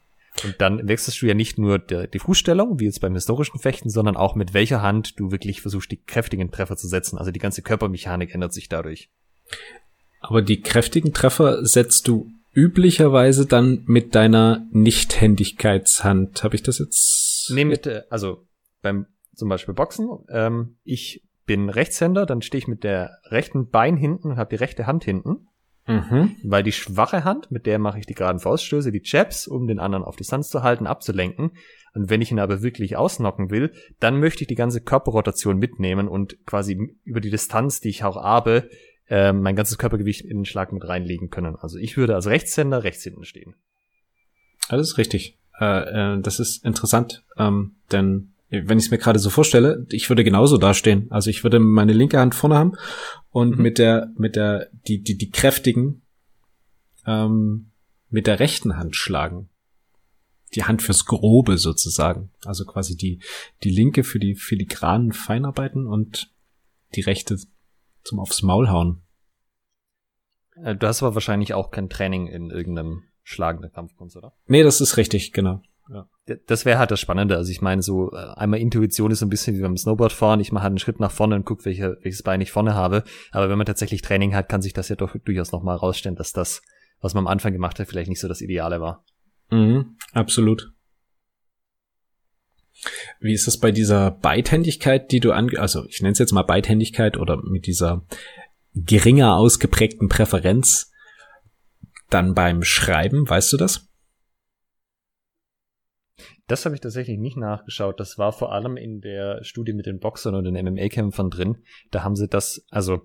Und 0.44 0.56
dann 0.60 0.88
wechselst 0.88 1.22
du 1.22 1.26
ja 1.26 1.34
nicht 1.34 1.58
nur 1.58 1.80
die 1.80 2.20
Fußstellung, 2.20 2.80
wie 2.80 2.86
jetzt 2.86 3.02
beim 3.02 3.14
historischen 3.14 3.60
Fechten, 3.60 3.90
sondern 3.90 4.16
auch 4.16 4.36
mit 4.36 4.54
welcher 4.54 4.82
Hand 4.82 5.20
du 5.20 5.32
wirklich 5.32 5.62
versuchst, 5.62 5.92
die 5.92 6.02
kräftigen 6.02 6.52
Treffer 6.52 6.78
zu 6.78 6.88
setzen. 6.88 7.18
Also 7.18 7.32
die 7.32 7.40
ganze 7.40 7.62
Körpermechanik 7.62 8.34
ändert 8.34 8.54
sich 8.54 8.70
dadurch. 8.70 9.10
Aber 10.22 10.42
die 10.42 10.62
kräftigen 10.62 11.14
Treffer 11.14 11.66
setzt 11.66 12.08
du 12.08 12.30
üblicherweise 12.54 13.46
dann 13.46 13.84
mit 13.86 14.16
deiner 14.16 14.68
Nichthändigkeitshand. 14.72 16.44
Habe 16.44 16.56
ich 16.56 16.64
das 16.64 16.80
jetzt? 16.80 17.52
Nee, 17.54 17.66
mit, 17.66 17.88
äh, 17.88 18.04
also 18.10 18.46
beim 18.82 19.06
zum 19.36 19.50
Beispiel 19.50 19.74
Boxen, 19.74 20.10
ähm, 20.30 20.78
ich 20.84 21.24
bin 21.46 21.70
Rechtshänder, 21.70 22.26
dann 22.26 22.42
stehe 22.42 22.60
ich 22.60 22.68
mit 22.68 22.84
der 22.84 23.18
rechten 23.26 23.70
Bein 23.70 23.98
hinten 23.98 24.32
und 24.32 24.38
habe 24.38 24.50
die 24.50 24.62
rechte 24.62 24.86
Hand 24.86 25.04
hinten. 25.04 25.48
Mhm. 25.90 26.36
Weil 26.44 26.62
die 26.62 26.72
schwache 26.72 27.24
Hand, 27.24 27.50
mit 27.50 27.66
der 27.66 27.80
mache 27.80 27.98
ich 27.98 28.06
die 28.06 28.14
geraden 28.14 28.40
Fauststöße, 28.40 28.92
die 28.92 29.02
Jabs, 29.04 29.48
um 29.48 29.68
den 29.68 29.80
anderen 29.80 30.04
auf 30.04 30.16
Distanz 30.16 30.50
zu 30.50 30.62
halten, 30.62 30.86
abzulenken. 30.86 31.52
Und 31.96 32.12
wenn 32.12 32.22
ich 32.22 32.32
ihn 32.32 32.40
aber 32.40 32.62
wirklich 32.62 32.96
ausnocken 32.96 33.50
will, 33.50 33.74
dann 34.00 34.20
möchte 34.20 34.44
ich 34.44 34.48
die 34.48 34.56
ganze 34.56 34.82
Körperrotation 34.82 35.58
mitnehmen 35.58 36.08
und 36.08 36.46
quasi 36.46 36.96
über 37.04 37.22
die 37.22 37.32
Distanz, 37.32 37.82
die 37.82 37.90
ich 37.90 38.04
auch 38.04 38.18
habe, 38.18 38.70
äh, 39.10 39.34
mein 39.34 39.56
ganzes 39.56 39.80
Körpergewicht 39.80 40.22
in 40.22 40.38
den 40.38 40.46
Schlag 40.46 40.72
mit 40.72 40.88
reinlegen 40.88 41.32
können. 41.32 41.56
Also 41.56 41.80
ich 41.80 41.98
würde 41.98 42.14
als 42.14 42.28
Rechtshänder 42.28 42.84
rechts 42.84 43.04
hinten 43.04 43.26
stehen. 43.26 43.56
Alles 44.68 45.00
richtig. 45.00 45.40
Äh, 45.60 46.18
äh, 46.18 46.22
das 46.22 46.40
ist 46.40 46.64
interessant, 46.64 47.24
ähm, 47.38 47.78
denn 47.92 48.34
wenn 48.50 48.80
ich 48.80 48.86
es 48.86 48.92
mir 48.92 48.98
gerade 48.98 49.20
so 49.20 49.30
vorstelle, 49.30 49.86
ich 49.90 50.10
würde 50.10 50.24
genauso 50.24 50.58
dastehen. 50.58 51.08
Also 51.12 51.30
ich 51.30 51.44
würde 51.44 51.60
meine 51.60 51.94
linke 51.94 52.20
Hand 52.20 52.36
vorne 52.36 52.58
haben 52.58 52.74
und 53.30 53.58
mhm. 53.58 53.62
mit 53.62 53.78
der, 53.78 54.12
mit 54.18 54.36
der, 54.36 54.70
die, 54.88 55.02
die, 55.02 55.18
die 55.18 55.30
kräftigen, 55.30 56.02
ähm, 57.06 57.72
mit 58.10 58.28
der 58.28 58.40
rechten 58.40 58.78
Hand 58.78 58.96
schlagen. 58.96 59.50
Die 60.56 60.64
Hand 60.64 60.82
fürs 60.82 61.06
Grobe 61.06 61.60
sozusagen. 61.60 62.32
Also 62.44 62.66
quasi 62.66 62.98
die, 62.98 63.22
die 63.64 63.70
linke 63.70 64.04
für 64.04 64.20
die 64.20 64.34
filigranen 64.34 65.12
Feinarbeiten 65.12 65.86
und 65.86 66.34
die 66.96 67.02
rechte 67.02 67.38
zum 68.04 68.20
aufs 68.20 68.42
Maul 68.42 68.70
hauen. 68.70 69.04
Äh, 70.56 70.76
du 70.76 70.88
hast 70.88 71.04
aber 71.04 71.14
wahrscheinlich 71.14 71.54
auch 71.54 71.70
kein 71.70 71.90
Training 71.90 72.26
in 72.26 72.50
irgendeinem 72.50 73.04
schlagenden 73.22 73.72
Kampfkunst, 73.72 74.18
oder? 74.18 74.34
Nee, 74.48 74.64
das 74.64 74.82
ist 74.82 74.98
richtig, 74.98 75.34
genau. 75.34 75.62
Ja. 75.92 76.08
Das 76.46 76.66
wäre 76.66 76.78
halt 76.78 76.92
das 76.92 77.00
Spannende. 77.00 77.36
Also 77.36 77.52
ich 77.52 77.62
meine, 77.62 77.82
so 77.82 78.12
äh, 78.12 78.34
einmal 78.36 78.60
Intuition 78.60 79.10
ist 79.10 79.20
so 79.20 79.26
ein 79.26 79.30
bisschen 79.30 79.58
wie 79.58 79.62
beim 79.62 79.76
Snowboardfahren. 79.76 80.40
Ich 80.40 80.52
mache 80.52 80.64
halt 80.64 80.72
einen 80.72 80.80
Schritt 80.80 81.00
nach 81.00 81.12
vorne 81.12 81.36
und 81.36 81.46
gucke, 81.46 81.66
welche, 81.66 81.98
welches 82.04 82.22
Bein 82.22 82.42
ich 82.42 82.52
vorne 82.52 82.76
habe. 82.76 83.04
Aber 83.32 83.50
wenn 83.50 83.58
man 83.58 83.66
tatsächlich 83.66 84.04
Training 84.04 84.36
hat, 84.36 84.50
kann 84.50 84.62
sich 84.62 84.74
das 84.74 84.90
ja 84.90 84.96
doch 84.96 85.16
durchaus 85.26 85.52
nochmal 85.52 85.78
rausstellen, 85.78 86.16
dass 86.16 86.32
das, 86.32 86.62
was 87.02 87.16
man 87.16 87.24
am 87.26 87.32
Anfang 87.32 87.54
gemacht 87.54 87.80
hat, 87.80 87.88
vielleicht 87.88 88.10
nicht 88.10 88.20
so 88.20 88.28
das 88.28 88.42
Ideale 88.42 88.82
war. 88.82 89.04
Mhm, 89.50 89.98
absolut. 90.14 90.72
Wie 93.20 93.34
ist 93.34 93.48
das 93.48 93.58
bei 93.58 93.72
dieser 93.72 94.12
Beidhändigkeit, 94.12 95.12
die 95.12 95.20
du 95.20 95.32
ange, 95.32 95.60
also 95.60 95.86
ich 95.88 96.02
nenne 96.02 96.14
es 96.14 96.20
jetzt 96.20 96.32
mal 96.32 96.44
Beidhändigkeit 96.44 97.18
oder 97.18 97.42
mit 97.44 97.66
dieser 97.66 98.06
geringer 98.76 99.36
ausgeprägten 99.36 100.08
Präferenz 100.08 100.92
dann 102.10 102.36
beim 102.36 102.64
Schreiben, 102.64 103.28
weißt 103.28 103.52
du 103.52 103.58
das? 103.58 103.89
Das 106.50 106.66
habe 106.66 106.74
ich 106.74 106.82
tatsächlich 106.82 107.20
nicht 107.20 107.38
nachgeschaut. 107.38 108.00
Das 108.00 108.18
war 108.18 108.34
vor 108.34 108.52
allem 108.52 108.76
in 108.76 109.02
der 109.02 109.44
Studie 109.44 109.72
mit 109.72 109.86
den 109.86 110.00
Boxern 110.00 110.34
und 110.34 110.46
den 110.46 110.56
MMA-Kämpfern 110.56 111.30
drin. 111.30 111.60
Da 111.92 112.04
haben 112.04 112.16
sie 112.16 112.28
das, 112.28 112.66
also 112.72 113.02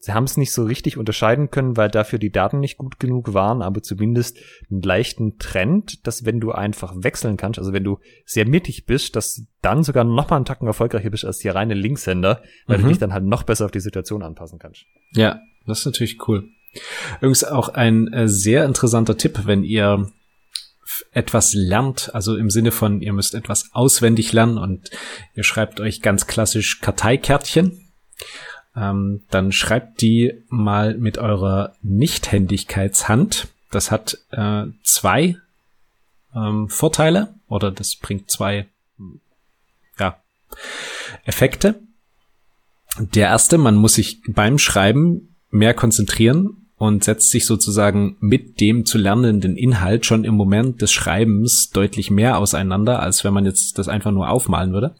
sie 0.00 0.12
haben 0.12 0.24
es 0.24 0.36
nicht 0.36 0.52
so 0.52 0.64
richtig 0.64 0.96
unterscheiden 0.96 1.52
können, 1.52 1.76
weil 1.76 1.90
dafür 1.90 2.18
die 2.18 2.32
Daten 2.32 2.58
nicht 2.58 2.76
gut 2.76 2.98
genug 2.98 3.34
waren, 3.34 3.62
aber 3.62 3.82
zumindest 3.82 4.38
einen 4.68 4.82
leichten 4.82 5.38
Trend, 5.38 6.08
dass 6.08 6.24
wenn 6.24 6.40
du 6.40 6.50
einfach 6.50 6.92
wechseln 6.96 7.36
kannst, 7.36 7.60
also 7.60 7.72
wenn 7.72 7.84
du 7.84 8.00
sehr 8.26 8.48
mittig 8.48 8.84
bist, 8.84 9.14
dass 9.14 9.34
du 9.34 9.42
dann 9.62 9.84
sogar 9.84 10.02
noch 10.02 10.28
mal 10.28 10.36
einen 10.36 10.44
Tacken 10.44 10.66
erfolgreicher 10.66 11.10
bist 11.10 11.24
als 11.24 11.38
die 11.38 11.48
reine 11.48 11.74
Linkshänder, 11.74 12.42
weil 12.66 12.78
mhm. 12.78 12.82
du 12.82 12.88
dich 12.88 12.98
dann 12.98 13.12
halt 13.12 13.24
noch 13.24 13.44
besser 13.44 13.64
auf 13.64 13.70
die 13.70 13.80
Situation 13.80 14.24
anpassen 14.24 14.58
kannst. 14.58 14.86
Ja, 15.12 15.40
das 15.66 15.80
ist 15.80 15.86
natürlich 15.86 16.18
cool. 16.26 16.48
Übrigens 17.18 17.44
auch 17.44 17.68
ein 17.68 18.12
äh, 18.12 18.28
sehr 18.28 18.64
interessanter 18.64 19.16
Tipp, 19.16 19.42
wenn 19.44 19.62
ihr 19.62 20.10
etwas 21.12 21.54
lernt, 21.54 22.14
also 22.14 22.36
im 22.36 22.50
Sinne 22.50 22.70
von, 22.70 23.00
ihr 23.00 23.12
müsst 23.12 23.34
etwas 23.34 23.70
auswendig 23.72 24.32
lernen 24.32 24.58
und 24.58 24.90
ihr 25.34 25.44
schreibt 25.44 25.80
euch 25.80 26.02
ganz 26.02 26.26
klassisch 26.26 26.80
Karteikärtchen, 26.80 27.88
ähm, 28.76 29.22
dann 29.30 29.52
schreibt 29.52 30.00
die 30.00 30.44
mal 30.48 30.96
mit 30.96 31.18
eurer 31.18 31.74
Nichthändigkeitshand. 31.82 33.48
Das 33.70 33.90
hat 33.90 34.18
äh, 34.30 34.64
zwei 34.82 35.36
ähm, 36.34 36.68
Vorteile 36.68 37.34
oder 37.48 37.70
das 37.70 37.96
bringt 37.96 38.30
zwei 38.30 38.66
ja, 39.98 40.20
Effekte. 41.24 41.80
Der 42.98 43.28
erste, 43.28 43.58
man 43.58 43.76
muss 43.76 43.94
sich 43.94 44.20
beim 44.26 44.58
Schreiben 44.58 45.36
mehr 45.50 45.74
konzentrieren 45.74 46.67
und 46.78 47.04
setzt 47.04 47.30
sich 47.30 47.44
sozusagen 47.44 48.16
mit 48.20 48.60
dem 48.60 48.86
zu 48.86 48.98
lernenden 48.98 49.56
Inhalt 49.56 50.06
schon 50.06 50.24
im 50.24 50.34
Moment 50.34 50.80
des 50.80 50.92
Schreibens 50.92 51.70
deutlich 51.70 52.10
mehr 52.10 52.38
auseinander, 52.38 53.00
als 53.00 53.24
wenn 53.24 53.34
man 53.34 53.44
jetzt 53.44 53.78
das 53.78 53.88
einfach 53.88 54.12
nur 54.12 54.30
aufmalen 54.30 54.72
würde. 54.72 54.94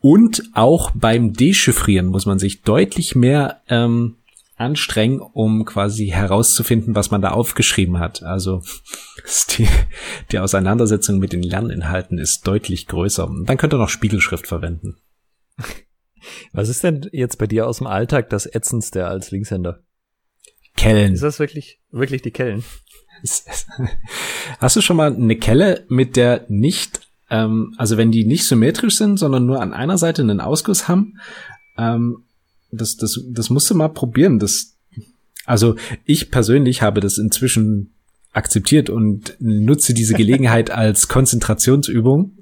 Und 0.00 0.42
auch 0.54 0.90
beim 0.94 1.32
Dechiffrieren 1.32 2.06
muss 2.06 2.26
man 2.26 2.38
sich 2.38 2.62
deutlich 2.62 3.14
mehr 3.14 3.62
ähm, 3.68 4.16
anstrengen, 4.56 5.20
um 5.20 5.64
quasi 5.64 6.08
herauszufinden, 6.08 6.94
was 6.94 7.10
man 7.10 7.22
da 7.22 7.30
aufgeschrieben 7.30 7.98
hat. 7.98 8.22
Also 8.22 8.62
die, 9.50 9.68
die 10.32 10.38
Auseinandersetzung 10.38 11.18
mit 11.18 11.32
den 11.32 11.42
Lerninhalten 11.42 12.18
ist 12.18 12.46
deutlich 12.46 12.86
größer. 12.86 13.28
Und 13.28 13.46
dann 13.48 13.56
könnt 13.56 13.74
ihr 13.74 13.78
noch 13.78 13.88
Spiegelschrift 13.88 14.46
verwenden. 14.46 14.96
Was 16.52 16.70
ist 16.70 16.82
denn 16.82 17.08
jetzt 17.12 17.38
bei 17.38 17.46
dir 17.46 17.66
aus 17.66 17.78
dem 17.78 17.86
Alltag 17.86 18.30
das 18.30 18.46
Ätzendste 18.46 19.06
als 19.06 19.30
Linkshänder? 19.30 19.82
Kellen. 20.76 21.14
Ist 21.14 21.22
das 21.22 21.38
wirklich, 21.38 21.78
wirklich 21.90 22.22
die 22.22 22.30
Kellen? 22.30 22.64
Hast 24.58 24.76
du 24.76 24.80
schon 24.80 24.96
mal 24.96 25.14
eine 25.14 25.36
Kelle, 25.36 25.84
mit 25.88 26.16
der 26.16 26.44
nicht, 26.48 27.00
ähm, 27.30 27.74
also 27.78 27.96
wenn 27.96 28.12
die 28.12 28.24
nicht 28.24 28.44
symmetrisch 28.44 28.96
sind, 28.96 29.18
sondern 29.18 29.46
nur 29.46 29.60
an 29.60 29.72
einer 29.72 29.98
Seite 29.98 30.22
einen 30.22 30.40
Ausguss 30.40 30.88
haben, 30.88 31.18
ähm, 31.78 32.24
das, 32.70 32.96
das, 32.96 33.20
das 33.30 33.50
musst 33.50 33.70
du 33.70 33.74
mal 33.74 33.88
probieren. 33.88 34.38
Das, 34.38 34.76
also 35.46 35.76
ich 36.04 36.30
persönlich 36.30 36.82
habe 36.82 37.00
das 37.00 37.18
inzwischen 37.18 37.93
akzeptiert 38.34 38.90
und 38.90 39.36
nutze 39.38 39.94
diese 39.94 40.14
Gelegenheit 40.14 40.70
als 40.72 41.08
Konzentrationsübung. 41.08 42.38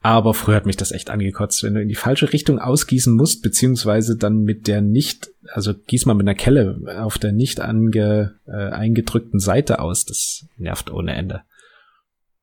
Aber 0.00 0.34
früher 0.34 0.56
hat 0.56 0.66
mich 0.66 0.76
das 0.76 0.92
echt 0.92 1.10
angekotzt, 1.10 1.62
wenn 1.62 1.74
du 1.74 1.82
in 1.82 1.88
die 1.88 1.94
falsche 1.94 2.32
Richtung 2.32 2.58
ausgießen 2.58 3.14
musst, 3.14 3.42
beziehungsweise 3.42 4.16
dann 4.16 4.40
mit 4.42 4.66
der 4.66 4.80
nicht, 4.80 5.30
also 5.52 5.74
gieß 5.74 6.06
mal 6.06 6.14
mit 6.14 6.26
einer 6.26 6.34
Kelle 6.34 6.80
auf 7.00 7.18
der 7.18 7.32
nicht 7.32 7.60
ange, 7.60 8.40
äh, 8.46 8.70
eingedrückten 8.70 9.38
Seite 9.38 9.78
aus. 9.78 10.04
Das 10.04 10.46
nervt 10.56 10.90
ohne 10.90 11.14
Ende. 11.14 11.42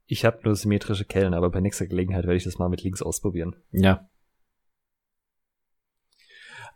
Ich 0.05 0.25
habe 0.25 0.39
nur 0.43 0.55
symmetrische 0.55 1.05
Kellen, 1.05 1.33
aber 1.33 1.49
bei 1.49 1.61
nächster 1.61 1.87
Gelegenheit 1.87 2.25
werde 2.25 2.37
ich 2.37 2.43
das 2.43 2.59
mal 2.59 2.69
mit 2.69 2.83
links 2.83 3.01
ausprobieren. 3.01 3.55
Ja, 3.71 4.07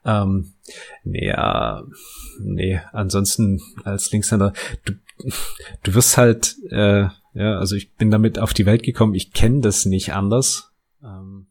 ähm, 0.08 0.54
nee, 1.04 1.28
ja, 1.28 1.84
nee, 2.40 2.80
ansonsten 2.94 3.60
als 3.84 4.10
Linkshänder, 4.12 4.54
du, 4.86 4.94
du 5.84 5.94
wirst 5.94 6.18
halt, 6.18 6.56
äh, 6.70 7.08
ja, 7.34 7.58
also 7.60 7.76
ich 7.76 7.94
bin 7.96 8.12
damit 8.12 8.40
auf 8.40 8.54
die 8.54 8.66
Welt 8.66 8.84
gekommen, 8.84 9.14
ich 9.14 9.34
kenne 9.34 9.62
das 9.62 9.86
nicht 9.86 10.14
anders. 10.14 10.74
Ähm, 11.04 11.48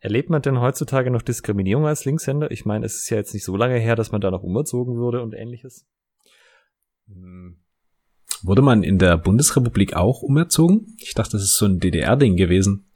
Erlebt 0.00 0.30
man 0.30 0.42
denn 0.42 0.60
heutzutage 0.60 1.10
noch 1.10 1.22
Diskriminierung 1.22 1.86
als 1.86 2.04
Linkshänder? 2.04 2.50
Ich 2.50 2.64
meine, 2.64 2.86
es 2.86 2.96
ist 2.96 3.10
ja 3.10 3.16
jetzt 3.16 3.34
nicht 3.34 3.44
so 3.44 3.56
lange 3.56 3.78
her, 3.78 3.96
dass 3.96 4.12
man 4.12 4.20
da 4.20 4.30
noch 4.30 4.42
umerzogen 4.42 4.96
würde 4.96 5.22
und 5.22 5.34
ähnliches. 5.34 5.86
Hm. 7.08 7.58
Wurde 8.42 8.62
man 8.62 8.82
in 8.82 8.98
der 8.98 9.16
Bundesrepublik 9.16 9.94
auch 9.94 10.22
umerzogen? 10.22 10.96
Ich 11.00 11.14
dachte, 11.14 11.32
das 11.32 11.42
ist 11.42 11.56
so 11.56 11.66
ein 11.66 11.78
DDR-Ding 11.78 12.36
gewesen. 12.36 12.90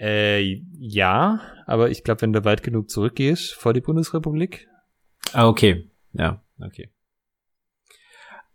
Äh, 0.00 0.62
ja, 0.78 1.40
aber 1.66 1.90
ich 1.90 2.04
glaube, 2.04 2.22
wenn 2.22 2.32
du 2.32 2.44
weit 2.44 2.62
genug 2.62 2.90
zurückgehst 2.90 3.52
vor 3.52 3.72
die 3.72 3.80
Bundesrepublik. 3.80 4.68
Ah, 5.32 5.46
okay. 5.46 5.90
Ja, 6.12 6.42
okay. 6.60 6.90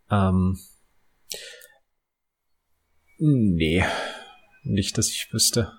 Ähm, 0.10 0.60
nee, 3.18 3.84
nicht, 4.64 4.98
dass 4.98 5.10
ich 5.10 5.32
wüsste. 5.34 5.74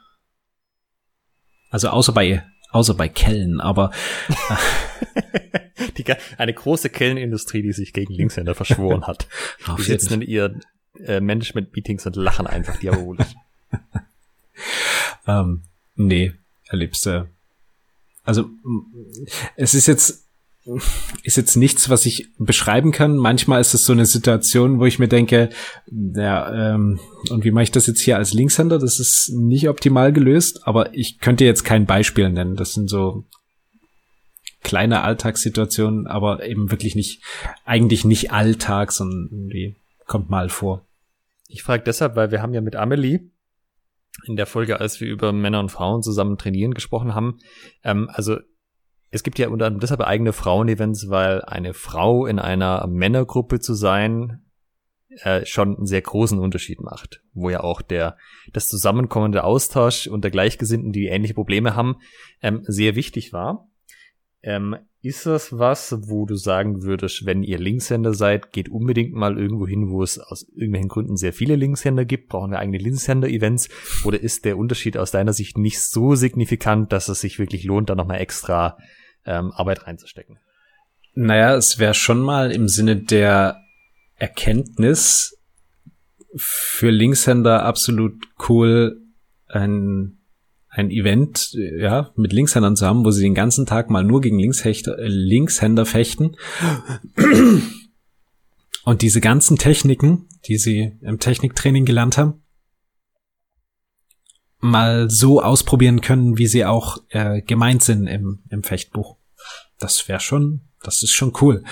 Also 1.71 1.89
außer 1.89 2.13
bei 2.13 2.45
Außer 2.71 2.95
bei 2.95 3.09
Kellen, 3.09 3.61
aber 3.61 3.93
die, 5.97 6.05
eine 6.37 6.53
große 6.53 6.91
Kellenindustrie, 6.91 7.63
die 7.63 7.73
sich 7.73 7.95
gegen 7.95 8.13
Linkshänder 8.13 8.55
verschworen 8.55 9.07
hat. 9.07 9.27
die 9.79 9.83
sitzen 9.83 10.21
in 10.21 10.23
ihren 10.23 10.65
äh, 10.99 11.21
Management-Meetings 11.21 12.05
und 12.05 12.17
lachen 12.17 12.47
einfach 12.47 12.77
diabolisch. 12.77 13.35
ähm, 15.27 15.63
nee, 15.95 16.35
erlebst 16.67 17.07
du. 17.07 17.27
Also 18.23 18.51
es 19.57 19.73
ist 19.73 19.87
jetzt 19.87 20.28
ist 21.23 21.37
jetzt 21.37 21.57
nichts, 21.57 21.89
was 21.89 22.07
ich 22.07 22.29
beschreiben 22.39 22.93
kann. 22.93 23.17
Manchmal 23.17 23.61
ist 23.61 23.75
es 23.75 23.85
so 23.85 23.93
eine 23.93 24.07
Situation, 24.07 24.79
wo 24.79 24.87
ich 24.87 24.99
mir 24.99 25.09
denke, 25.09 25.51
ja, 25.91 26.75
ähm, 26.75 27.01
und 27.31 27.45
wie 27.45 27.51
mache 27.51 27.65
ich 27.65 27.71
das 27.71 27.87
jetzt 27.87 28.01
hier 28.01 28.17
als 28.17 28.33
Linkshänder? 28.33 28.79
Das 28.79 29.01
ist 29.01 29.31
nicht 29.31 29.69
optimal 29.69 30.13
gelöst, 30.13 30.61
aber 30.65 30.95
ich 30.95 31.19
könnte 31.19 31.45
jetzt 31.45 31.65
kein 31.65 31.87
Beispiel 31.87 32.29
nennen. 32.31 32.57
Das 32.57 32.75
sind 32.75 32.89
so 32.89 33.25
kleine 34.63 35.03
Alltagssituationen, 35.03 36.07
aber 36.07 36.45
eben 36.45 36.71
wirklich 36.71 36.95
nicht, 36.95 37.23
eigentlich 37.65 38.05
nicht 38.05 38.33
Alltag, 38.33 38.93
sondern 38.93 39.29
irgendwie 39.31 39.77
kommt 40.07 40.31
mal 40.31 40.49
vor. 40.49 40.87
Ich 41.49 41.63
frage 41.63 41.85
deshalb, 41.85 42.17
weil 42.17 42.31
wir 42.31 42.43
haben 42.43 42.55
ja 42.55 42.61
mit 42.61 42.77
Amelie 42.77 43.31
in 44.27 44.37
der 44.37 44.47
Folge, 44.47 44.81
als 44.81 45.01
wir 45.01 45.09
über 45.09 45.33
Männer 45.33 45.61
und 45.61 45.71
Frauen 45.71 46.03
zusammen 46.03 46.39
trainieren 46.39 46.75
gesprochen 46.75 47.15
haben, 47.15 47.39
ähm, 47.85 48.11
also 48.13 48.39
es 49.11 49.23
gibt 49.23 49.39
ja 49.39 49.49
unter 49.49 49.67
anderem 49.67 49.81
deshalb 49.81 50.01
eigene 50.01 50.33
Frauen-Events, 50.33 51.09
weil 51.09 51.43
eine 51.43 51.75
Frau 51.75 52.27
in 52.27 52.39
einer 52.39 52.87
Männergruppe 52.87 53.61
zu 53.61 53.75
sein 53.75 54.43
äh, 55.23 55.47
schon 55.47 55.77
einen 55.77 55.87
sehr 55.87 56.03
großen 56.03 56.39
Unterschied 56.39 56.81
macht, 56.81 57.23
wo 57.33 57.51
ja 57.51 57.61
auch 57.61 57.81
der 57.81 58.17
das 58.53 58.69
Zusammenkommen, 58.69 59.33
der 59.33 59.45
Austausch 59.45 60.07
unter 60.07 60.31
Gleichgesinnten, 60.31 60.93
die 60.93 61.07
ähnliche 61.07 61.35
Probleme 61.35 61.75
haben, 61.75 61.97
ähm, 62.43 62.63
sehr 62.65 62.95
wichtig 62.95 63.33
war. 63.33 63.69
Ähm, 64.43 64.77
ist 65.01 65.27
das 65.27 65.57
was, 65.57 65.95
wo 66.09 66.27
du 66.27 66.35
sagen 66.35 66.83
würdest, 66.83 67.25
wenn 67.25 67.43
ihr 67.43 67.59
Linkshänder 67.59 68.15
seid, 68.15 68.53
geht 68.53 68.69
unbedingt 68.69 69.13
mal 69.13 69.39
irgendwo 69.39 69.67
hin, 69.67 69.91
wo 69.91 70.03
es 70.03 70.19
aus 70.19 70.49
irgendwelchen 70.55 70.89
Gründen 70.89 71.17
sehr 71.17 71.33
viele 71.33 71.55
Linkshänder 71.55 72.05
gibt? 72.05 72.29
Brauchen 72.29 72.51
wir 72.51 72.59
eigene 72.59 72.79
Linkshänder-Events? 72.79 73.69
Oder 74.05 74.21
ist 74.21 74.45
der 74.45 74.59
Unterschied 74.59 74.97
aus 74.97 75.13
deiner 75.13 75.33
Sicht 75.33 75.57
nicht 75.57 75.81
so 75.81 76.17
signifikant, 76.17 76.93
dass 76.93 77.09
es 77.09 77.21
sich 77.21 77.39
wirklich 77.39 77.65
lohnt, 77.65 77.91
da 77.91 77.95
nochmal 77.95 78.21
extra 78.21 78.77
ähm, 79.25 79.53
Arbeit 79.53 79.87
reinzustecken? 79.87 80.39
Naja, 81.15 81.55
es 81.57 81.79
wäre 81.79 81.95
schon 81.95 82.21
mal 82.21 82.51
im 82.51 82.67
Sinne 82.67 82.97
der 82.97 83.61
Erkenntnis 84.17 85.39
für 86.35 86.91
Linkshänder 86.91 87.63
absolut 87.63 88.15
cool, 88.49 89.01
ein 89.47 90.18
ein 90.79 90.91
Event, 90.91 91.51
ja, 91.55 92.13
mit 92.15 92.33
Linkshändern 92.33 92.77
zu 92.77 92.87
haben, 92.87 93.05
wo 93.05 93.11
sie 93.11 93.23
den 93.23 93.35
ganzen 93.35 93.67
Tag 93.67 93.91
mal 93.91 94.05
nur 94.05 94.21
gegen 94.21 94.39
Linkshechter, 94.39 94.97
äh, 94.97 95.09
Linkshänder 95.09 95.85
fechten. 95.85 96.37
Und 98.85 99.03
diese 99.03 99.21
ganzen 99.21 99.59
Techniken, 99.59 100.29
die 100.47 100.57
sie 100.57 100.97
im 101.03 101.19
Techniktraining 101.19 101.85
gelernt 101.85 102.17
haben, 102.17 102.45
mal 104.61 105.11
so 105.11 105.43
ausprobieren 105.43 106.01
können, 106.01 106.39
wie 106.39 106.47
sie 106.47 106.65
auch 106.65 106.99
äh, 107.09 107.43
gemeint 107.43 107.83
sind 107.83 108.07
im, 108.07 108.45
im 108.49 108.63
Fechtbuch. 108.63 109.17
Das 109.79 110.09
wäre 110.09 110.21
schon, 110.21 110.61
das 110.83 111.03
ist 111.03 111.13
schon 111.13 111.33
cool. 111.41 111.65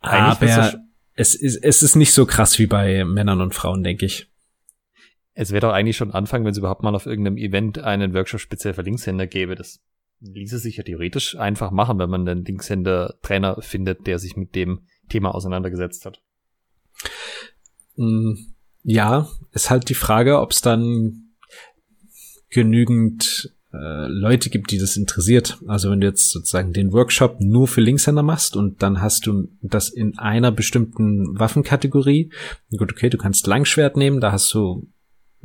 Eigentlich 0.00 0.52
Aber 0.52 0.80
es 1.14 1.34
ist, 1.34 1.62
es 1.62 1.82
ist 1.82 1.94
nicht 1.94 2.14
so 2.14 2.24
krass 2.26 2.58
wie 2.58 2.66
bei 2.66 3.04
Männern 3.04 3.42
und 3.42 3.54
Frauen, 3.54 3.84
denke 3.84 4.06
ich. 4.06 4.30
Es 5.34 5.50
wäre 5.50 5.60
doch 5.60 5.72
eigentlich 5.72 5.96
schon 5.96 6.12
Anfang, 6.12 6.44
wenn 6.44 6.52
es 6.52 6.58
überhaupt 6.58 6.82
mal 6.82 6.94
auf 6.94 7.06
irgendeinem 7.06 7.36
Event 7.36 7.78
einen 7.78 8.14
Workshop 8.14 8.40
speziell 8.40 8.74
für 8.74 8.82
Linkshänder 8.82 9.26
gäbe. 9.26 9.56
Das 9.56 9.80
ließe 10.20 10.58
sich 10.58 10.76
ja 10.76 10.84
theoretisch 10.84 11.36
einfach 11.36 11.70
machen, 11.70 11.98
wenn 11.98 12.10
man 12.10 12.26
einen 12.26 12.44
Linkshänder-Trainer 12.44 13.60
findet, 13.60 14.06
der 14.06 14.18
sich 14.18 14.36
mit 14.36 14.54
dem 14.54 14.82
Thema 15.08 15.34
auseinandergesetzt 15.34 16.06
hat. 16.06 16.22
Mm, 17.96 18.34
ja, 18.84 19.28
ist 19.52 19.70
halt 19.70 19.88
die 19.88 19.94
Frage, 19.94 20.40
ob 20.40 20.52
es 20.52 20.60
dann 20.60 21.34
genügend 22.50 23.52
äh, 23.72 24.06
Leute 24.06 24.50
gibt, 24.50 24.70
die 24.70 24.78
das 24.78 24.96
interessiert. 24.96 25.58
Also 25.66 25.90
wenn 25.90 26.00
du 26.00 26.06
jetzt 26.06 26.30
sozusagen 26.30 26.72
den 26.72 26.92
Workshop 26.92 27.40
nur 27.40 27.66
für 27.66 27.80
Linkshänder 27.80 28.22
machst 28.22 28.56
und 28.56 28.82
dann 28.82 29.00
hast 29.00 29.26
du 29.26 29.48
das 29.62 29.88
in 29.88 30.16
einer 30.18 30.52
bestimmten 30.52 31.38
Waffenkategorie. 31.38 32.30
Gut, 32.76 32.92
okay, 32.92 33.10
du 33.10 33.18
kannst 33.18 33.46
Langschwert 33.46 33.96
nehmen, 33.96 34.20
da 34.20 34.30
hast 34.30 34.52
du 34.54 34.86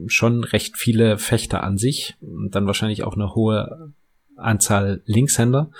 schon 0.08 0.44
recht 0.44 0.78
viele 0.78 1.18
Fechter 1.18 1.64
an 1.64 1.78
sich 1.78 2.18
und 2.22 2.56
dann 2.56 2.68
wahrscheinlich 2.68 3.04
auch 3.04 3.16
eine 3.16 3.36
hohe 3.36 3.94
Anzahl 4.36 5.02
Linkshänder. 5.06 5.72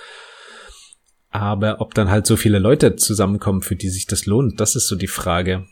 Aber 1.32 1.80
ob 1.80 1.94
dann 1.94 2.10
halt 2.10 2.26
so 2.26 2.36
viele 2.36 2.60
Leute 2.60 2.96
zusammenkommen, 2.96 3.62
für 3.62 3.76
die 3.76 3.90
sich 3.90 4.08
das 4.08 4.26
lohnt, 4.26 4.60
das 4.60 4.76
ist 4.76 4.88
so 4.88 4.96
die 4.96 5.08
Frage. 5.08 5.66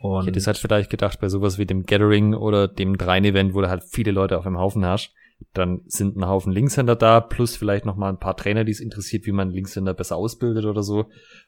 Und 0.00 0.22
ich 0.22 0.28
hätte 0.28 0.38
es 0.38 0.46
halt 0.46 0.58
vielleicht 0.58 0.88
gedacht, 0.88 1.20
bei 1.20 1.28
sowas 1.28 1.58
wie 1.58 1.66
dem 1.66 1.84
Gathering 1.84 2.34
oder 2.34 2.68
dem 2.68 2.96
Dreien-Event, 2.96 3.54
wo 3.54 3.60
du 3.60 3.68
halt 3.68 3.82
viele 3.84 4.12
Leute 4.12 4.38
auf 4.38 4.46
einem 4.46 4.58
Haufen 4.58 4.84
hast, 4.86 5.12
dann 5.52 5.80
sind 5.86 6.16
ein 6.16 6.26
Haufen 6.26 6.52
Linkshänder 6.52 6.94
da, 6.94 7.20
plus 7.20 7.56
vielleicht 7.56 7.84
noch 7.84 7.96
mal 7.96 8.08
ein 8.08 8.18
paar 8.18 8.36
Trainer, 8.36 8.64
die 8.64 8.72
es 8.72 8.80
interessiert, 8.80 9.26
wie 9.26 9.32
man 9.32 9.50
Linkshänder 9.50 9.94
besser 9.94 10.16
ausbildet 10.16 10.64
oder 10.64 10.82
so. 10.82 11.06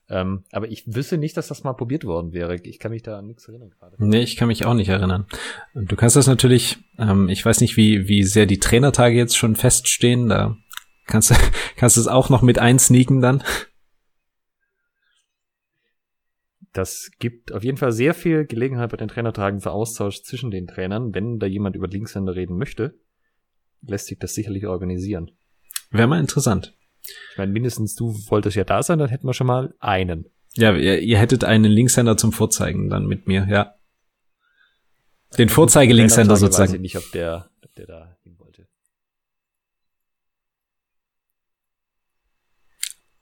Ähm, 0.09 0.45
aber 0.51 0.69
ich 0.69 0.85
wüsste 0.87 1.19
nicht, 1.19 1.37
dass 1.37 1.49
das 1.49 1.63
mal 1.63 1.75
probiert 1.75 2.05
worden 2.05 2.33
wäre. 2.33 2.57
Ich 2.57 2.79
kann 2.81 2.91
mich 2.91 3.03
da 3.03 3.19
an 3.19 3.27
nichts 3.27 3.47
erinnern 3.47 3.71
gerade. 3.71 3.97
Nee, 3.99 4.23
ich 4.23 4.37
kann 4.37 4.49
mich 4.49 4.65
auch 4.65 4.75
nicht 4.75 4.89
erinnern. 4.89 5.27
Du 5.75 5.95
kannst 5.95 6.17
das 6.17 6.27
natürlich, 6.27 6.79
ähm, 6.99 7.29
ich 7.29 7.45
weiß 7.45 7.61
nicht, 7.61 7.77
wie, 7.77 8.09
wie 8.09 8.25
sehr 8.25 8.47
die 8.47 8.59
Trainertage 8.59 9.17
jetzt 9.17 9.37
schon 9.37 9.55
feststehen, 9.55 10.29
da 10.29 10.57
kannst 11.07 11.31
du, 11.31 11.35
kannst 11.77 11.97
es 11.97 12.09
auch 12.09 12.29
noch 12.29 12.43
mit 12.43 12.59
einsneaken 12.59 13.21
dann. 13.21 13.45
Das 16.73 17.11
gibt 17.19 17.53
auf 17.53 17.63
jeden 17.63 17.77
Fall 17.77 17.93
sehr 17.93 18.15
viel 18.15 18.47
Gelegenheit 18.47 18.91
bei 18.91 18.97
den 18.97 19.09
Trainertagen 19.09 19.61
für 19.61 19.73
Austausch 19.73 20.23
zwischen 20.23 20.51
den 20.51 20.67
Trainern, 20.67 21.15
wenn 21.15 21.39
da 21.39 21.47
jemand 21.47 21.77
über 21.77 21.87
Linkshänder 21.87 22.35
reden 22.35 22.57
möchte 22.57 22.99
lässt 23.87 24.07
sich 24.07 24.19
das 24.19 24.35
sicherlich 24.35 24.67
organisieren. 24.67 25.31
Wäre 25.91 26.09
mal 26.09 26.21
interessant. 26.21 26.75
Ich 27.03 27.39
meine, 27.39 27.53
mindestens 27.53 27.95
du 27.95 28.15
wolltest 28.29 28.57
ja 28.57 28.65
da 28.65 28.83
sein, 28.83 28.99
dann 28.99 29.09
hätten 29.09 29.27
wir 29.27 29.35
schon 29.35 29.47
mal 29.47 29.75
einen. 29.81 30.27
Ja, 30.55 30.75
ihr, 30.75 31.01
ihr 31.01 31.19
hättet 31.19 31.45
einen 31.45 31.71
Linkshänder 31.71 32.17
zum 32.17 32.33
Vorzeigen 32.33 32.91
dann 32.91 33.07
mit 33.07 33.27
mir, 33.27 33.47
ja. 33.49 33.75
Den 35.39 35.49
Vorzeige-Linkshänder 35.49 36.37
sozusagen. 36.37 36.71
Weiß 36.71 36.75
ich 36.75 36.81
nicht, 36.81 36.97
ob 36.97 37.11
der, 37.13 37.51
ob 37.65 37.75
der 37.75 37.87
da 37.87 38.17
hin 38.23 38.39
wollte. 38.39 38.69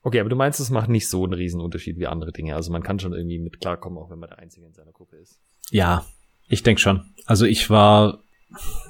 Okay, 0.02 0.18
aber 0.18 0.28
du 0.28 0.36
meinst, 0.36 0.58
es 0.58 0.70
macht 0.70 0.88
nicht 0.88 1.08
so 1.08 1.22
einen 1.22 1.34
riesen 1.34 1.60
Unterschied 1.60 1.98
wie 1.98 2.08
andere 2.08 2.32
Dinge. 2.32 2.56
Also 2.56 2.72
man 2.72 2.82
kann 2.82 2.98
schon 2.98 3.12
irgendwie 3.12 3.38
mit 3.38 3.60
klarkommen, 3.60 3.98
auch 3.98 4.10
wenn 4.10 4.18
man 4.18 4.30
der 4.30 4.40
Einzige 4.40 4.66
in 4.66 4.74
seiner 4.74 4.92
Gruppe 4.92 5.16
ist. 5.16 5.40
Ja, 5.70 6.04
ich 6.48 6.64
denke 6.64 6.80
schon. 6.80 7.14
Also 7.26 7.46
ich 7.46 7.70
war 7.70 8.24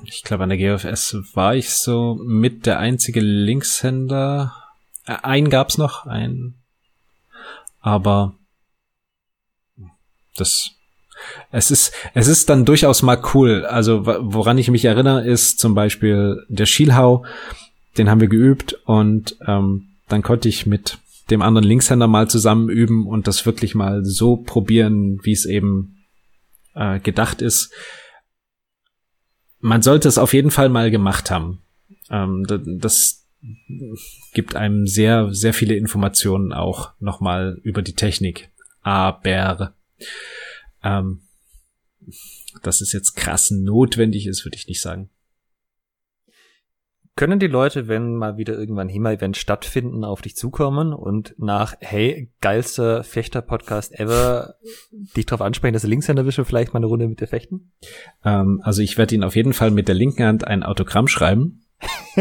ich 0.05 0.23
glaube, 0.23 0.45
an 0.45 0.49
der 0.49 0.59
GFS 0.59 1.17
war 1.35 1.55
ich 1.55 1.71
so 1.71 2.19
mit 2.23 2.67
der 2.67 2.79
einzige 2.79 3.21
Linkshänder. 3.21 4.55
Äh, 5.07 5.17
einen 5.23 5.51
gab's 5.51 5.79
noch, 5.79 6.07
ein. 6.07 6.55
Aber 7.81 8.35
das, 10.37 10.71
es 11.51 11.71
ist, 11.71 11.93
es 12.15 12.29
ist 12.29 12.49
dann 12.49 12.65
durchaus 12.65 13.03
mal 13.03 13.21
cool. 13.35 13.65
Also, 13.67 14.07
woran 14.07 14.59
ich 14.59 14.71
mich 14.71 14.85
erinnere, 14.85 15.27
ist 15.27 15.59
zum 15.59 15.75
Beispiel 15.75 16.45
der 16.49 16.67
Schielhau. 16.67 17.25
Den 17.99 18.09
haben 18.09 18.21
wir 18.21 18.29
geübt 18.29 18.75
und 18.85 19.37
ähm, 19.47 19.97
dann 20.09 20.23
konnte 20.23 20.49
ich 20.49 20.65
mit 20.65 20.99
dem 21.31 21.43
anderen 21.43 21.67
Linkshänder 21.67 22.07
mal 22.07 22.29
zusammen 22.29 22.69
üben 22.69 23.07
und 23.07 23.27
das 23.27 23.47
wirklich 23.47 23.75
mal 23.75 24.05
so 24.05 24.37
probieren, 24.37 25.19
wie 25.23 25.33
es 25.33 25.45
eben 25.45 26.07
äh, 26.75 27.01
gedacht 27.01 27.43
ist 27.43 27.73
man 29.61 29.83
sollte 29.83 30.09
es 30.09 30.19
auf 30.19 30.33
jeden 30.33 30.51
Fall 30.51 30.69
mal 30.69 30.91
gemacht 30.91 31.31
haben. 31.31 31.63
Ähm, 32.11 32.45
das 32.79 33.27
gibt 34.33 34.57
einem 34.57 34.87
sehr, 34.87 35.33
sehr 35.33 35.55
viele 35.55 35.75
Informationen 35.75 36.53
auch 36.53 36.93
nochmal 36.99 37.59
über 37.63 37.83
die 37.83 37.95
Technik. 37.95 38.51
Aber 38.83 39.75
ähm, 40.83 41.23
dass 42.63 42.81
es 42.81 42.93
jetzt 42.93 43.15
krass 43.15 43.51
notwendig 43.51 44.27
ist, 44.27 44.45
würde 44.45 44.57
ich 44.57 44.67
nicht 44.67 44.81
sagen. 44.81 45.11
Können 47.21 47.39
die 47.39 47.49
Leute, 47.49 47.87
wenn 47.87 48.17
mal 48.17 48.39
wieder 48.39 48.59
irgendwann 48.59 48.89
HEMA-Event 48.89 49.37
stattfinden, 49.37 50.05
auf 50.05 50.23
dich 50.23 50.37
zukommen 50.37 50.95
und 50.95 51.35
nach, 51.37 51.75
hey, 51.81 52.33
geilster 52.41 53.05
Fechter-Podcast 53.05 53.93
ever, 54.01 54.55
dich 54.91 55.27
darauf 55.27 55.43
ansprechen, 55.43 55.75
dass 55.75 55.83
du 55.83 55.89
Linkshänder 55.89 56.23
bist 56.23 56.39
und 56.39 56.47
vielleicht 56.47 56.73
mal 56.73 56.79
eine 56.79 56.87
Runde 56.87 57.07
mit 57.07 57.21
dir 57.21 57.27
fechten? 57.27 57.73
Ähm, 58.25 58.63
also 58.65 58.81
ich 58.81 58.97
werde 58.97 59.15
ihn 59.15 59.23
auf 59.23 59.37
jeden 59.37 59.53
Fall 59.53 59.71
mit 59.71 59.87
der 59.87 59.97
linken 59.97 60.25
Hand 60.25 60.47
ein 60.47 60.63
Autogramm 60.63 61.09
schreiben. 61.09 61.67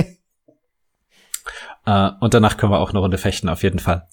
äh, 1.86 2.10
und 2.20 2.34
danach 2.34 2.58
können 2.58 2.74
wir 2.74 2.80
auch 2.80 2.89
eine 2.89 3.00
Runde 3.00 3.18
fechten, 3.18 3.47
auf 3.47 3.64
jeden 3.64 3.80
Fall. 3.80 4.06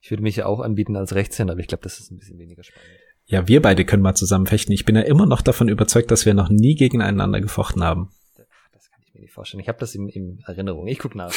Ich 0.00 0.10
würde 0.10 0.22
mich 0.22 0.36
ja 0.36 0.46
auch 0.46 0.60
anbieten 0.60 0.96
als 0.96 1.14
Rechtshänder, 1.14 1.52
aber 1.52 1.60
ich 1.60 1.68
glaube, 1.68 1.82
das 1.82 2.00
ist 2.00 2.10
ein 2.10 2.16
bisschen 2.16 2.38
weniger 2.38 2.64
spannend. 2.64 2.88
Ja, 3.26 3.46
wir 3.48 3.60
beide 3.60 3.84
können 3.84 4.02
mal 4.02 4.14
zusammen 4.14 4.46
fechten. 4.46 4.72
Ich 4.72 4.86
bin 4.86 4.96
ja 4.96 5.02
immer 5.02 5.26
noch 5.26 5.42
davon 5.42 5.68
überzeugt, 5.68 6.10
dass 6.10 6.24
wir 6.24 6.32
noch 6.32 6.48
nie 6.48 6.74
gegeneinander 6.74 7.42
gefochten 7.42 7.84
haben 7.84 8.08
ich 9.14 9.20
mir 9.20 9.20
nicht 9.22 9.32
vorstellen. 9.32 9.60
Ich 9.60 9.68
habe 9.68 9.78
das 9.78 9.94
in, 9.94 10.08
in 10.08 10.42
Erinnerung. 10.46 10.88
Ich 10.88 10.98
gucke 10.98 11.16
nach 11.16 11.28
auf 11.28 11.34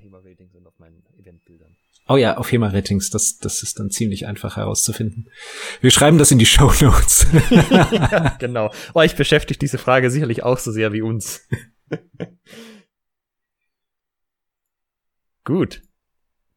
HEMA-Ratings 0.00 0.54
und 0.54 0.66
auf 0.66 0.78
meinen 0.78 1.02
Eventbildern. 1.18 1.76
Oh 2.08 2.16
ja, 2.16 2.36
auf 2.36 2.52
HEMA-Ratings, 2.52 3.10
das, 3.10 3.38
das 3.38 3.64
ist 3.64 3.80
dann 3.80 3.90
ziemlich 3.90 4.26
einfach 4.26 4.56
herauszufinden. 4.56 5.28
Wir 5.80 5.90
schreiben 5.90 6.18
das 6.18 6.30
in 6.30 6.38
die 6.38 6.46
Show 6.46 6.72
Notes. 6.80 7.26
ja, 7.50 8.36
genau. 8.38 8.72
Oh, 8.94 9.02
ich 9.02 9.16
beschäftige 9.16 9.58
diese 9.58 9.78
Frage 9.78 10.10
sicherlich 10.10 10.44
auch 10.44 10.58
so 10.58 10.70
sehr 10.70 10.92
wie 10.92 11.02
uns. 11.02 11.48
Gut. 15.42 15.82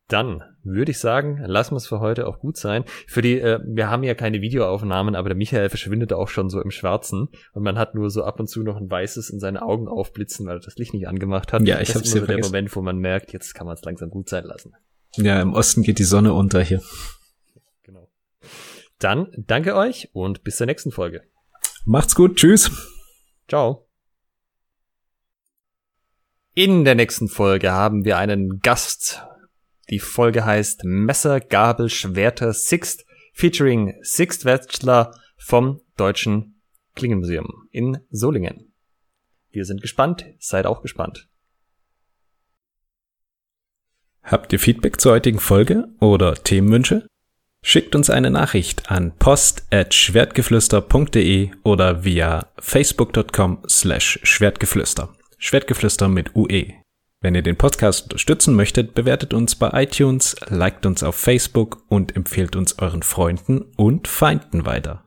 Dann 0.07 0.43
würde 0.63 0.91
ich 0.91 0.99
sagen, 0.99 1.41
lassen 1.45 1.71
wir 1.71 1.77
es 1.77 1.87
für 1.87 1.99
heute 1.99 2.27
auch 2.27 2.39
gut 2.39 2.57
sein. 2.57 2.83
Für 3.07 3.21
die, 3.21 3.39
äh, 3.39 3.59
wir 3.65 3.89
haben 3.89 4.03
ja 4.03 4.13
keine 4.13 4.41
Videoaufnahmen, 4.41 5.15
aber 5.15 5.29
der 5.29 5.37
Michael 5.37 5.69
verschwindet 5.69 6.13
auch 6.13 6.27
schon 6.27 6.49
so 6.49 6.61
im 6.61 6.71
Schwarzen 6.71 7.29
und 7.53 7.63
man 7.63 7.77
hat 7.77 7.95
nur 7.95 8.09
so 8.09 8.23
ab 8.23 8.39
und 8.39 8.47
zu 8.47 8.63
noch 8.63 8.77
ein 8.77 8.89
weißes 8.89 9.29
in 9.29 9.39
seinen 9.39 9.57
Augen 9.57 9.87
aufblitzen, 9.87 10.45
weil 10.47 10.57
er 10.57 10.61
das 10.61 10.75
Licht 10.75 10.93
nicht 10.93 11.07
angemacht 11.07 11.53
hat. 11.53 11.65
Ja, 11.67 11.79
ich 11.79 11.95
habe 11.95 12.05
so 12.05 12.25
der 12.25 12.39
Moment, 12.39 12.75
wo 12.75 12.81
man 12.81 12.97
merkt, 12.97 13.33
jetzt 13.33 13.53
kann 13.53 13.67
man 13.67 13.75
es 13.75 13.83
langsam 13.83 14.09
gut 14.09 14.29
sein 14.29 14.43
lassen. 14.43 14.73
Ja, 15.15 15.41
im 15.41 15.53
Osten 15.53 15.83
geht 15.83 15.99
die 15.99 16.03
Sonne 16.03 16.33
unter 16.33 16.61
hier. 16.61 16.81
Genau. 17.83 18.09
Dann 18.99 19.27
danke 19.37 19.75
euch 19.75 20.09
und 20.13 20.43
bis 20.43 20.57
zur 20.57 20.67
nächsten 20.67 20.91
Folge. 20.91 21.23
Macht's 21.85 22.15
gut, 22.15 22.35
tschüss. 22.35 22.71
Ciao. 23.47 23.87
In 26.53 26.83
der 26.83 26.95
nächsten 26.95 27.29
Folge 27.29 27.71
haben 27.71 28.03
wir 28.03 28.17
einen 28.17 28.59
Gast. 28.59 29.28
Die 29.89 29.99
Folge 29.99 30.45
heißt 30.45 30.83
Messer, 30.83 31.39
Gabel, 31.39 31.89
Schwerter, 31.89 32.53
Sixt, 32.53 33.05
featuring 33.33 33.95
Sixt 34.01 34.45
Wetzler 34.45 35.15
vom 35.37 35.81
Deutschen 35.97 36.61
Klingenmuseum 36.95 37.67
in 37.71 37.97
Solingen. 38.11 38.71
Wir 39.51 39.65
sind 39.65 39.81
gespannt, 39.81 40.27
seid 40.37 40.67
auch 40.67 40.81
gespannt. 40.81 41.27
Habt 44.21 44.53
ihr 44.53 44.59
Feedback 44.59 45.01
zur 45.01 45.13
heutigen 45.13 45.39
Folge 45.39 45.87
oder 45.99 46.35
Themenwünsche? 46.35 47.07
Schickt 47.63 47.95
uns 47.95 48.11
eine 48.11 48.31
Nachricht 48.31 48.91
an 48.91 49.13
post@schwertgeflüster.de 49.17 51.51
oder 51.63 52.05
via 52.05 52.47
facebook.com 52.59 53.63
slash 53.67 54.19
schwertgeflüster. 54.23 55.13
Schwertgeflüster 55.37 56.07
mit 56.07 56.33
UE. 56.35 56.75
Wenn 57.21 57.35
ihr 57.35 57.41
den 57.41 57.57
Podcast 57.57 58.03
unterstützen 58.03 58.55
möchtet, 58.55 58.95
bewertet 58.95 59.33
uns 59.33 59.55
bei 59.55 59.83
iTunes, 59.83 60.37
liked 60.47 60.85
uns 60.85 61.03
auf 61.03 61.15
Facebook 61.15 61.83
und 61.89 62.15
empfehlt 62.15 62.55
uns 62.55 62.79
euren 62.79 63.03
Freunden 63.03 63.65
und 63.75 64.07
Feinden 64.07 64.65
weiter. 64.65 65.03